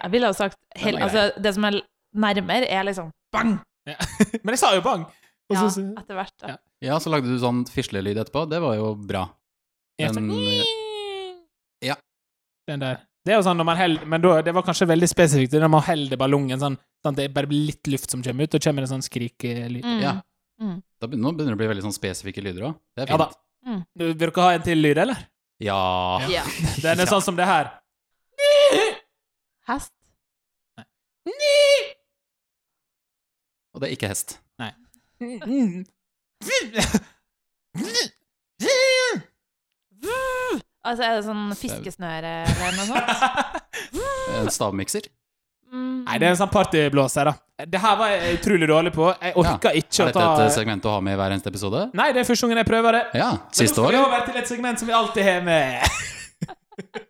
Jeg 0.03 0.11
ville 0.15 0.27
ha 0.31 0.33
sagt 0.37 0.59
hel, 0.77 0.95
Den 0.97 1.03
altså, 1.07 1.25
Det 1.43 1.55
som 1.55 1.65
er 1.69 1.81
nærmere, 2.15 2.67
er 2.71 2.85
liksom 2.89 3.11
bang! 3.33 3.59
Ja. 3.87 3.97
Men 4.45 4.55
jeg 4.55 4.59
sa 4.63 4.75
jo 4.75 4.81
bang! 4.85 5.05
Og 5.51 5.57
Ja, 5.57 5.69
så- 5.69 5.83
etter 5.99 6.15
hvert. 6.15 6.35
Da. 6.41 6.49
Ja. 6.55 6.57
Ja, 6.81 6.97
så 7.03 7.11
lagde 7.13 7.29
du 7.29 7.37
sånn 7.43 7.65
fislelyd 7.69 8.17
etterpå. 8.17 8.47
Det 8.49 8.61
var 8.63 8.75
jo 8.79 8.95
bra. 8.95 9.27
Sa- 10.01 10.13
Men 10.21 10.31
ja. 11.85 11.97
Den 12.69 12.81
der. 12.81 13.01
Det 13.27 13.35
er 13.35 13.37
jo 13.41 13.45
sånn 13.45 13.59
når 13.61 13.67
man 13.69 13.77
held, 13.77 14.07
Men 14.09 14.23
da, 14.25 14.41
det 14.43 14.55
var 14.57 14.63
kanskje 14.65 14.87
veldig 14.89 15.09
spesifikt 15.11 15.53
når 15.61 15.69
man 15.75 15.83
holder 15.85 16.17
ballongen 16.17 16.59
sånn, 16.63 16.79
sånn 17.05 17.13
at 17.13 17.17
det 17.21 17.27
bare 17.35 17.47
blir 17.51 17.67
litt 17.69 17.87
luft 17.93 18.11
som 18.11 18.23
kommer 18.25 18.45
ut, 18.49 18.55
og 18.57 18.63
kommer 18.65 18.81
det 18.87 18.89
sånn 18.93 19.05
skrikelyd. 19.05 19.85
Mm. 19.85 20.01
Ja. 20.01 20.15
Mm. 20.61 20.79
da, 21.01 21.07
begynner- 21.07 21.25
nå 21.25 21.33
begynner 21.37 21.53
det 21.53 21.59
å 21.59 21.61
bli 21.61 21.69
veldig 21.75 21.85
sånn 21.89 21.97
spesifikke 21.99 22.43
lyder 22.45 22.71
òg. 22.71 22.79
Det 22.97 23.05
er 23.05 23.13
Ja 23.13 23.17
da. 23.21 23.29
fint. 23.65 23.87
Vil 23.97 24.15
dere 24.15 24.33
ha 24.41 24.51
en 24.55 24.63
til 24.65 24.79
lyd, 24.81 24.99
eller? 24.99 25.21
Ja. 25.61 25.77
Ja. 26.33 26.45
Den 26.85 27.01
er 27.01 27.07
sånn 27.13 27.23
som 27.25 27.37
det 27.37 27.45
her. 27.49 27.71
Hest? 29.71 29.93
Nei 31.31 31.87
Og 33.71 33.83
det 33.83 33.87
er 33.87 33.93
ikke 33.95 34.11
hest. 34.11 34.39
Nei. 34.59 34.73
Altså, 40.81 41.05
er 41.05 41.19
det 41.19 41.25
sånn 41.27 41.51
fiskesnøre 41.55 42.33
eller 42.51 42.77
noe 42.81 42.87
sånt? 42.89 43.09
En 44.41 44.49
stavmikser. 44.51 45.07
Mm. 45.71 46.03
Nei, 46.07 46.17
det 46.19 46.27
er 46.27 46.33
en 46.33 46.39
sånn 46.39 46.51
partyblåser, 46.51 47.31
da. 47.31 47.67
Det 47.71 47.81
her 47.83 47.97
var 47.99 48.11
jeg 48.15 48.39
utrolig 48.39 48.69
dårlig 48.71 48.93
på. 48.95 49.11
Jeg 49.21 49.37
orka 49.39 49.73
ikke 49.77 50.07
Er 50.07 50.11
å 50.11 50.15
ta 50.15 50.23
dette 50.25 50.47
et 50.49 50.55
segment 50.57 50.87
å 50.89 50.95
ha 50.97 51.03
med 51.05 51.15
i 51.15 51.21
hver 51.21 51.35
eneste 51.35 51.53
episode? 51.53 51.83
Nei, 51.99 52.09
det 52.17 52.23
er 52.23 52.29
første 52.31 52.49
gangen 52.49 52.63
jeg 52.63 52.71
prøver 52.71 52.97
det. 52.97 53.03
Ja. 53.21 53.31
siste 53.53 53.61
Men 53.61 53.61
Siste 53.61 53.85
nå 53.85 53.91
skal 53.91 53.99
vi 53.99 54.03
over 54.07 54.27
til 54.27 54.41
et 54.41 54.51
segment 54.51 54.83
som 54.83 54.91
vi 54.91 54.97
alltid 54.97 55.29
har 55.29 55.45
med. 55.47 55.71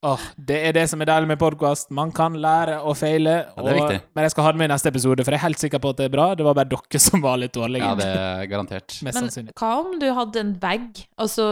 Åh, 0.00 0.20
det 0.40 0.56
er 0.64 0.72
det 0.72 0.86
som 0.88 1.02
er 1.04 1.08
deilig 1.10 1.28
med 1.28 1.38
podkast. 1.40 1.90
Man 1.92 2.08
kan 2.16 2.32
lære 2.40 2.78
og 2.88 2.94
feile. 2.96 3.34
Ja, 3.44 3.64
det 3.66 3.72
er 3.72 3.76
viktig. 3.76 3.98
Men 4.16 4.24
jeg 4.24 4.32
skal 4.32 4.46
ha 4.46 4.52
det 4.54 4.60
med 4.62 4.70
i 4.70 4.72
neste 4.72 4.88
episode, 4.88 5.24
for 5.26 5.34
jeg 5.36 5.40
er 5.42 5.44
helt 5.44 5.60
sikker 5.60 5.82
på 5.84 5.90
at 5.92 5.98
det 6.00 6.06
er 6.08 6.14
bra. 6.14 6.28
Det 6.38 6.46
var 6.46 6.56
bare 6.56 6.70
dere 6.70 7.00
som 7.06 7.20
var 7.24 7.36
litt 7.42 7.52
dårlige. 7.52 7.84
Ja, 7.84 7.98
det 7.98 8.06
er 8.08 8.46
garantert. 8.48 8.94
Mest 9.04 9.04
Men 9.04 9.18
sannsynlig. 9.26 9.52
hva 9.60 9.72
om 9.82 9.98
du 10.00 10.06
hadde 10.16 10.40
en 10.40 10.54
bag, 10.62 11.02
og 11.20 11.28
så 11.28 11.48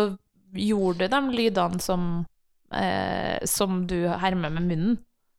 gjorde 0.57 1.11
de 1.13 1.21
lydene 1.37 1.81
som, 1.85 2.07
eh, 2.73 3.37
som 3.45 3.83
du 3.91 3.99
hermer 4.09 4.55
med 4.57 4.65
munnen, 4.71 4.97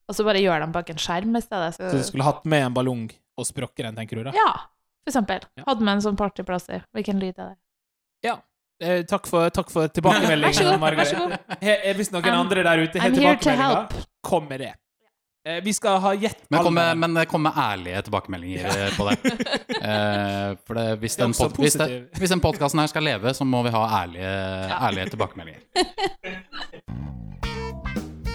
og 0.10 0.18
så 0.18 0.26
bare 0.28 0.42
gjør 0.44 0.62
dem 0.68 0.76
bak 0.76 0.92
en 0.94 1.02
skjerm 1.02 1.34
i 1.38 1.42
stedet? 1.42 1.72
Så, 1.80 1.90
Så 1.90 2.04
du 2.04 2.06
skulle 2.12 2.28
hatt 2.30 2.46
med 2.46 2.68
en 2.68 2.78
ballong 2.78 3.08
og 3.40 3.50
sprukket 3.50 3.88
den, 3.88 3.98
tenker 3.98 4.22
du 4.22 4.30
da? 4.30 4.36
Ja, 4.38 4.52
for 5.02 5.10
eksempel. 5.16 5.42
Ja. 5.58 5.66
Hadde 5.72 5.82
med 5.82 5.98
en 5.98 6.06
sånn 6.06 6.18
partyplaster. 6.20 6.86
Hvilken 6.94 7.18
lyd 7.26 7.34
er 7.42 7.56
det? 7.56 7.58
Eh, 8.80 9.02
takk, 9.04 9.26
for, 9.28 9.50
takk 9.52 9.72
for 9.74 9.88
tilbakemeldingen, 9.92 10.80
Margaret. 10.80 11.40
eh, 11.62 11.94
Hvis 11.98 12.12
noen 12.14 12.24
I'm- 12.24 12.40
andre 12.40 12.64
der 12.64 12.84
ute 12.86 13.00
har 13.00 13.10
tilbakemeldinger, 13.12 14.06
kom 14.24 14.48
med 14.48 14.60
det. 14.64 14.74
Eh, 15.46 15.60
vi 15.64 15.72
skal 15.74 16.00
ha 16.00 16.14
gjett 16.16 16.46
Men 16.52 16.64
kom 16.64 16.74
med, 16.74 16.98
men 16.98 17.26
kom 17.26 17.42
med 17.44 17.54
ærlige 17.56 18.02
tilbakemeldinger 18.08 18.60
ja. 18.68 18.90
på 18.98 19.10
det. 19.10 19.18
Eh, 19.80 20.56
for 20.68 20.76
det, 20.76 21.00
hvis, 21.00 21.16
Det 21.16 21.24
den 21.24 21.34
pod, 21.34 21.56
hvis, 21.56 21.74
det, 21.80 22.10
hvis 22.20 22.30
den 22.30 22.42
podkasten 22.44 22.80
her 22.82 22.88
skal 22.92 23.04
leve, 23.04 23.32
så 23.34 23.46
må 23.48 23.62
vi 23.64 23.72
ha 23.72 23.84
ærlige, 24.04 24.34
ærlige 24.76 25.10
tilbakemeldinger. 25.14 25.62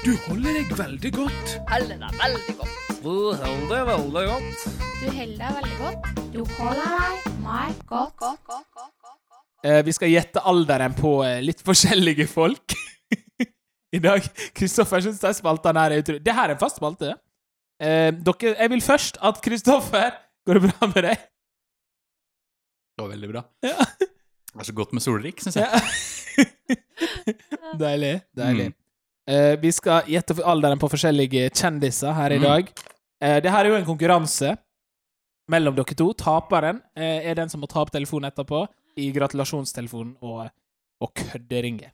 Du 0.05 0.13
holder 0.27 0.57
deg 0.57 0.73
veldig 0.79 1.13
godt. 1.13 1.55
Holder 1.69 2.01
deg 2.01 2.19
veldig 2.23 2.57
godt. 2.61 2.75
Du 3.05 3.13
holder 3.45 3.77
deg 3.77 3.87
veldig 3.93 4.25
godt. 4.33 4.67
Du 5.01 5.07
holder 5.19 5.39
deg 5.45 5.51
veldig 5.61 5.79
godt. 5.85 6.03
Du 6.33 6.41
holder 6.57 6.93
deg 6.97 7.33
meg 7.45 7.73
godt. 7.87 8.17
godt, 8.17 8.17
godt, 8.17 8.41
godt, 8.49 8.69
godt. 8.73 8.91
Eh, 8.91 8.94
vi 9.87 9.93
skal 9.97 10.11
gjette 10.13 10.43
alderen 10.45 10.93
på 10.99 11.17
eh, 11.25 11.39
litt 11.45 11.63
forskjellige 11.65 12.27
folk. 12.29 12.75
I 13.97 14.01
dag. 14.03 14.25
Kristoffer 14.59 15.01
syns 15.05 15.21
de 15.23 15.31
spaltene 15.39 15.81
her 15.85 15.95
er 15.95 16.03
utrolig 16.03 16.23
Det 16.27 16.35
her 16.35 16.51
er 16.51 16.57
en 16.57 16.61
fast 16.61 16.81
spalte. 16.81 17.13
Eh, 17.83 18.11
dere, 18.27 18.55
jeg 18.59 18.71
vil 18.75 18.83
først 18.85 19.21
at 19.23 19.39
Kristoffer 19.45 20.13
Går 20.45 20.59
det 20.59 20.63
bra 20.69 20.89
med 20.91 21.07
deg? 21.07 21.23
Det 22.95 23.03
var 23.03 23.09
veldig 23.15 23.29
bra. 23.33 23.41
Ja. 23.65 23.87
Det 23.99 24.61
er 24.61 24.67
så 24.69 24.75
godt 24.77 24.93
med 24.95 25.03
solrik, 25.03 25.41
syns 25.43 25.57
jeg. 25.57 25.67
Ja. 25.67 26.75
deilig. 27.81 28.13
Deilig. 28.37 28.67
Mm. 28.71 28.81
Uh, 29.25 29.55
vi 29.63 29.71
skal 29.73 30.05
gjette 30.13 30.37
alderen 30.45 30.79
på 30.79 30.91
forskjellige 30.93 31.49
kjendiser 31.57 32.13
her 32.15 32.35
i 32.37 32.39
Mm. 32.39 32.45
dag. 32.45 32.69
Uh, 33.25 33.39
det 33.41 33.51
her 33.51 33.65
er 33.65 33.71
jo 33.73 33.79
en 33.81 33.89
konkurranse 33.89 34.53
mellom 35.51 35.75
dere 35.75 35.97
to. 35.97 36.11
Taperen 36.13 36.83
uh, 36.93 37.03
er 37.25 37.35
den 37.41 37.49
som 37.49 37.65
må 37.65 37.67
ta 37.73 37.81
opp 37.83 37.91
telefonen 37.95 38.29
etterpå 38.31 38.67
i 39.01 39.11
gratulasjonstelefonen 39.15 40.17
og, 40.25 40.49
og 41.03 41.13
kødderinge. 41.19 41.93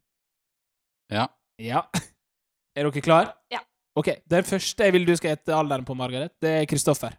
Ja. 1.12 1.28
Ja. 1.60 1.84
Er 2.78 2.86
dere 2.86 3.02
klar? 3.02 3.32
Ja. 3.50 3.58
Ok, 3.98 4.12
Den 4.30 4.46
første 4.46 4.86
jeg 4.86 4.94
vil 4.94 5.06
du 5.08 5.10
skal 5.18 5.32
gjette 5.34 5.54
alderen 5.56 5.84
på, 5.84 5.96
Margaret, 5.98 6.30
det 6.40 6.52
er 6.60 6.68
Kristoffer. 6.70 7.16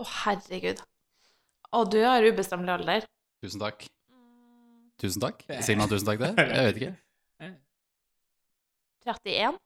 Å, 0.00 0.06
herregud. 0.24 0.80
Og 1.78 1.86
du 1.92 2.00
har 2.02 2.26
ubestemmelig 2.26 2.74
alder. 2.74 3.06
Tusen 3.44 3.62
takk. 3.62 3.86
Tusen 5.00 5.22
takk. 5.22 5.44
Sier 5.62 5.78
man 5.78 5.88
tusen 5.88 6.08
takk 6.10 6.24
det? 6.24 6.32
Jeg 6.42 6.66
vet 6.66 6.80
ikke. 6.80 6.96
31. 9.06 9.60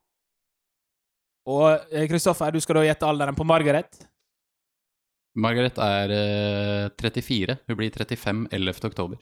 Og 1.51 1.65
eh, 1.93 2.07
Kristoffer, 2.09 2.53
du 2.55 2.61
skal 2.63 2.79
da 2.79 2.85
gjette 2.87 3.09
alderen 3.09 3.37
på 3.37 3.47
Margaret. 3.49 4.05
Margaret 5.35 5.81
er 5.83 6.13
eh, 6.15 6.93
34. 7.01 7.57
Hun 7.67 7.79
blir 7.81 7.91
35 7.97 8.45
11. 8.55 8.85
oktober. 8.93 9.19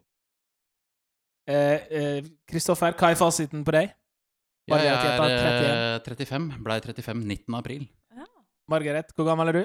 Eh, 1.48 1.86
eh, 1.90 2.30
Kristoffer, 2.48 2.94
hva 2.94 3.10
er 3.10 3.18
fasiten 3.18 3.64
på 3.66 3.74
deg? 3.74 3.92
Jeg 4.70 4.86
er 4.86 5.98
eh, 5.98 6.02
35. 6.04 6.50
Blei 6.62 6.78
35 6.84 7.22
19. 7.24 7.56
april. 7.58 7.86
Margaret, 8.70 9.10
hvor 9.16 9.26
gammel 9.26 9.50
er 9.50 9.58
du? 9.58 9.62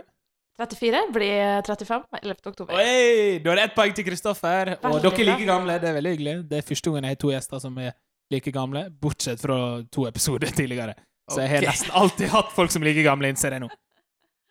34 0.58 1.04
blir 1.14 1.62
35 1.68 2.08
11. 2.18 2.38
oktober. 2.50 2.74
Oi! 2.74 3.38
du 3.44 3.52
har 3.52 3.62
ett 3.62 3.76
poeng 3.78 3.94
til 3.94 4.08
Kristoffer. 4.08 4.74
Og 4.90 4.98
dere 5.04 5.14
er 5.22 5.30
like 5.30 5.46
gamle. 5.46 5.78
Det 5.78 5.92
er 5.92 5.98
veldig 6.00 6.14
hyggelig. 6.16 6.36
Det 6.50 6.58
er 6.58 6.66
første 6.66 6.90
gangen 6.90 7.06
jeg 7.06 7.18
har 7.18 7.22
to 7.22 7.30
gjester 7.30 7.62
som 7.62 7.78
er 7.78 7.94
like 8.34 8.52
gamle, 8.52 8.88
bortsett 9.02 9.42
fra 9.42 9.84
to 9.94 10.08
episoder 10.10 10.50
tidligere. 10.60 10.98
Så 11.30 11.44
jeg 11.44 11.52
har 11.52 11.62
okay. 11.62 11.70
nesten 11.70 11.94
alltid 11.94 12.32
hatt 12.34 12.56
folk 12.56 12.74
som 12.74 12.82
er 12.82 12.90
like 12.90 13.06
gamle, 13.06 13.30
innser 13.30 13.54
jeg 13.54 13.64
nå. 13.64 13.70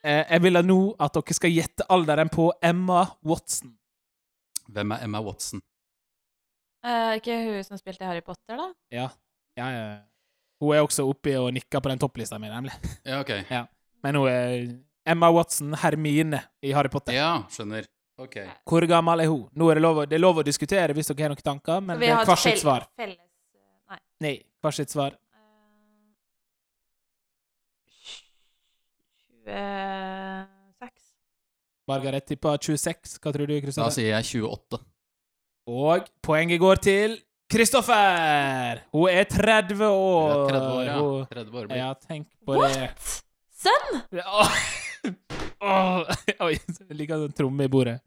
Eh, 0.06 0.22
jeg 0.22 0.42
vil 0.44 0.60
nå 0.62 0.80
at 1.02 1.16
dere 1.16 1.36
skal 1.36 1.52
gjette 1.52 1.86
alderen 1.90 2.30
på 2.30 2.50
Emma 2.62 3.02
Watson. 3.26 3.74
Hvem 4.70 4.94
er 4.94 5.06
Emma 5.08 5.22
Watson? 5.24 5.62
Eh, 6.86 7.12
ikke 7.18 7.36
hun 7.42 7.64
som 7.66 7.78
spilte 7.80 8.04
i 8.04 8.08
Harry 8.08 8.22
Potter, 8.22 8.58
da? 8.60 8.66
Ja. 8.94 9.08
ja, 9.58 9.68
ja. 9.74 9.86
Hun 10.62 10.72
er 10.76 10.84
også 10.86 11.04
oppi 11.10 11.34
og 11.36 11.50
nikker 11.56 11.82
på 11.82 11.90
den 11.90 11.98
topplista 12.00 12.38
mi, 12.40 12.48
nemlig. 12.52 12.72
Ja, 13.04 13.18
ok. 13.24 13.32
Men 14.06 14.14
hun 14.20 14.28
er 14.30 14.68
Emma 15.06 15.30
Watson, 15.34 15.74
Hermine 15.82 16.40
i 16.62 16.70
Harry 16.76 16.90
Potter. 16.92 17.16
Ja, 17.16 17.32
skjønner. 17.50 17.88
Ok. 18.22 18.38
Hvor 18.64 18.86
gammel 18.88 19.20
er 19.20 19.28
hun? 19.28 19.42
Nå 19.52 19.68
er 19.70 19.76
det, 19.76 19.82
lov, 19.84 19.98
å- 20.00 20.06
det 20.08 20.16
er 20.16 20.22
lov 20.22 20.38
å 20.40 20.44
diskutere 20.46 20.94
hvis 20.96 21.10
dere 21.10 21.26
har 21.26 21.34
noen 21.34 21.44
tanker, 21.44 21.82
men 21.84 21.98
det 22.00 22.08
er 22.08 22.22
hvert 22.24 22.40
sitt 22.40 22.62
svar. 22.62 22.86
Felles 22.96 23.18
eh, 23.20 23.92
Nei. 23.92 23.98
Nei, 24.24 24.34
hvert 24.64 24.78
sitt 24.78 24.94
svar. 24.94 25.18
Uh, 29.46 30.46
26. 30.80 31.02
Margaret 31.86 32.26
tippa 32.26 32.56
26. 32.58 33.18
Hva 33.22 33.34
tror 33.36 33.46
du, 33.50 33.60
Da 33.68 33.90
sier 33.94 34.14
jeg 34.16 34.30
28. 34.40 34.80
Og 35.66 36.06
poenget 36.22 36.60
går 36.62 36.80
til 36.84 37.16
Kristoffer! 37.50 38.80
Hun 38.94 39.08
er 39.10 39.24
30 39.30 39.86
år. 39.86 40.30
Ja, 40.30 40.46
30 40.50 40.72
år, 40.72 40.84
ja. 40.86 40.96
30 41.30 41.58
år 41.60 41.66
blir. 41.68 41.76
ja, 41.78 41.88
tenk 42.06 42.26
på 42.46 42.56
det. 42.62 42.70
What?! 42.74 43.12
Sønn! 43.56 44.00
Åh. 44.22 44.56
Åh. 45.66 46.16
Oi, 46.46 46.52
jeg 46.58 46.96
liker 46.98 47.22
en 47.26 47.34
tromme 47.34 47.66
i 47.66 47.70
bordet. 47.72 47.98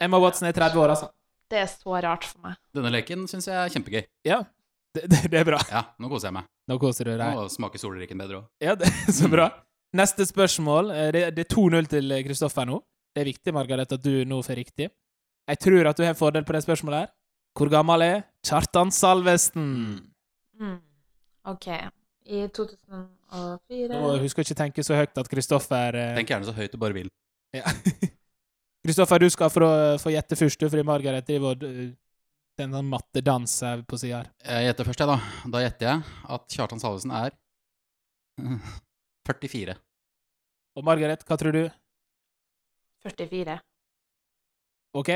Emma 0.00 0.20
Watson 0.20 0.48
er 0.48 0.56
30 0.56 0.80
år, 0.82 0.92
altså. 0.94 1.08
Det 1.50 1.60
er 1.62 1.68
så 1.70 1.96
rart 2.02 2.24
for 2.26 2.42
meg. 2.44 2.56
Denne 2.74 2.90
leken 2.92 3.24
syns 3.30 3.46
jeg 3.48 3.56
er 3.56 3.72
kjempegøy. 3.72 4.02
Ja, 4.26 4.40
det, 4.96 5.04
det, 5.12 5.20
det 5.32 5.40
er 5.40 5.46
bra. 5.48 5.60
Ja, 5.70 5.84
nå 6.02 6.08
koser 6.10 6.28
jeg 6.30 6.36
meg. 6.40 6.48
Nå 6.68 6.76
koser 6.82 7.06
du 7.08 7.14
deg. 7.14 7.36
Nå 7.38 7.46
smaker 7.52 7.80
solrikken 7.80 8.18
bedre 8.20 8.40
òg. 8.42 8.46
Ja, 8.64 8.74
det 8.78 8.88
er 8.90 9.14
så 9.14 9.28
bra. 9.32 9.48
Neste 9.96 10.26
spørsmål. 10.28 10.90
Eh, 10.92 11.10
Det, 11.14 11.22
det 11.36 11.44
er 11.46 11.52
2-0 11.54 11.88
til 11.92 12.16
Kristoffer 12.26 12.66
nå. 12.68 12.80
Det 13.14 13.22
er 13.22 13.30
viktig, 13.30 13.54
Margaret, 13.56 13.92
at 13.96 14.02
du 14.04 14.24
nå 14.28 14.40
får 14.44 14.58
riktig. 14.60 14.90
Jeg 15.46 15.60
tror 15.62 15.86
at 15.90 15.98
du 15.98 16.02
har 16.02 16.10
en 16.14 16.18
fordel 16.18 16.44
på 16.46 16.54
det 16.56 16.62
spørsmålet 16.64 17.04
her. 17.04 17.12
Hvor 17.56 17.70
gammel 17.72 18.02
er 18.04 18.16
Kjartan 18.44 18.90
Salvesen? 18.92 19.68
Mm. 20.58 20.80
OK. 21.52 21.68
I 22.26 22.40
2004 22.50 23.92
Nå 23.94 24.16
husker 24.18 24.42
jeg 24.42 24.50
ikke 24.50 24.58
tenke 24.58 24.82
så 24.84 24.96
høyt 24.98 25.18
at 25.20 25.28
Kristoffer 25.30 25.94
eh, 25.94 26.16
Tenk 26.18 26.32
gjerne 26.32 26.48
så 26.48 26.54
høyt 26.56 26.72
du 26.74 26.78
bare 26.82 26.96
vil. 26.96 27.10
ja. 27.54 27.62
Kristoffer, 28.86 29.18
du 29.18 29.26
skal 29.30 29.50
få, 29.50 29.68
få 29.98 30.12
gjette 30.14 30.36
først, 30.38 30.60
du, 30.62 30.68
fordi 30.70 30.84
Margaret 30.86 31.26
driver 31.26 31.54
og 31.56 31.64
eh, 31.66 31.88
Det 32.54 32.62
er 32.64 32.68
en 32.68 32.76
sånn 32.78 32.90
mattedans 32.90 33.54
her 33.66 33.80
på 33.86 33.98
sida 33.98 34.20
her. 34.20 34.28
Jeg 34.46 34.68
gjetter 34.68 34.88
først, 34.90 35.02
jeg, 35.02 35.10
da. 35.10 35.48
Da 35.54 35.62
gjetter 35.64 35.88
jeg 35.88 36.04
at 36.36 36.44
Kjartan 36.54 36.82
Salvesen 36.82 37.14
er 37.14 37.34
mm, 38.42 38.60
44. 39.30 39.74
Og 40.76 40.86
Margaret, 40.86 41.24
hva 41.26 41.38
tror 41.40 41.56
du? 41.56 41.64
44. 43.06 43.58
OK, 44.96 45.10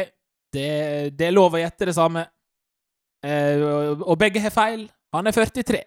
det, 0.53 1.17
det 1.19 1.27
er 1.29 1.35
lov 1.37 1.55
å 1.57 1.61
gjette 1.63 1.89
det 1.91 1.95
samme. 1.97 2.27
Eh, 3.25 3.61
og, 3.61 4.03
og 4.07 4.19
begge 4.21 4.41
har 4.43 4.53
feil. 4.55 4.87
Han 5.15 5.27
er 5.27 5.35
43. 5.37 5.81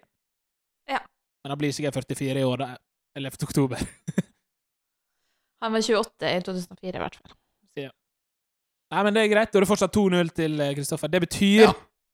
Ja. 0.91 0.99
Men 1.43 1.53
han 1.55 1.59
blir 1.61 1.71
sikkert 1.75 1.97
44 2.01 2.39
i 2.39 2.47
år, 2.47 2.63
da. 2.63 2.69
11. 3.17 3.37
oktober. 3.45 3.81
Han 5.63 5.71
var 5.71 5.79
28 5.85 6.27
i 6.27 6.41
2004, 6.43 6.97
i 6.97 6.99
hvert 6.99 7.15
fall. 7.21 7.37
Nei, 8.93 9.01
men 9.07 9.15
det 9.15 9.21
er 9.23 9.29
greit. 9.31 9.49
Da 9.49 9.57
er 9.57 9.63
det 9.63 9.69
fortsatt 9.71 9.95
2-0 9.95 10.27
til 10.37 10.59
eh, 10.61 10.73
Kristoffer. 10.77 11.09
Det 11.09 11.21
betyr 11.23 11.63
Ja. 11.63 11.69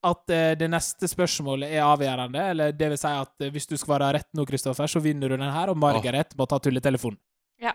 at 0.07 0.31
eh, 0.31 0.51
det 0.55 0.69
neste 0.71 1.09
spørsmålet 1.11 1.73
er 1.75 1.81
avgjørende. 1.83 2.43
Eller 2.53 2.71
det 2.71 2.87
vil 2.93 2.99
si 3.01 3.09
at 3.11 3.43
eh, 3.43 3.49
hvis 3.51 3.67
du 3.67 3.73
svarer 3.75 4.13
rett 4.15 4.29
nå, 4.37 4.45
Kristoffer, 4.47 4.87
så 4.87 5.01
vinner 5.03 5.27
du 5.27 5.35
den 5.35 5.51
her, 5.51 5.73
og 5.73 5.75
Margaret 5.81 6.31
må 6.39 6.47
ta 6.47 6.59
tulletelefonen. 6.63 7.17
Ja. 7.59 7.73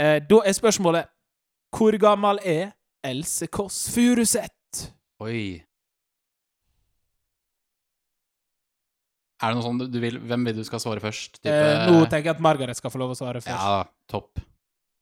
Eh, 0.00 0.22
da 0.24 0.38
er 0.46 0.56
spørsmålet 0.56 1.10
Hvor 1.76 1.92
gammel 2.00 2.38
er 2.48 2.70
Else 3.06 3.46
Kåss 3.52 3.86
Furuseth? 3.94 4.90
Oi. 5.24 5.62
Er 9.36 9.52
det 9.52 9.56
noe 9.58 9.64
sånn 9.66 9.80
du 9.92 9.98
vil 10.00 10.16
Hvem 10.24 10.46
vil 10.48 10.56
du 10.56 10.64
skal 10.66 10.80
svare 10.82 11.02
først? 11.02 11.40
Type, 11.42 11.52
Eh, 11.52 11.86
nå 11.92 12.04
tenker 12.08 12.30
jeg 12.30 12.36
at 12.38 12.44
Margaret 12.44 12.78
skal 12.78 12.92
få 12.92 13.00
lov 13.02 13.12
å 13.12 13.18
svare 13.18 13.42
først. 13.44 13.52
Ja, 13.52 13.84
topp. 14.10 14.40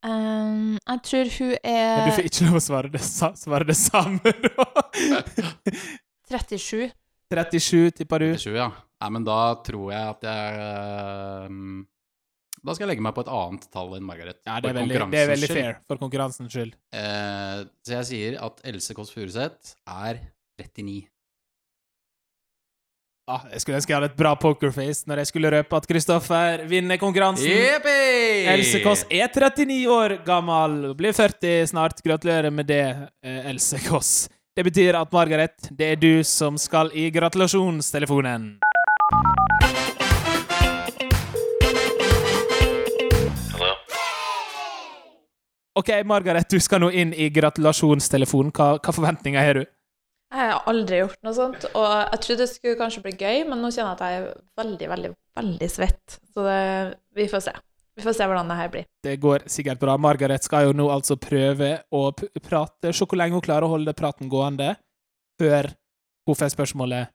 Um, 0.05 0.75
jeg 0.83 1.01
tror 1.09 1.31
hun 1.39 1.53
er 1.65 1.95
Men 1.97 2.09
du 2.11 2.17
får 2.19 2.27
ikke 2.29 2.49
lov 2.49 2.59
å 2.59 2.65
svare 2.65 2.91
det, 2.93 3.01
svare 3.41 3.65
det 3.71 3.77
samme, 3.79 4.35
da. 4.45 4.67
37. 6.29 6.91
37, 7.33 7.95
tipper 8.03 8.21
du. 8.21 8.27
37, 8.37 8.59
ja. 8.59 8.69
Nei, 9.01 9.11
men 9.17 9.25
da 9.27 9.39
tror 9.65 9.89
jeg 9.95 10.11
at 10.11 10.27
jeg 10.29 10.61
ehm, 10.67 11.71
Da 12.65 12.73
skal 12.73 12.87
jeg 12.87 12.95
legge 12.95 13.05
meg 13.05 13.13
på 13.17 13.25
et 13.27 13.33
annet 13.33 13.67
tall 13.75 13.91
enn 13.99 14.05
Margaret. 14.09 14.39
Ja, 14.47 14.57
det 14.65 14.71
er 14.71 14.79
veldig, 14.79 15.01
det 15.13 15.19
er 15.21 15.33
veldig 15.35 15.49
fair, 15.51 15.75
for 15.85 16.01
konkurransens 16.01 16.55
skyld. 16.55 16.73
Eh, 16.97 17.65
så 17.85 17.99
jeg 17.99 18.09
sier 18.09 18.39
at 18.47 18.63
Else 18.71 18.97
Kåss 18.97 19.13
Furuseth 19.13 19.75
er 19.85 20.23
39. 20.63 21.03
Ah, 23.25 23.45
jeg 23.53 23.63
skulle 23.63 23.79
ønske 23.79 23.89
jeg 23.89 23.97
hadde 23.97 24.11
et 24.13 24.17
bra 24.19 24.35
pokerface 24.37 25.09
når 25.09 25.23
jeg 25.23 25.31
skulle 25.31 25.53
røpe 25.53 25.79
at 25.79 25.87
Kristoffer 25.89 26.65
vinner 26.69 27.01
konkurransen. 27.01 27.49
Yippie! 27.49 28.45
Else 28.53 28.81
Kåss 28.85 29.07
er 29.09 29.29
39 29.33 29.79
år 29.93 30.19
gammel, 30.27 30.93
blir 30.97 31.17
40 31.17 31.69
snart. 31.73 32.01
Gratulerer 32.05 32.53
med 32.53 32.69
det, 32.69 32.85
eh, 33.25 33.49
Else 33.53 33.81
Kåss. 33.85 34.15
Det 34.57 34.65
betyr 34.65 34.97
at 34.97 35.13
Margaret, 35.13 35.69
det 35.73 35.93
er 35.93 35.97
du 36.01 36.23
som 36.25 36.57
skal 36.61 36.93
i 36.95 37.09
gratulasjonstelefonen. 37.11 38.55
OK, 45.75 45.91
Margaret, 46.07 46.47
du 46.51 46.61
skal 46.63 46.83
nå 46.85 46.91
inn 46.95 47.15
i 47.19 47.27
gratulasjonstelefonen. 47.35 48.53
Hva, 48.55 48.77
hva 48.79 48.95
forventninger 48.95 49.43
har 49.43 49.59
du? 49.59 49.65
Jeg 50.35 50.51
har 50.51 50.67
aldri 50.71 50.99
gjort 51.01 51.21
noe 51.23 51.35
sånt, 51.37 51.65
og 51.79 51.85
jeg 51.87 52.21
trodde 52.25 52.43
det 52.43 52.51
skulle 52.51 52.79
kanskje 52.79 53.03
bli 53.05 53.13
gøy, 53.19 53.45
men 53.47 53.61
nå 53.63 53.71
kjenner 53.75 53.93
jeg 53.93 53.99
at 53.99 54.05
jeg 54.05 54.21
er 54.23 54.43
veldig, 54.59 54.89
veldig, 54.91 55.11
veldig 55.39 55.69
svett. 55.71 56.17
Så 56.35 56.47
det, 56.47 56.59
vi 57.15 57.27
får 57.31 57.45
se. 57.47 57.55
Vi 57.95 58.03
får 58.03 58.17
se 58.19 58.27
hvordan 58.27 58.51
det 58.51 58.57
her 58.59 58.71
blir. 58.73 58.87
Det 59.07 59.15
går 59.23 59.45
sikkert 59.51 59.79
bra. 59.83 59.95
Margaret 60.01 60.43
skal 60.43 60.69
jo 60.69 60.75
nå 60.75 60.89
altså 60.91 61.15
prøve 61.21 61.71
å 61.95 62.09
p 62.19 62.27
prate. 62.43 62.91
Se 62.91 63.07
hvor 63.07 63.19
lenge 63.21 63.39
hun 63.39 63.45
klarer 63.45 63.69
å 63.69 63.75
holde 63.77 63.95
praten 63.95 64.31
gående 64.31 64.73
før 65.39 65.71
hun 66.27 66.39
får 66.39 66.55
spørsmålet 66.57 67.13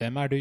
Hvem 0.00 0.16
er 0.22 0.32
du? 0.32 0.38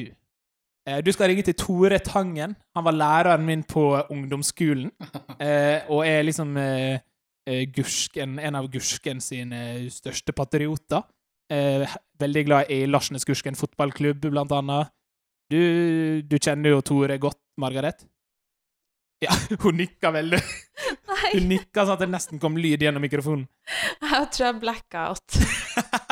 Eh, 0.87 1.01
Du 1.03 1.11
skal 1.11 1.31
ringe 1.31 1.43
til 1.43 1.55
Tore 1.59 1.99
Tangen. 1.99 2.55
Han 2.75 2.87
var 2.87 2.95
læreren 2.95 3.43
min 3.45 3.63
på 3.67 3.83
ungdomsskolen, 4.09 4.91
eh, 5.43 5.83
og 5.91 6.07
er 6.07 6.23
liksom 6.23 6.55
eh, 6.57 6.95
eh, 6.95 7.01
Gursken, 7.75 8.37
en 8.39 8.55
av 8.55 8.69
Gursken 8.71 9.19
sine 9.21 9.89
største 9.91 10.35
patrioter. 10.35 11.03
Eh, 11.51 11.83
veldig 12.19 12.43
glad 12.47 12.71
i 12.71 12.83
Larsnes 12.87 13.25
Gursken 13.27 13.57
fotballklubb, 13.59 14.29
blant 14.31 14.53
annet. 14.55 14.93
Du, 15.51 15.59
du 16.23 16.37
kjenner 16.39 16.73
jo 16.73 16.81
Tore 16.85 17.17
godt, 17.21 17.41
Margaret? 17.59 18.05
Ja, 19.23 19.33
hun 19.63 19.77
nikka 19.79 20.11
veldig. 20.15 20.39
Nei, 21.09 21.33
Hun 21.35 21.49
nikka 21.51 21.83
sånn 21.83 21.97
at 21.97 22.03
det 22.03 22.09
nesten 22.11 22.41
kom 22.41 22.57
lyd 22.59 22.83
gjennom 22.83 23.03
mikrofonen. 23.03 23.45
jeg 24.01 24.31
tror 24.33 24.47
jeg 24.47 24.59
blacka 24.63 25.05
out. 25.11 25.37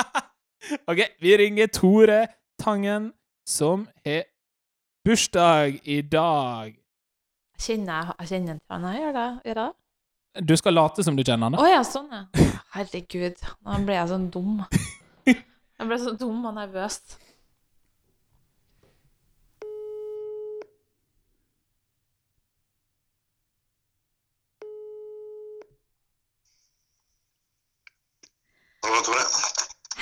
OK, 0.91 1.01
vi 1.23 1.33
ringer 1.39 1.71
Tore 1.73 2.21
Tangen, 2.61 3.11
som 3.47 3.87
har 4.05 4.27
bursdag 5.07 5.81
i 5.89 6.01
dag. 6.05 6.77
Kjenner 7.61 8.11
jeg, 8.11 8.15
jeg 8.19 8.31
kjenner 8.31 8.61
han 8.71 8.87
her, 8.87 8.99
gjør 8.99 9.15
det? 9.17 9.29
Gjør 9.45 9.51
jeg 9.51 9.59
det? 9.61 9.69
Du 10.39 10.57
skal 10.57 10.73
late 10.73 11.03
som 11.03 11.15
du 11.15 11.23
kjenner 11.27 11.49
han. 11.49 11.57
Å 11.59 11.65
ja, 11.67 11.81
sånn 11.83 12.07
ja. 12.13 12.21
Herregud, 12.71 13.41
nå 13.67 13.79
ble 13.83 13.97
jeg 13.97 14.07
sånn 14.13 14.29
dum. 14.31 14.61
Jeg 15.27 15.87
ble 15.89 15.97
så 15.99 16.13
dum 16.15 16.45
og 16.47 16.55
nervøs. 16.55 17.01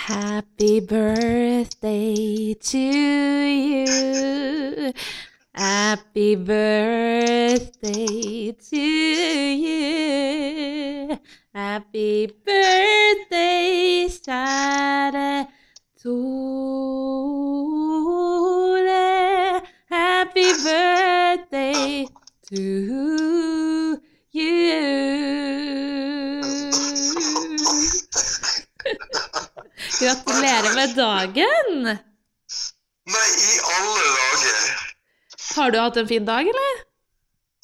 Happy 0.10 0.80
birthday 0.80 2.54
to 2.54 2.78
you. 2.78 4.94
Happy 5.54 6.36
birthday 6.36 7.58
to 8.52 8.78
you. 8.78 9.69
Gratulerer 30.60 30.76
med 30.76 30.96
dagen! 30.96 31.84
Nei, 33.10 33.28
i 33.32 33.60
alle 33.64 34.08
dager! 34.16 34.82
Har 35.56 35.72
du 35.72 35.78
hatt 35.80 35.98
en 35.98 36.08
fin 36.08 36.26
dag, 36.28 36.48
eller? 36.52 36.82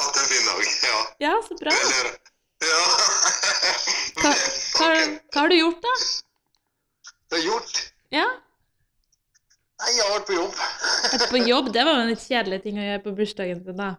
Hatt 0.04 0.18
en 0.22 0.30
fin 0.30 0.46
dag. 0.48 0.62
Ja. 0.84 1.02
Ja, 1.26 1.34
så 1.48 1.58
bra. 1.60 1.74
Ja. 2.64 2.84
Hva, 4.22 4.32
hva, 4.32 4.88
hva 4.88 5.42
har 5.42 5.50
du 5.52 5.56
gjort, 5.58 5.82
da? 5.84 5.92
Det 7.34 7.40
er 7.42 7.44
gjort. 7.50 7.82
Ja, 8.16 8.26
Nei, 9.76 9.90
jeg 9.92 10.06
har 10.08 10.14
vært 10.16 10.28
på 10.30 10.36
jobb. 10.38 10.54
Vært 11.12 11.26
på 11.34 11.40
jobb. 11.50 11.66
Det 11.76 11.82
var 11.84 11.98
jo 11.98 12.04
en 12.06 12.10
litt 12.14 12.22
kjedelig 12.24 12.62
ting 12.64 12.78
å 12.80 12.86
gjøre 12.86 13.02
på 13.04 13.12
bursdagen 13.18 13.60
din, 13.66 13.76
da. 13.76 13.90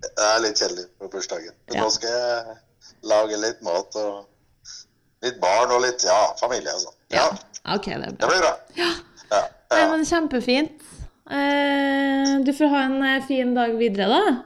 Det 0.00 0.24
er 0.24 0.40
litt 0.40 0.56
kjedelig 0.62 0.86
på 0.96 1.10
bursdagen. 1.12 1.52
Men 1.68 1.76
Ja. 1.76 1.82
nå 1.84 1.90
skal 1.92 2.14
jeg 2.16 2.56
lage 3.12 3.36
litt 3.44 3.60
mat 3.66 3.98
og 4.00 4.24
litt 5.24 5.38
barn 5.42 5.72
og 5.74 5.82
litt 5.84 6.04
ja, 6.06 6.18
familie 6.40 6.74
og 6.74 6.84
sånn. 6.86 6.96
Ja. 7.14 7.26
OK, 7.74 7.88
det 7.90 7.96
er 8.10 8.18
Det 8.20 8.28
blir 8.30 8.42
bra. 8.44 8.52
Ja. 8.78 8.90
Ja. 9.32 9.42
Nei, 9.72 9.80
ja. 9.82 9.88
men 9.92 10.04
kjempefint. 10.08 10.84
Eh, 11.28 12.34
du 12.46 12.52
får 12.56 12.70
ha 12.72 12.84
en 12.86 13.02
eh, 13.04 13.18
fin 13.28 13.50
dag 13.56 13.74
videre, 13.80 14.08
da. 14.08 14.36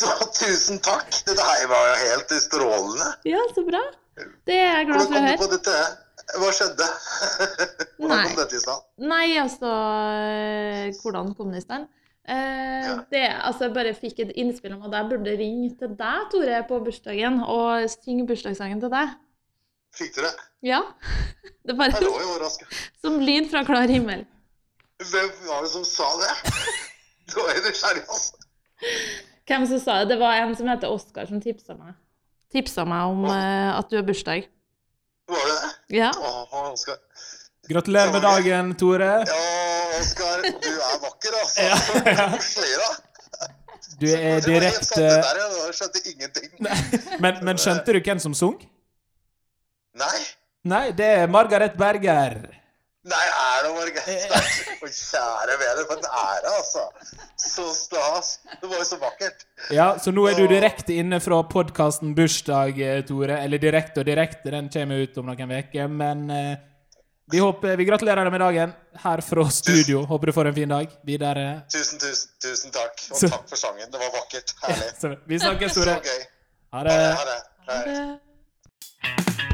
Tusen 0.40 0.78
takk! 0.84 1.10
Dette 1.26 1.44
her 1.44 1.66
var 1.68 1.88
jo 1.90 1.96
helt 2.06 2.30
strålende. 2.46 3.10
Ja, 3.28 3.42
så 3.54 3.64
bra. 3.66 3.82
Det 4.48 4.56
er 4.56 4.78
jeg 4.80 4.88
glad 4.88 5.04
for 5.08 5.18
å 5.18 5.24
høre. 5.26 5.82
Hva 6.40 6.50
skjedde? 6.54 6.86
Hvordan 7.98 8.12
Nei. 8.12 8.24
kom 8.28 8.36
dette 8.38 8.56
i 8.56 8.60
stand? 8.62 8.84
Nei, 9.10 9.26
altså 9.40 9.70
eh, 10.30 10.90
Hvordan 11.00 11.32
kom 11.36 11.50
det 11.52 11.62
i 11.62 11.64
stand? 11.66 11.88
Eh, 12.30 12.84
Ja. 12.86 12.92
det, 13.10 13.22
altså, 13.42 13.66
jeg 13.66 13.74
bare 13.74 13.94
fikk 13.96 14.20
et 14.24 14.30
innspill 14.38 14.76
om 14.76 14.84
at 14.88 14.94
jeg 14.96 15.08
burde 15.10 15.34
ringe 15.40 15.72
til 15.80 15.96
deg, 15.98 16.28
Tore, 16.32 16.60
på 16.68 16.78
bursdagen 16.86 17.40
og 17.42 17.88
synge 17.92 18.26
bursdagssangen 18.28 18.80
til 18.84 18.92
deg. 18.92 19.16
Fikk 19.96 20.14
du 20.16 20.22
det? 20.22 20.34
Ja. 20.60 20.82
Det 21.60 21.74
Jeg 21.76 22.02
lå 22.02 22.10
bare 22.10 22.24
jo 22.24 22.48
som 23.02 23.18
lyd 23.20 23.50
fra 23.50 23.60
klar 23.68 23.88
himmel. 23.88 24.24
Hvem 25.00 25.28
var 25.46 25.62
det 25.62 25.70
som 25.70 25.84
sa 25.84 26.08
det? 26.20 26.30
Da 27.30 27.44
er 27.46 27.58
jeg 27.58 27.64
nysgjerrig, 27.68 28.04
altså. 28.08 28.40
Hvem 29.46 29.66
som 29.68 29.82
sa 29.82 29.98
det? 30.00 30.08
Det 30.14 30.16
var 30.22 30.40
en 30.40 30.56
som 30.56 30.70
heter 30.72 30.90
Oskar, 30.90 31.28
som 31.28 31.40
tipsa 31.44 31.76
meg. 31.76 31.92
Tipsa 32.50 32.86
meg 32.88 33.12
om 33.12 33.28
eh, 33.28 33.68
at 33.76 33.92
du 33.92 33.98
har 34.00 34.06
bursdag. 34.08 34.48
Var 35.30 35.46
det 35.50 35.58
det? 35.60 35.70
Ja. 36.00 36.10
Åh, 36.16 36.72
Oskar. 36.72 36.98
Gratulerer 37.70 38.12
med 38.16 38.24
dagen, 38.24 38.74
Tore. 38.80 39.12
Ja, 39.28 39.38
Oskar, 40.00 40.42
du 40.48 40.72
er 40.72 40.98
vakker, 41.04 41.38
altså. 41.44 41.68
Ja, 41.68 41.78
ja. 42.16 42.90
Du 44.00 44.06
er 44.08 44.32
var 44.32 44.46
direkte 44.48 45.06
jeg 45.06 45.74
skjønte 45.76 46.00
ingenting. 46.08 46.50
men, 47.22 47.40
men 47.44 47.60
skjønte 47.60 47.94
du 47.94 48.00
hvem 48.00 48.20
som 48.22 48.34
sang? 48.34 48.56
Nei. 49.98 50.18
Nei, 50.70 50.90
det 50.92 51.06
er 51.22 51.28
Margaret 51.32 51.76
Berger. 51.80 52.34
Nei, 53.10 53.26
er 53.26 53.62
det 53.64 53.70
Margaret 53.74 54.06
Berger? 54.30 54.74
Å, 54.84 54.88
kjære 54.92 55.54
vene, 55.60 55.84
for 55.88 55.96
en 55.96 56.08
ære, 56.20 56.52
altså. 56.58 56.82
Så 57.40 57.64
stas. 57.74 58.34
Det 58.60 58.68
var 58.68 58.76
jo 58.82 58.86
så 58.90 58.98
vakkert. 59.00 59.46
Ja, 59.72 59.86
så 60.00 60.12
nå 60.12 60.26
er 60.28 60.36
du 60.38 60.44
direkte 60.50 60.94
inne 61.00 61.18
fra 61.24 61.40
podkasten 61.48 62.12
Bursdag, 62.16 62.78
eh, 62.84 63.00
Tore. 63.08 63.40
Eller 63.44 63.58
direkte 63.62 64.04
og 64.04 64.08
direkte, 64.08 64.52
den 64.52 64.68
kommer 64.72 65.00
ut 65.06 65.16
om 65.20 65.30
noen 65.32 65.56
uker. 65.58 65.88
Men 65.88 66.26
eh, 66.30 66.54
vi 67.30 67.38
håper 67.40 67.76
Vi 67.80 67.84
gratulerer 67.88 68.26
deg 68.26 68.32
med 68.36 68.40
dagen 68.44 68.72
her 69.04 69.20
fra 69.24 69.44
studio. 69.54 70.04
Håper 70.10 70.26
du 70.30 70.36
får 70.36 70.50
en 70.52 70.58
fin 70.60 70.68
dag 70.76 70.96
videre. 71.08 71.46
Tusen, 71.72 71.98
tusen, 72.02 72.32
tusen 72.42 72.70
takk. 72.74 72.96
Og 73.10 73.16
Så- 73.24 73.32
takk 73.32 73.48
for 73.48 73.56
sangen. 73.56 73.88
Det 73.90 74.00
var 74.00 74.12
vakkert. 74.20 74.54
Herlig. 74.66 74.90
Så 75.02 75.14
vi 75.26 75.38
snakkes, 75.40 75.72
Så 75.74 75.84
Tore. 75.84 76.00
gøy. 76.04 76.26
Ha 76.72 76.78
Ha 76.78 76.84
det. 76.84 76.98
det. 76.98 77.14
Ha 77.14 77.24
det. 77.24 77.40
Ha 77.70 77.84
det. 77.86 79.48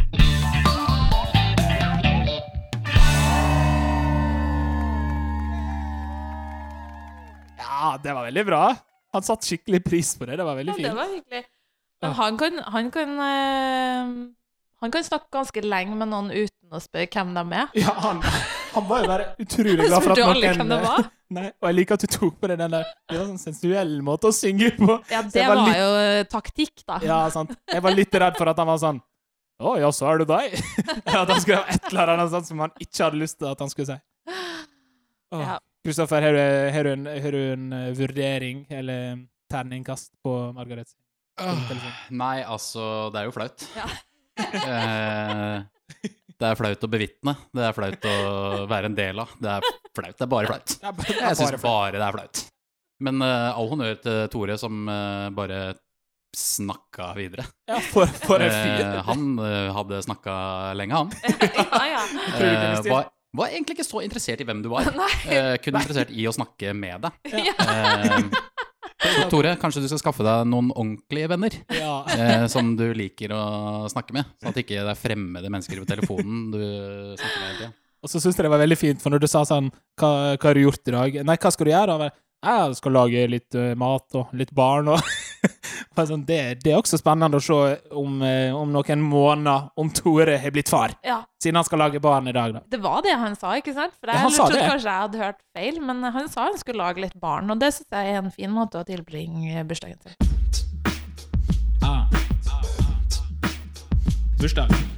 Ja, 7.77 7.93
det 8.03 8.15
var 8.17 8.25
veldig 8.31 8.45
bra. 8.49 8.63
Han 9.17 9.25
satte 9.25 9.49
skikkelig 9.49 9.83
pris 9.85 10.15
på 10.17 10.27
det. 10.29 10.39
Det 10.41 10.45
var 10.49 10.57
veldig 10.59 10.75
Ja, 10.79 10.89
det 10.89 10.97
var 10.97 11.13
hyggelig. 11.13 11.45
Men 12.05 12.13
han 12.19 12.37
kan, 12.41 12.59
han 12.73 12.91
kan 12.93 13.13
eh, 13.25 14.09
Han 14.85 14.93
kan 14.93 15.05
snakke 15.07 15.31
ganske 15.33 15.63
lenge 15.65 15.97
med 15.97 16.11
noen 16.13 16.29
uten 16.33 16.77
å 16.77 16.81
spørre 16.83 17.09
hvem 17.13 17.31
de 17.37 17.45
er. 17.57 17.71
Ja, 17.81 17.95
han, 18.05 18.21
han 18.75 18.89
var 18.89 19.05
jo 19.05 19.11
bare 19.13 19.29
utrolig 19.41 19.77
glad 19.89 20.05
for 20.05 20.13
at 20.13 20.19
spurte 20.19 20.25
noen 20.27 20.35
alle 20.37 20.51
hvem 20.59 20.73
det 20.75 20.81
var. 20.85 21.07
Nei, 21.37 21.47
og 21.59 21.67
jeg 21.67 21.75
liker 21.81 21.97
at 21.99 22.05
du 22.05 22.13
tok 22.13 22.37
på 22.39 22.49
det 22.53 22.57
den 22.61 22.75
der 22.77 22.85
Det 23.11 23.17
var 23.19 23.25
sånn 23.33 23.41
sensuell 23.43 23.95
måte 24.07 24.29
å 24.31 24.35
synge 24.37 24.69
på. 24.77 24.99
Ja, 25.11 25.23
det 25.27 25.47
var 25.49 25.57
var 25.59 25.71
litt- 25.71 25.81
jo 25.81 25.89
eh, 26.05 26.21
taktikk, 26.31 26.75
da. 26.87 26.99
Ja, 27.03 27.21
sant. 27.35 27.55
Jeg 27.73 27.83
var 27.83 27.97
litt 27.97 28.19
redd 28.25 28.37
for 28.39 28.53
at 28.53 28.61
han 28.63 28.69
var 28.71 28.79
sånn 28.83 29.01
Å 29.59 29.73
ja, 29.81 29.89
så 29.97 30.07
er 30.13 30.21
det 30.23 30.29
deg? 30.31 30.55
at 31.09 31.33
han 31.33 31.41
skulle 31.41 31.63
ha 31.63 31.73
et 31.73 31.89
eller 31.91 32.13
annet 32.15 32.31
sånt 32.37 32.51
som 32.53 32.61
han 32.67 32.77
ikke 32.77 33.07
hadde 33.09 33.23
lyst 33.25 33.41
til 33.41 33.49
at 33.51 33.65
han 33.65 33.73
skulle 33.73 33.89
si. 33.97 33.99
Åh. 35.35 35.41
Ja. 35.43 35.57
Kristoffer, 35.87 36.25
har 36.27 36.35
du, 36.35 36.43
har 36.75 36.89
en, 36.93 37.07
har 37.07 37.35
du 37.37 37.41
en 37.53 37.67
eh, 37.77 37.91
vurdering 37.95 38.65
eller 38.75 39.21
terningkast 39.53 40.13
på 40.25 40.35
Margaret? 40.57 40.89
Nei, 42.11 42.41
altså, 42.43 43.09
det 43.15 43.21
er 43.21 43.29
jo 43.29 43.35
flaut. 43.37 43.67
Ja. 43.77 43.87
Eh, 44.37 45.63
det 46.37 46.49
er 46.51 46.59
flaut 46.59 46.83
å 46.85 46.91
bevitne. 46.91 47.37
Det 47.55 47.65
er 47.69 47.77
flaut 47.77 48.09
å 48.11 48.17
være 48.69 48.91
en 48.91 48.99
del 48.99 49.23
av. 49.23 49.33
Det 49.41 49.53
er 49.55 49.69
flaut. 49.97 50.17
Det 50.19 50.27
er 50.27 50.33
bare 50.33 50.51
flaut. 50.51 50.77
Bare- 50.83 51.19
Jeg 51.21 51.39
syns 51.39 51.63
bare- 51.63 51.97
det 51.97 52.07
er 52.09 52.17
flaut. 52.19 52.43
Men 53.07 53.21
uh, 53.23 53.53
all 53.53 53.69
honnør 53.69 53.99
til 54.01 54.23
Tore, 54.33 54.57
som 54.59 54.87
uh, 54.89 55.29
bare 55.37 55.77
snakka 56.37 57.11
videre. 57.17 57.45
Ja, 57.69 57.79
for, 57.93 58.09
for 58.27 58.43
en 58.45 58.53
fyr. 58.53 58.99
han 59.07 59.39
hadde 59.77 60.03
snakka 60.05 60.35
lenge, 60.77 60.99
han. 60.99 61.13
ja, 61.63 61.85
ja. 61.95 62.81
Var, 62.85 63.09
var 63.39 63.53
egentlig 63.53 63.77
ikke 63.79 63.87
så 63.89 64.03
interessert 64.05 64.41
i 64.43 64.47
hvem 64.49 64.63
du 64.65 64.71
var. 64.75 64.89
Eh, 65.29 65.55
kun 65.63 65.77
interessert 65.79 66.11
i 66.13 66.27
å 66.29 66.35
snakke 66.37 66.75
med 66.77 67.07
deg. 67.07 67.33
Ja. 67.47 67.55
Eh, 67.63 68.29
så 69.07 69.27
Tore, 69.31 69.53
kanskje 69.61 69.83
du 69.85 69.87
skal 69.91 70.01
skaffe 70.01 70.25
deg 70.25 70.47
noen 70.49 70.71
ordentlige 70.73 71.29
venner 71.31 71.53
Ja. 71.77 71.99
eh, 72.17 72.47
som 72.51 72.73
du 72.79 72.87
liker 72.97 73.35
å 73.37 73.43
snakke 73.93 74.15
med, 74.17 74.25
sånn 74.41 74.51
at 74.55 74.61
ikke 74.63 74.79
det 74.81 74.93
er 74.95 74.99
fremmede 74.99 75.51
mennesker 75.53 75.83
på 75.83 75.89
telefonen 75.91 76.47
du 76.55 76.63
snakker 77.19 77.37
med 77.37 77.47
hele 77.51 77.59
tida. 77.61 77.73
Og 78.07 78.11
så 78.13 78.21
syns 78.23 78.39
jeg 78.39 78.47
det 78.47 78.53
var 78.55 78.63
veldig 78.63 78.79
fint, 78.81 79.03
for 79.03 79.13
når 79.13 79.23
du 79.25 79.29
sa 79.31 79.43
sånn 79.49 79.69
Hva, 79.99 80.11
hva 80.37 80.49
har 80.49 80.55
du 80.59 80.63
gjort 80.65 80.89
i 80.91 80.95
dag? 80.95 81.19
Nei, 81.29 81.37
hva 81.43 81.53
skal 81.55 81.69
du 81.69 81.73
gjøre? 81.75 82.09
Jeg 82.47 82.77
skal 82.79 82.95
lage 82.97 83.23
litt 83.33 83.57
eh, 83.59 83.73
mat 83.79 84.19
og 84.21 84.33
litt 84.39 84.53
barn 84.57 84.93
og 84.95 85.01
det, 86.29 86.41
det 86.63 86.73
er 86.73 86.79
også 86.79 87.01
spennende 87.01 87.41
å 87.41 87.45
se 87.45 87.59
om, 87.97 88.19
eh, 88.27 88.55
om 88.55 88.73
noen 88.75 89.05
måneder 89.05 89.71
om 89.81 89.91
Tore 89.95 90.39
har 90.43 90.55
blitt 90.55 90.73
far, 90.73 90.97
ja. 91.07 91.21
siden 91.43 91.61
han 91.61 91.69
skal 91.69 91.83
lage 91.85 92.03
barn 92.03 92.29
i 92.29 92.35
dag, 92.37 92.57
da. 92.59 92.65
Det 92.71 92.81
var 92.83 93.05
det 93.07 93.17
han 93.17 93.37
sa, 93.39 93.55
ikke 93.61 93.75
sant? 93.77 93.97
For 94.01 94.13
jeg 94.13 94.23
ja, 94.23 94.33
trodde 94.39 94.65
kanskje 94.65 94.91
jeg 94.91 95.07
hadde 95.07 95.23
hørt 95.23 95.41
feil, 95.57 95.81
men 95.85 96.03
han 96.17 96.31
sa 96.33 96.49
han 96.51 96.61
skulle 96.61 96.83
lage 96.83 97.07
litt 97.07 97.17
barn, 97.21 97.51
og 97.53 97.63
det 97.63 97.73
syns 97.77 97.91
jeg 97.93 98.17
er 98.17 98.23
en 98.25 98.35
fin 98.35 98.53
måte 98.53 98.83
å 98.83 98.87
tilbringe 98.89 99.65
bursdagen 99.69 100.01
sin. 100.03 100.15
Ah. 101.85 102.07
Bursdag. 104.41 104.96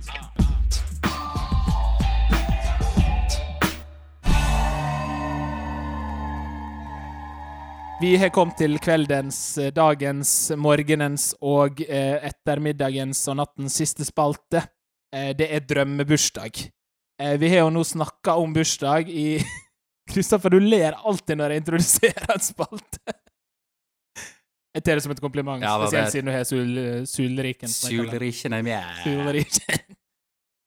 Vi 7.98 8.12
har 8.16 8.30
kommet 8.30 8.54
til 8.60 8.78
kveldens, 8.78 9.58
eh, 9.58 9.72
dagens, 9.74 10.30
morgenens 10.54 11.32
og 11.42 11.80
eh, 11.82 12.20
ettermiddagens 12.28 13.24
og 13.26 13.40
nattens 13.40 13.74
siste 13.80 14.06
spalte. 14.06 14.62
Eh, 15.10 15.32
det 15.34 15.48
er 15.50 15.64
drømmebursdag. 15.66 16.60
Eh, 17.18 17.34
vi 17.42 17.50
har 17.50 17.64
jo 17.64 17.72
nå 17.74 17.82
snakka 17.82 18.36
om 18.38 18.54
bursdag 18.54 19.10
i 19.10 19.40
Kristoffer, 20.12 20.54
du 20.54 20.62
ler 20.62 20.94
alltid 20.94 21.40
når 21.40 21.56
jeg 21.56 21.64
introduserer 21.64 22.30
en 22.36 22.46
spalte. 22.46 23.18
Jeg 24.78 24.86
tar 24.86 24.94
det 24.94 25.02
som 25.02 25.12
et 25.12 25.20
kompliment, 25.20 25.60
Ja, 25.66 25.74
spesielt 25.82 26.14
siden 26.14 26.30
du 26.30 26.36
har 26.36 26.46
sul, 26.46 26.72
Sulriken. 27.10 27.68
Sulrikken 27.72 28.54
er 28.54 28.62
med. 28.62 28.88
Sulriken. 29.02 29.84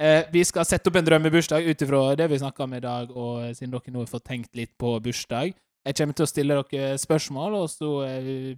Eh, 0.01 0.27
vi 0.33 0.43
skal 0.43 0.67
sette 0.67 0.91
opp 0.91 0.99
en 0.99 1.07
drømmebursdag 1.07 1.63
ut 1.63 1.81
ifra 1.85 2.05
det 2.19 2.27
vi 2.27 2.43
snakka 2.43 2.67
om 2.67 2.71
i 2.75 2.83
dag, 2.83 3.11
og 3.15 3.55
siden 3.55 3.71
dere 3.71 3.93
nå 3.93 4.03
har 4.03 4.09
fått 4.11 4.27
tenkt 4.27 4.51
litt 4.57 4.75
på 4.81 4.97
bursdag. 4.99 5.55
Jeg 5.87 5.97
kommer 5.97 6.17
til 6.17 6.25
å 6.25 6.29
stille 6.29 6.57
dere 6.61 6.97
spørsmål, 7.01 7.57
og 7.63 7.69
så 7.71 7.91
eh, 8.05 8.51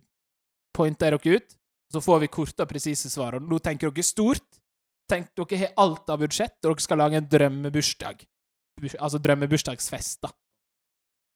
pointer 0.76 1.16
jeg 1.16 1.24
dere 1.24 1.40
ut. 1.40 1.56
Så 1.94 2.02
får 2.02 2.24
vi 2.24 2.32
korte 2.34 2.66
og 2.66 2.72
presise 2.72 3.12
svar. 3.12 3.38
Og 3.38 3.48
nå 3.48 3.60
tenker 3.64 3.92
dere 3.92 4.06
stort. 4.06 4.60
Tenk 5.10 5.30
dere 5.38 5.60
har 5.62 5.76
alt 5.84 6.10
av 6.10 6.24
budsjett, 6.24 6.58
og 6.64 6.74
dere 6.74 6.86
skal 6.86 7.00
lage 7.04 7.20
en 7.20 7.30
drømmebursdag. 7.30 8.26
Altså 8.98 9.22
drømmebursdagsfest, 9.24 10.24
da. 10.26 10.34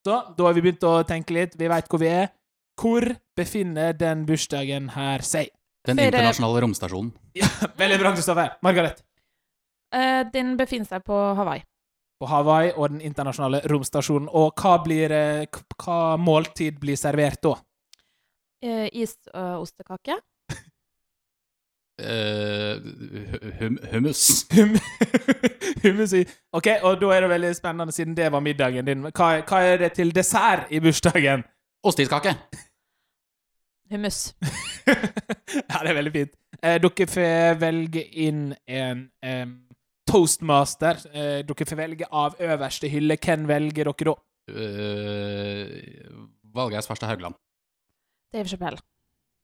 Så 0.08 0.18
da 0.38 0.48
har 0.48 0.56
vi 0.56 0.64
begynt 0.64 0.84
å 0.88 1.02
tenke 1.08 1.36
litt. 1.36 1.56
Vi 1.60 1.70
veit 1.70 1.88
hvor 1.92 2.02
vi 2.02 2.10
er. 2.12 2.30
Hvor 2.78 3.04
befinner 3.38 3.96
den 3.98 4.26
bursdagen 4.28 4.92
her 4.94 5.24
seg? 5.26 5.50
Den 5.88 6.00
internasjonale 6.04 6.62
romstasjonen. 6.66 7.14
Ja, 7.38 7.48
veldig 7.82 8.00
bra, 8.02 8.12
Kristoffer. 8.16 8.58
Margaret. 8.66 9.02
Uh, 9.96 10.28
den 10.34 10.56
befinner 10.60 10.90
seg 10.90 11.04
på 11.08 11.16
Hawaii. 11.38 11.64
På 12.20 12.26
Hawaii 12.26 12.72
og 12.76 12.90
den 12.90 13.02
internasjonale 13.02 13.62
romstasjonen. 13.70 14.30
Og 14.34 14.54
hva, 14.58 14.78
blir, 14.84 15.12
eh, 15.14 15.60
hva 15.84 16.18
måltid 16.18 16.80
blir 16.82 16.98
servert 16.98 17.44
da? 17.44 17.54
Uh, 18.66 18.88
og 18.88 18.96
Eh, 19.34 19.62
ostekake. 19.62 20.18
hummus. 23.92 24.46
Hum 24.54 24.76
Hummus 25.84 26.14
i 26.14 26.26
OK, 26.54 26.68
og 26.84 27.02
da 27.02 27.10
er 27.16 27.22
det 27.22 27.30
veldig 27.30 27.56
spennende, 27.56 27.92
siden 27.92 28.18
det 28.18 28.32
var 28.32 28.40
middagen 28.40 28.86
din. 28.86 29.02
Hva, 29.02 29.42
hva 29.42 29.62
er 29.66 29.78
det 29.78 29.92
til 29.94 30.16
dessert 30.16 30.68
i 30.70 30.80
bursdagen? 30.80 31.44
Osteiskake. 31.84 32.36
Hummus. 33.92 34.36
ja, 35.72 35.80
det 35.82 35.90
er 35.90 35.94
veldig 35.94 36.14
fint. 36.14 36.34
Eh, 36.64 36.78
dere 36.82 37.08
får 37.08 37.60
velge 37.62 38.04
inn 38.14 38.54
en 38.68 39.10
em, 39.24 39.67
toastmaster. 40.08 41.02
Eh, 41.12 41.40
dere 41.48 41.68
får 41.70 41.80
velge 41.80 42.08
av 42.12 42.38
øverste 42.40 42.90
hylle. 42.92 43.18
Hvem 43.22 43.48
velger 43.50 43.92
dere 43.92 44.12
da? 44.12 44.16
Uh, 44.48 45.68
Valgeir 46.56 46.82
Svarstad 46.86 47.12
Haugland. 47.12 47.36
Dave 48.34 48.48
Chappelle. 48.48 48.80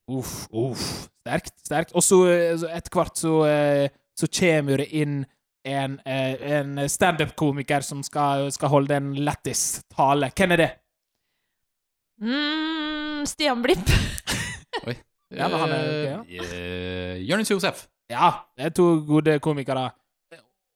Uff, 0.08 0.48
uff. 0.52 1.08
Sterkt, 1.24 1.54
sterkt. 1.64 1.94
Og 1.96 2.04
så 2.04 2.20
eh, 2.32 2.66
etter 2.76 2.92
hvert 2.92 3.20
så, 3.20 3.34
eh, 3.48 3.90
så 4.16 4.28
kommer 4.40 4.84
det 4.84 4.90
inn 4.92 5.22
en, 5.64 5.96
en 6.04 6.82
standup-komiker 6.92 7.86
som 7.88 8.02
skal, 8.04 8.50
skal 8.52 8.72
holde 8.74 8.98
en 9.00 9.14
lættis 9.24 9.84
tale. 9.96 10.28
Hvem 10.36 10.56
er 10.56 10.60
det? 10.60 10.70
Mm, 12.24 13.24
Stian 13.32 13.64
Blipp. 13.64 13.88
Ja, 15.34 15.48
men 15.50 15.58
han 15.64 15.72
er 15.74 15.88
ja. 16.06 16.18
Jonis 17.26 17.50
Josef. 17.50 17.88
Ja, 18.12 18.28
det 18.54 18.68
er 18.68 18.74
to 18.78 18.84
gode 19.08 19.40
komikere. 19.42 19.88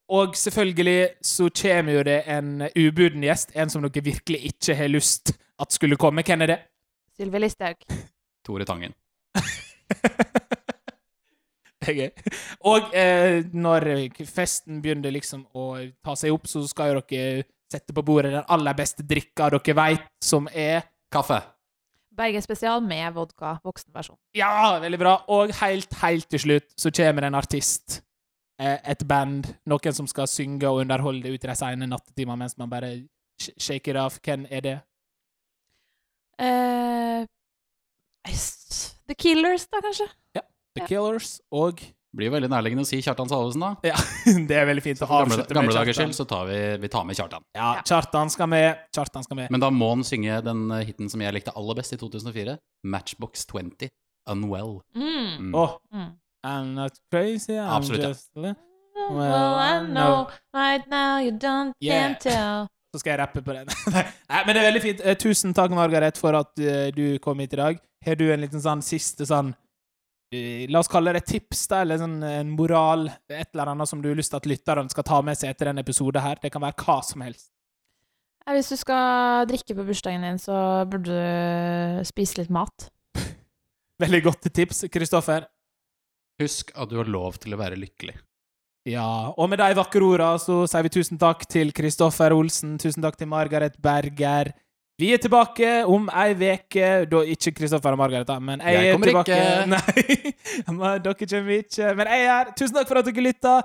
Og 0.09 0.35
selvfølgelig 0.39 1.09
så 1.21 1.49
kommer 1.61 1.97
jo 1.97 2.03
det 2.07 2.21
en 2.31 2.61
ubuden 2.63 3.25
gjest, 3.27 3.51
en 3.55 3.69
som 3.69 3.83
dere 3.83 4.03
virkelig 4.03 4.39
ikke 4.53 4.75
har 4.75 4.87
lyst 4.87 5.33
at 5.59 5.73
skulle 5.73 5.97
komme. 5.99 6.23
Hvem 6.23 6.41
er 6.41 6.53
det? 6.53 6.59
Sylvi 7.17 7.41
Listhaug. 7.43 7.83
Tore 8.45 8.65
Tangen. 8.65 8.93
Det 11.77 11.93
er 11.93 11.97
gøy. 12.01 12.31
Og 12.67 12.95
eh, 12.97 13.45
når 13.53 13.85
festen 14.25 14.81
begynner 14.83 15.13
liksom 15.13 15.45
å 15.55 15.77
ta 16.03 16.15
seg 16.19 16.33
opp, 16.33 16.49
så 16.49 16.63
skal 16.67 16.95
jo 16.95 17.03
dere 17.11 17.45
sette 17.71 17.93
på 17.95 18.03
bordet 18.03 18.33
den 18.33 18.47
aller 18.51 18.75
beste 18.75 19.05
drikka 19.07 19.51
dere 19.53 19.75
veit, 19.77 20.09
som 20.23 20.49
er 20.51 20.87
Kaffe. 21.13 21.37
Bergen 22.17 22.41
spesial 22.41 22.81
med 22.83 23.13
vodka, 23.13 23.59
voksenversjon. 23.63 24.17
Ja, 24.35 24.79
veldig 24.81 24.99
bra. 24.99 25.13
Og 25.31 25.53
helt, 25.61 25.93
helt 26.01 26.27
til 26.33 26.41
slutt 26.41 26.73
så 26.75 26.91
kommer 26.91 27.27
en 27.27 27.37
artist. 27.37 28.01
Eh, 28.59 28.77
et 28.89 29.03
band. 29.07 29.45
Noen 29.69 29.93
som 29.93 30.07
skal 30.09 30.25
synge 30.27 30.63
og 30.65 30.81
underholde 30.81 31.29
ut 31.29 31.43
i 31.43 31.47
de 31.47 31.55
sene 31.55 31.85
nattetimene 31.87 32.39
mens 32.41 32.57
man 32.57 32.69
bare 32.71 32.93
sh- 33.41 33.53
shake 33.61 33.87
it 33.93 33.95
off. 34.01 34.19
Hvem 34.25 34.47
er 34.49 34.61
det? 34.65 34.77
Eh, 36.39 37.25
s- 38.29 38.95
The 39.07 39.15
Killers, 39.15 39.67
da, 39.71 39.79
kanskje? 39.81 40.07
Ja. 40.35 40.41
The 40.75 40.87
Killers 40.87 41.39
og 41.51 41.79
Blir 42.17 42.31
veldig 42.33 42.47
nærliggende 42.49 42.81
å 42.81 42.87
si 42.87 42.97
Kjartan 43.03 43.27
Salvesen, 43.29 43.61
da. 43.61 43.75
Ja, 43.85 43.95
det 44.49 44.55
er 44.57 44.65
veldig 44.65 44.81
fint 44.81 45.01
å 45.03 45.05
avslutte 45.05 45.51
gamle, 45.53 45.53
gamle 45.53 45.67
med 45.69 45.75
dagers 45.75 45.97
Kjartan. 45.99 46.13
skyld 46.13 46.17
så 46.17 46.25
tar 46.31 46.45
vi, 46.49 46.59
vi 46.81 46.89
tar 46.89 47.03
med 47.05 47.17
Kjartan. 47.19 47.43
Ja, 47.53 47.67
Kjartan 47.85 48.31
skal 48.33 48.47
med. 48.49 48.79
Kjartan 48.95 49.25
skal 49.27 49.37
med. 49.37 49.51
Men 49.53 49.61
da 49.61 49.69
må 49.75 49.89
han 49.91 50.01
synge 50.07 50.39
den 50.45 50.63
eh, 50.71 50.85
hiten 50.87 51.11
som 51.13 51.21
jeg 51.21 51.35
likte 51.35 51.53
aller 51.53 51.77
best 51.77 51.93
i 51.93 51.99
2004. 52.01 52.55
Matchbox 52.89 53.45
20. 53.51 53.91
Unwell. 54.33 54.79
Mm. 54.95 55.51
Mm. 55.51 55.51
Åh, 55.61 55.75
Mm. 55.93 56.09
I'm 56.47 56.73
not 56.77 56.95
crazy, 57.11 57.57
I'm 57.59 57.73
Absolutt, 57.77 58.03
ja. 58.03 58.09
just 58.13 58.29
well, 58.35 58.55
Well, 59.11 59.53
I 59.55 59.81
know 59.87 60.27
right 60.55 60.87
now 60.89 61.19
you 61.19 61.31
don't 61.31 61.73
Yeah. 61.79 61.93
can't 62.13 62.19
tell. 62.23 62.67
Så 62.95 63.01
skal 63.03 63.11
jeg 63.17 63.19
rappe 63.19 63.41
på 63.43 63.53
den. 63.53 63.67
Nei, 64.31 64.41
men 64.47 64.55
det 64.55 64.61
er 64.61 64.67
veldig 64.71 64.81
fint. 64.81 65.01
Eh, 65.03 65.17
Tusen 65.19 65.53
takk, 65.53 65.73
Margaret, 65.75 66.17
for 66.17 66.33
at 66.39 66.59
eh, 66.63 66.87
du 66.95 67.19
kom 67.23 67.39
hit 67.43 67.53
i 67.53 67.59
dag. 67.59 67.79
Har 68.05 68.15
du 68.15 68.25
en 68.31 68.41
liten 68.41 68.63
sånn 68.63 68.81
siste 68.85 69.27
sånn 69.27 69.51
eh, 70.33 70.63
La 70.71 70.79
oss 70.79 70.89
kalle 70.91 71.13
det 71.17 71.25
tips, 71.27 71.65
da, 71.71 71.81
eller 71.83 71.99
sånn 72.01 72.15
en 72.23 72.53
moral, 72.55 73.05
et 73.29 73.51
eller 73.53 73.73
annet 73.73 73.91
som 73.91 74.01
du 74.01 74.07
har 74.09 74.17
lyst 74.17 74.31
til 74.33 74.39
at 74.39 74.47
lytterne 74.49 74.87
skal 74.93 75.05
ta 75.07 75.19
med 75.25 75.37
seg 75.39 75.51
etter 75.51 75.69
denne 75.69 75.83
episoden 75.83 76.23
her. 76.23 76.39
Det 76.41 76.51
kan 76.55 76.63
være 76.63 76.79
hva 76.87 76.97
som 77.05 77.25
helst. 77.27 77.49
Ja, 78.47 78.55
hvis 78.55 78.71
du 78.71 78.77
skal 78.79 79.43
drikke 79.51 79.75
på 79.75 79.83
bursdagen 79.91 80.23
din, 80.23 80.39
så 80.39 80.55
burde 80.87 81.11
du 81.11 82.07
spise 82.07 82.39
litt 82.39 82.51
mat. 82.55 82.87
Veldig 84.03 84.23
godt 84.29 84.47
tips, 84.55 84.85
Kristoffer. 84.93 85.49
Husk 86.41 86.69
at 86.77 86.89
du 86.91 86.97
har 86.99 87.09
lov 87.09 87.38
til 87.41 87.55
å 87.55 87.57
være 87.59 87.77
lykkelig. 87.81 88.13
Ja, 88.88 89.33
og 89.35 89.49
med 89.51 89.59
de 89.59 89.71
vakre 89.75 90.05
orda 90.05 90.29
så 90.39 90.61
sier 90.69 90.85
vi 90.85 90.91
tusen 90.93 91.17
takk 91.19 91.41
til 91.49 91.73
Kristoffer 91.75 92.31
Olsen, 92.35 92.77
tusen 92.79 93.03
takk 93.03 93.17
til 93.19 93.27
Margaret 93.27 93.75
Berger. 93.83 94.53
Vi 94.97 95.09
er 95.13 95.19
tilbake 95.21 95.71
om 95.85 96.07
ei 96.09 96.31
uke. 96.33 96.88
da 97.11 97.19
ikke 97.33 97.51
Kristoffer 97.57 97.93
og 97.93 97.99
Margaret, 97.99 98.29
men 98.41 98.61
jeg, 98.63 98.73
Jeg 98.73 98.93
er 98.93 99.03
tilbake. 99.03 99.35
ikke. 99.35 100.31
Nei, 100.77 100.93
dere 101.03 101.15
kommer 101.25 101.57
ikke. 101.59 101.89
Men 101.99 102.07
jeg 102.13 102.23
er 102.23 102.31
her. 102.31 102.53
Tusen 102.57 102.75
takk 102.79 102.88
for 102.89 103.01
at 103.01 103.05
dere 103.09 103.25
lytta. 103.27 103.57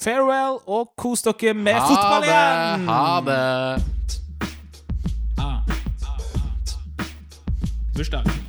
Farewell, 0.00 0.58
og 0.66 0.92
kos 0.98 1.22
dere 1.28 1.54
med 1.54 1.76
fotball 1.76 2.24
igjen! 2.26 2.88
Ha 2.88 3.20
det! 3.28 3.42
Ha 5.38 5.48
Ah. 5.52 5.60
bursdag. 7.96 8.41